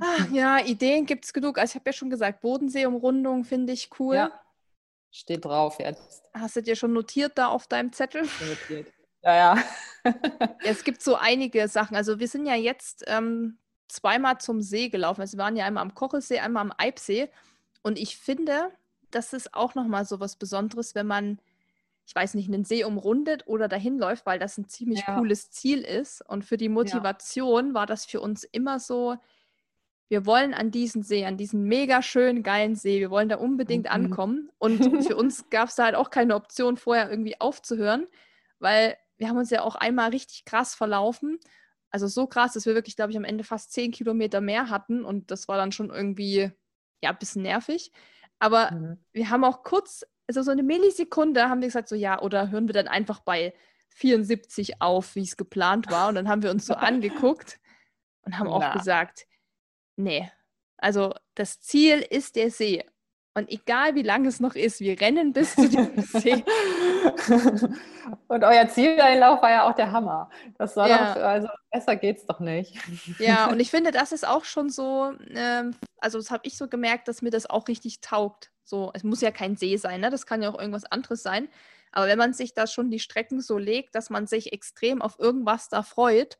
Ach, 0.00 0.28
ja, 0.32 0.58
Ideen 0.58 1.06
gibt 1.06 1.24
es 1.24 1.32
genug. 1.32 1.58
Also 1.58 1.72
ich 1.72 1.74
habe 1.76 1.88
ja 1.88 1.92
schon 1.92 2.10
gesagt, 2.10 2.40
Bodensee-Umrundung 2.40 3.44
finde 3.44 3.72
ich 3.72 3.90
cool. 3.98 4.16
Ja, 4.16 4.40
steht 5.10 5.44
drauf 5.44 5.78
jetzt. 5.78 6.22
Hast 6.34 6.56
du 6.56 6.62
dir 6.62 6.76
schon 6.76 6.92
notiert 6.92 7.38
da 7.38 7.48
auf 7.48 7.66
deinem 7.66 7.92
Zettel? 7.92 8.22
Notiert. 8.22 8.92
Ja, 9.22 9.34
ja. 9.34 9.64
es 10.64 10.84
gibt 10.84 11.02
so 11.02 11.16
einige 11.16 11.68
Sachen. 11.68 11.96
Also 11.96 12.18
wir 12.18 12.28
sind 12.28 12.46
ja 12.46 12.54
jetzt 12.54 13.04
ähm, 13.06 13.58
zweimal 13.88 14.38
zum 14.38 14.60
See 14.60 14.88
gelaufen. 14.88 15.20
Also 15.20 15.36
wir 15.36 15.44
waren 15.44 15.56
ja 15.56 15.64
einmal 15.64 15.82
am 15.82 15.94
Kochelsee, 15.94 16.40
einmal 16.40 16.62
am 16.62 16.72
Eibsee. 16.76 17.28
Und 17.82 17.98
ich 17.98 18.16
finde, 18.16 18.70
das 19.10 19.32
ist 19.32 19.54
auch 19.54 19.74
nochmal 19.74 20.04
so 20.04 20.20
was 20.20 20.36
Besonderes, 20.36 20.94
wenn 20.94 21.06
man, 21.06 21.40
ich 22.06 22.14
weiß 22.14 22.34
nicht, 22.34 22.48
einen 22.48 22.64
See 22.64 22.84
umrundet 22.84 23.46
oder 23.46 23.68
dahin 23.68 23.98
läuft, 23.98 24.26
weil 24.26 24.38
das 24.38 24.58
ein 24.58 24.68
ziemlich 24.68 25.04
ja. 25.06 25.16
cooles 25.16 25.50
Ziel 25.50 25.80
ist. 25.80 26.26
Und 26.28 26.44
für 26.44 26.56
die 26.56 26.68
Motivation 26.68 27.68
ja. 27.68 27.74
war 27.74 27.86
das 27.86 28.04
für 28.04 28.20
uns 28.20 28.44
immer 28.44 28.78
so, 28.78 29.16
wir 30.08 30.24
wollen 30.24 30.54
an 30.54 30.70
diesen 30.70 31.02
See, 31.02 31.26
an 31.26 31.36
diesen 31.36 31.64
mega 31.64 32.02
schönen, 32.02 32.42
geilen 32.42 32.76
See, 32.76 33.00
wir 33.00 33.10
wollen 33.10 33.28
da 33.28 33.36
unbedingt 33.36 33.84
mhm. 33.84 33.92
ankommen. 33.92 34.50
Und 34.58 34.78
für 35.06 35.16
uns 35.16 35.48
gab 35.50 35.68
es 35.68 35.76
da 35.76 35.84
halt 35.84 35.94
auch 35.94 36.10
keine 36.10 36.34
Option, 36.34 36.76
vorher 36.76 37.10
irgendwie 37.10 37.40
aufzuhören, 37.40 38.06
weil 38.58 38.96
wir 39.18 39.28
haben 39.28 39.36
uns 39.36 39.50
ja 39.50 39.62
auch 39.62 39.76
einmal 39.76 40.10
richtig 40.10 40.44
krass 40.44 40.74
verlaufen. 40.74 41.38
Also 41.90 42.06
so 42.06 42.26
krass, 42.26 42.52
dass 42.52 42.66
wir 42.66 42.74
wirklich, 42.74 42.96
glaube 42.96 43.10
ich, 43.10 43.16
am 43.16 43.24
Ende 43.24 43.44
fast 43.44 43.72
zehn 43.72 43.92
Kilometer 43.92 44.40
mehr 44.40 44.70
hatten. 44.70 45.04
Und 45.04 45.30
das 45.30 45.48
war 45.48 45.56
dann 45.56 45.72
schon 45.72 45.90
irgendwie 45.90 46.52
ja, 47.02 47.10
ein 47.10 47.18
bisschen 47.18 47.42
nervig. 47.42 47.92
Aber 48.38 48.70
mhm. 48.72 48.98
wir 49.12 49.30
haben 49.30 49.44
auch 49.44 49.62
kurz, 49.62 50.04
also 50.26 50.42
so 50.42 50.50
eine 50.50 50.62
Millisekunde, 50.62 51.48
haben 51.48 51.60
wir 51.60 51.68
gesagt, 51.68 51.88
so 51.88 51.96
ja, 51.96 52.20
oder 52.20 52.50
hören 52.50 52.68
wir 52.68 52.74
dann 52.74 52.88
einfach 52.88 53.20
bei 53.20 53.54
74 53.88 54.80
auf, 54.80 55.14
wie 55.14 55.22
es 55.22 55.36
geplant 55.36 55.90
war. 55.90 56.08
Und 56.08 56.14
dann 56.14 56.28
haben 56.28 56.42
wir 56.42 56.50
uns 56.50 56.66
so 56.66 56.74
angeguckt 56.74 57.58
und 58.22 58.38
haben 58.38 58.48
Na. 58.48 58.70
auch 58.70 58.72
gesagt, 58.74 59.26
nee, 59.96 60.30
also 60.76 61.14
das 61.34 61.60
Ziel 61.60 61.98
ist 61.98 62.36
der 62.36 62.50
See. 62.50 62.84
Und 63.38 63.50
egal 63.50 63.94
wie 63.94 64.02
lang 64.02 64.26
es 64.26 64.40
noch 64.40 64.56
ist, 64.56 64.80
wir 64.80 65.00
rennen 65.00 65.32
bis 65.32 65.54
zu 65.54 65.68
dem 65.68 65.90
See. 66.02 66.44
Und 68.26 68.42
euer 68.42 68.68
Zieleinlauf 68.68 69.40
war 69.42 69.50
ja 69.50 69.68
auch 69.68 69.74
der 69.74 69.92
Hammer. 69.92 70.28
Das 70.58 70.76
war 70.76 70.88
ja. 70.88 71.14
doch, 71.14 71.22
also 71.22 71.48
besser 71.70 71.94
geht's 71.94 72.26
doch 72.26 72.40
nicht. 72.40 72.76
Ja, 73.20 73.46
und 73.50 73.60
ich 73.60 73.70
finde, 73.70 73.92
das 73.92 74.10
ist 74.10 74.26
auch 74.26 74.44
schon 74.44 74.70
so, 74.70 75.12
ähm, 75.30 75.76
also 75.98 76.18
das 76.18 76.32
habe 76.32 76.42
ich 76.46 76.56
so 76.56 76.66
gemerkt, 76.66 77.06
dass 77.06 77.22
mir 77.22 77.30
das 77.30 77.48
auch 77.48 77.68
richtig 77.68 78.00
taugt. 78.00 78.50
So, 78.64 78.90
es 78.92 79.04
muss 79.04 79.20
ja 79.20 79.30
kein 79.30 79.56
See 79.56 79.76
sein, 79.76 80.00
ne? 80.00 80.10
Das 80.10 80.26
kann 80.26 80.42
ja 80.42 80.50
auch 80.50 80.58
irgendwas 80.58 80.84
anderes 80.84 81.22
sein. 81.22 81.48
Aber 81.92 82.06
wenn 82.06 82.18
man 82.18 82.34
sich 82.34 82.54
da 82.54 82.66
schon 82.66 82.90
die 82.90 82.98
Strecken 82.98 83.40
so 83.40 83.56
legt, 83.56 83.94
dass 83.94 84.10
man 84.10 84.26
sich 84.26 84.52
extrem 84.52 85.00
auf 85.00 85.18
irgendwas 85.20 85.68
da 85.68 85.82
freut, 85.82 86.38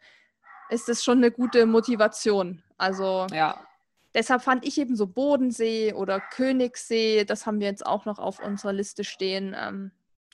ist 0.68 0.88
das 0.88 1.04
schon 1.04 1.18
eine 1.18 1.30
gute 1.30 1.64
Motivation. 1.64 2.62
Also 2.76 3.26
ja. 3.32 3.67
Deshalb 4.14 4.42
fand 4.42 4.66
ich 4.66 4.78
eben 4.78 4.96
so 4.96 5.06
Bodensee 5.06 5.92
oder 5.92 6.20
Königssee, 6.20 7.24
das 7.24 7.46
haben 7.46 7.60
wir 7.60 7.66
jetzt 7.66 7.86
auch 7.86 8.04
noch 8.04 8.18
auf 8.18 8.40
unserer 8.40 8.72
Liste 8.72 9.04
stehen. 9.04 9.54
Ähm, 9.58 9.92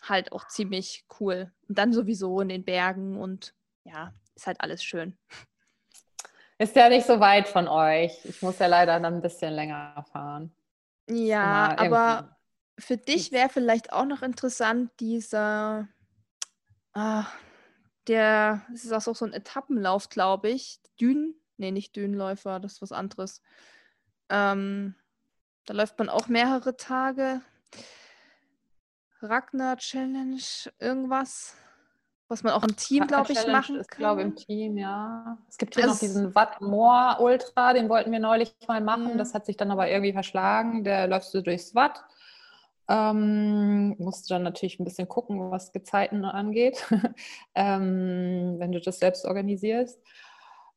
halt 0.09 0.33
auch 0.33 0.47
ziemlich 0.49 1.05
cool. 1.21 1.53
Und 1.69 1.79
dann 1.79 1.93
sowieso 1.93 2.41
in 2.41 2.49
den 2.49 2.65
Bergen 2.65 3.17
und 3.19 3.55
ja, 3.85 4.13
ist 4.35 4.47
halt 4.47 4.61
alles 4.61 4.83
schön. 4.83 5.17
Ist 6.59 6.77
ja 6.77 6.89
nicht 6.89 7.07
so 7.07 7.21
weit 7.21 7.49
von 7.49 7.69
euch. 7.69 8.25
Ich 8.25 8.41
muss 8.43 8.59
ja 8.59 8.67
leider 8.67 9.01
dann 9.01 9.15
ein 9.17 9.23
bisschen 9.23 9.53
länger 9.53 10.05
fahren. 10.13 10.55
Ja, 11.11 11.77
aber 11.77 12.37
für 12.79 12.97
dich 12.97 13.33
wäre 13.33 13.49
vielleicht 13.49 13.93
auch 13.93 14.07
noch 14.07 14.23
interessant, 14.23 14.91
dieser, 15.01 15.89
ah, 16.93 17.27
der, 18.07 18.63
es 18.73 18.85
ist 18.85 18.93
auch 18.93 19.15
so 19.15 19.25
ein 19.25 19.33
Etappenlauf, 19.33 20.09
glaube 20.09 20.51
ich. 20.51 20.81
Dünen, 21.01 21.35
nee, 21.57 21.71
nicht 21.71 21.97
Dünenläufer, 21.97 22.61
das 22.61 22.75
ist 22.75 22.83
was 22.83 22.93
anderes. 22.93 23.43
Ähm, 24.29 24.95
da 25.67 25.75
läuft 25.75 25.99
man 25.99 26.09
auch 26.09 26.29
mehrere 26.29 26.77
Tage. 26.77 27.41
Ragnar 29.21 29.77
Challenge, 29.79 30.43
irgendwas. 30.79 31.57
was 32.29 32.43
man 32.43 32.53
auch 32.53 32.63
im 32.63 32.77
Team, 32.77 33.07
glaube 33.07 33.33
ich, 33.33 33.47
machen 33.47 33.77
ist, 33.77 33.91
glaube 33.91 34.23
im 34.23 34.35
Team, 34.37 34.77
ja. 34.77 35.39
Es 35.49 35.57
gibt 35.57 35.75
hier 35.75 35.85
also 35.85 35.95
noch 35.95 36.01
diesen 36.01 36.35
Watt 36.35 36.61
More 36.61 37.17
Ultra, 37.21 37.73
den 37.73 37.89
wollten 37.89 38.13
wir 38.13 38.21
neulich 38.21 38.55
mal 38.69 38.81
machen. 38.81 39.15
Mhm. 39.15 39.19
Das 39.19 39.35
hat 39.35 39.47
sich 39.47 39.57
dann 39.57 39.71
aber 39.71 39.89
irgendwie 39.89 40.13
verschlagen. 40.13 40.85
Der 40.85 41.07
läufst 41.07 41.33
du 41.33 41.43
durchs 41.43 41.75
Watt. 41.75 42.05
Ähm, 42.87 43.97
musst 43.99 44.29
du 44.29 44.35
dann 44.35 44.43
natürlich 44.43 44.79
ein 44.79 44.85
bisschen 44.85 45.09
gucken, 45.09 45.51
was 45.51 45.73
Gezeiten 45.73 46.25
angeht, 46.25 46.85
ähm, 47.55 48.57
wenn 48.59 48.73
du 48.73 48.81
das 48.81 48.99
selbst 48.99 49.25
organisierst. 49.25 49.99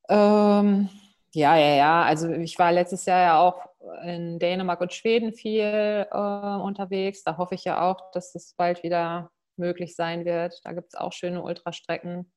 Ähm, 0.10 0.89
ja, 1.34 1.55
ja, 1.58 1.76
ja. 1.76 2.03
Also 2.03 2.30
ich 2.32 2.58
war 2.58 2.72
letztes 2.72 3.05
Jahr 3.05 3.22
ja 3.22 3.39
auch 3.39 3.70
in 4.03 4.39
Dänemark 4.39 4.82
und 4.82 4.93
Schweden 4.93 5.34
viel 5.34 6.08
äh, 6.10 6.16
unterwegs. 6.18 7.24
Da 7.24 7.38
hoffe 7.38 7.55
ich 7.55 7.64
ja 7.64 7.82
auch, 7.82 8.12
dass 8.12 8.34
das 8.34 8.53
bald 8.58 8.84
wieder 8.84 9.32
möglich 9.58 9.95
sein 9.95 10.26
wird. 10.26 10.60
Da 10.64 10.74
gibt 10.74 10.89
es 10.89 10.95
auch 10.95 11.14
schöne 11.14 11.41
Ultrastrecken. 11.41 12.32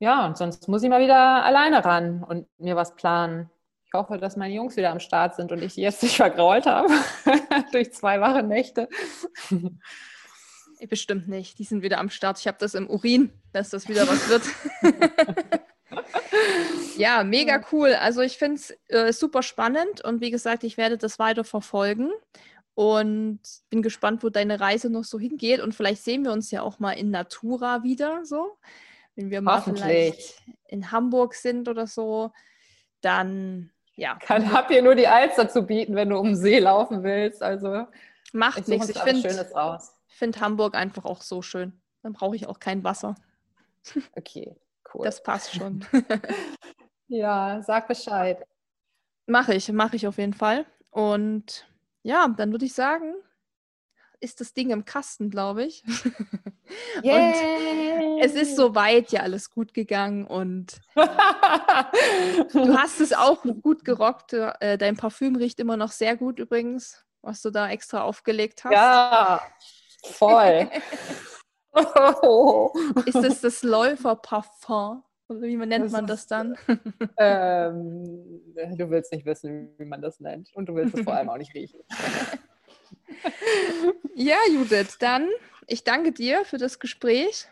Ja, 0.00 0.26
und 0.26 0.36
sonst 0.38 0.68
muss 0.68 0.82
ich 0.82 0.88
mal 0.88 1.02
wieder 1.02 1.44
alleine 1.44 1.84
ran 1.84 2.22
und 2.22 2.46
mir 2.58 2.76
was 2.76 2.94
planen. 2.94 3.50
Ich 3.86 3.92
hoffe, 3.94 4.18
dass 4.18 4.36
meine 4.36 4.54
Jungs 4.54 4.76
wieder 4.76 4.90
am 4.90 5.00
Start 5.00 5.34
sind 5.34 5.50
und 5.50 5.62
ich 5.62 5.74
die 5.74 5.80
jetzt 5.80 6.02
nicht 6.02 6.16
vergrault 6.16 6.66
habe 6.66 6.88
durch 7.72 7.92
zwei 7.92 8.20
wache 8.20 8.42
Nächte. 8.42 8.88
Bestimmt 10.88 11.26
nicht. 11.26 11.58
Die 11.58 11.64
sind 11.64 11.82
wieder 11.82 11.98
am 11.98 12.10
Start. 12.10 12.38
Ich 12.38 12.46
habe 12.46 12.58
das 12.60 12.74
im 12.74 12.88
Urin, 12.88 13.32
dass 13.52 13.70
das 13.70 13.88
wieder 13.88 14.06
was 14.06 14.28
wird. 14.28 14.42
ja, 16.96 17.24
mega 17.24 17.60
cool. 17.72 17.94
Also 17.94 18.20
ich 18.20 18.38
finde 18.38 18.56
es 18.56 18.78
äh, 18.88 19.12
super 19.12 19.42
spannend 19.42 20.04
und 20.04 20.20
wie 20.20 20.30
gesagt, 20.30 20.64
ich 20.64 20.76
werde 20.76 20.98
das 20.98 21.18
weiter 21.18 21.44
verfolgen 21.44 22.10
und 22.74 23.40
bin 23.70 23.82
gespannt, 23.82 24.22
wo 24.22 24.28
deine 24.28 24.60
Reise 24.60 24.90
noch 24.90 25.04
so 25.04 25.18
hingeht. 25.18 25.60
Und 25.60 25.74
vielleicht 25.74 26.04
sehen 26.04 26.24
wir 26.24 26.32
uns 26.32 26.50
ja 26.50 26.62
auch 26.62 26.78
mal 26.78 26.92
in 26.92 27.10
Natura 27.10 27.82
wieder, 27.82 28.24
so. 28.24 28.56
Wenn 29.16 29.30
wir 29.30 29.40
mal 29.40 29.60
vielleicht 29.60 30.40
in 30.68 30.92
Hamburg 30.92 31.34
sind 31.34 31.68
oder 31.68 31.88
so, 31.88 32.30
dann 33.00 33.70
ja. 33.96 34.14
Kann, 34.14 34.52
hab 34.52 34.68
dir 34.68 34.80
nur 34.80 34.94
die 34.94 35.08
Alster 35.08 35.48
zu 35.48 35.62
bieten, 35.62 35.96
wenn 35.96 36.10
du 36.10 36.18
um 36.18 36.26
den 36.26 36.36
See 36.36 36.60
laufen 36.60 37.02
willst. 37.02 37.42
Also 37.42 37.88
macht 38.32 38.68
nichts. 38.68 38.90
Ich 38.90 38.98
finde 38.98 39.44
find 40.06 40.40
Hamburg 40.40 40.76
einfach 40.76 41.04
auch 41.04 41.22
so 41.22 41.42
schön. 41.42 41.72
Dann 42.04 42.12
brauche 42.12 42.36
ich 42.36 42.46
auch 42.46 42.60
kein 42.60 42.84
Wasser. 42.84 43.16
Okay, 44.16 44.54
cool. 44.94 45.04
Das 45.04 45.22
passt 45.22 45.54
schon. 45.54 45.84
ja, 47.08 47.62
sag 47.62 47.88
Bescheid. 47.88 48.46
Mache 49.26 49.54
ich, 49.54 49.70
mache 49.72 49.96
ich 49.96 50.06
auf 50.06 50.18
jeden 50.18 50.34
Fall. 50.34 50.66
Und 50.90 51.68
ja, 52.02 52.28
dann 52.28 52.52
würde 52.52 52.64
ich 52.64 52.74
sagen, 52.74 53.14
ist 54.20 54.40
das 54.40 54.52
Ding 54.52 54.70
im 54.70 54.84
Kasten, 54.84 55.30
glaube 55.30 55.64
ich. 55.64 55.84
Yeah. 57.04 57.28
und 58.14 58.20
es 58.20 58.34
ist 58.34 58.56
soweit 58.56 59.10
ja 59.12 59.20
alles 59.20 59.50
gut 59.50 59.74
gegangen 59.74 60.26
und 60.26 60.80
du 60.94 62.76
hast 62.76 63.00
es 63.00 63.12
auch 63.12 63.42
gut 63.62 63.84
gerockt. 63.84 64.32
Äh, 64.32 64.78
dein 64.78 64.96
Parfüm 64.96 65.36
riecht 65.36 65.60
immer 65.60 65.76
noch 65.76 65.92
sehr 65.92 66.16
gut 66.16 66.38
übrigens, 66.38 67.04
was 67.22 67.42
du 67.42 67.50
da 67.50 67.68
extra 67.70 68.02
aufgelegt 68.02 68.64
hast. 68.64 68.72
Ja, 68.72 69.42
voll. 70.04 70.70
ist 73.06 73.16
es 73.16 73.40
das 73.40 73.62
Läuferparfum? 73.62 75.02
Oder 75.28 75.42
wie 75.42 75.56
nennt 75.56 75.84
das 75.84 75.92
man 75.92 76.06
das 76.06 76.26
dann? 76.26 76.56
Ähm, 77.20 78.40
du 78.76 78.90
willst 78.90 79.12
nicht 79.12 79.26
wissen, 79.26 79.74
wie 79.76 79.84
man 79.84 80.00
das 80.00 80.20
nennt. 80.20 80.50
Und 80.54 80.66
du 80.66 80.74
willst 80.74 80.96
es 80.96 81.02
vor 81.02 81.14
allem 81.14 81.28
auch 81.28 81.36
nicht 81.36 81.54
riechen. 81.54 81.80
ja, 84.14 84.36
Judith, 84.52 84.96
dann 85.00 85.28
ich 85.66 85.84
danke 85.84 86.12
dir 86.12 86.44
für 86.44 86.58
das 86.58 86.78
Gespräch. 86.78 87.48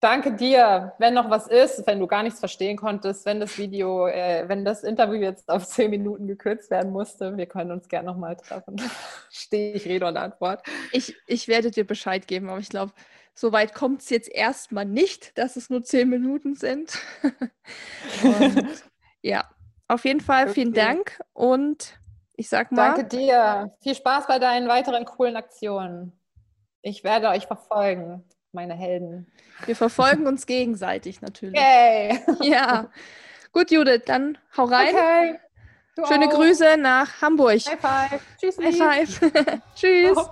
Danke 0.00 0.32
dir. 0.32 0.92
Wenn 0.98 1.14
noch 1.14 1.28
was 1.28 1.48
ist, 1.48 1.84
wenn 1.86 1.98
du 1.98 2.06
gar 2.06 2.22
nichts 2.22 2.38
verstehen 2.38 2.76
konntest, 2.76 3.26
wenn 3.26 3.40
das 3.40 3.58
Video, 3.58 4.06
äh, 4.06 4.44
wenn 4.48 4.64
das 4.64 4.84
Interview 4.84 5.20
jetzt 5.20 5.48
auf 5.48 5.66
zehn 5.66 5.90
Minuten 5.90 6.28
gekürzt 6.28 6.70
werden 6.70 6.92
musste, 6.92 7.36
wir 7.36 7.46
können 7.46 7.72
uns 7.72 7.88
gerne 7.88 8.06
nochmal 8.06 8.36
treffen. 8.36 8.76
Stehe 9.30 9.74
ich 9.74 9.86
Rede 9.86 10.06
und 10.06 10.16
Antwort. 10.16 10.62
Ich, 10.92 11.16
ich 11.26 11.48
werde 11.48 11.72
dir 11.72 11.84
Bescheid 11.84 12.28
geben, 12.28 12.48
aber 12.48 12.60
ich 12.60 12.68
glaube, 12.68 12.92
so 13.34 13.52
weit 13.52 13.74
kommt 13.74 14.02
es 14.02 14.10
jetzt 14.10 14.30
erstmal 14.30 14.84
nicht, 14.84 15.36
dass 15.36 15.56
es 15.56 15.68
nur 15.68 15.82
zehn 15.82 16.08
Minuten 16.08 16.54
sind. 16.54 16.98
und, 18.22 18.84
ja, 19.22 19.44
auf 19.88 20.04
jeden 20.04 20.20
Fall 20.20 20.44
okay. 20.44 20.54
vielen 20.54 20.74
Dank 20.74 21.20
und 21.32 21.98
ich 22.34 22.48
sag 22.48 22.70
mal. 22.70 22.94
Danke 22.94 23.04
dir. 23.04 23.74
Viel 23.80 23.96
Spaß 23.96 24.28
bei 24.28 24.38
deinen 24.38 24.68
weiteren 24.68 25.04
coolen 25.04 25.34
Aktionen. 25.34 26.12
Ich 26.82 27.02
werde 27.02 27.28
euch 27.30 27.46
verfolgen, 27.46 28.24
meine 28.52 28.74
Helden. 28.74 29.26
Wir 29.66 29.76
verfolgen 29.76 30.26
uns 30.26 30.46
gegenseitig 30.46 31.20
natürlich. 31.20 31.60
Yay! 31.60 32.20
Ja. 32.42 32.90
Gut, 33.52 33.70
Judith, 33.70 34.02
dann 34.06 34.38
hau 34.56 34.64
rein. 34.64 34.94
Okay. 34.94 35.38
Schöne 36.06 36.28
auch. 36.28 36.34
Grüße 36.34 36.76
nach 36.78 37.20
Hamburg. 37.22 37.60
High 37.66 37.80
five. 37.80 38.22
Tschüss. 38.38 38.58
High 38.58 38.76
five. 38.76 39.60
Tschüss. 39.74 40.16
Oh. 40.16 40.28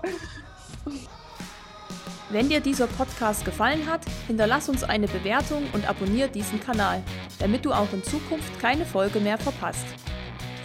Wenn 2.31 2.49
dir 2.49 2.61
dieser 2.61 2.87
Podcast 2.89 3.45
gefallen 3.45 3.89
hat, 3.89 4.01
hinterlass 4.27 4.69
uns 4.69 4.83
eine 4.83 5.07
Bewertung 5.07 5.63
und 5.73 5.89
abonniere 5.89 6.29
diesen 6.29 6.61
Kanal, 6.61 7.03
damit 7.39 7.65
du 7.65 7.73
auch 7.73 7.93
in 7.93 8.03
Zukunft 8.03 8.61
keine 8.61 8.85
Folge 8.85 9.21
mehr 9.21 9.39
verpasst. 9.39 9.87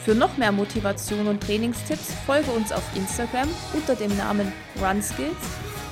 Für 0.04 0.16
noch 0.16 0.38
mehr 0.38 0.52
Motivation 0.52 1.28
und 1.28 1.44
Trainingstipps 1.44 2.16
folge 2.26 2.50
uns 2.52 2.72
auf 2.72 2.84
Instagram 2.96 3.48
unter 3.74 3.96
dem 3.96 4.16
Namen 4.18 4.52
RunSkills 4.82 5.71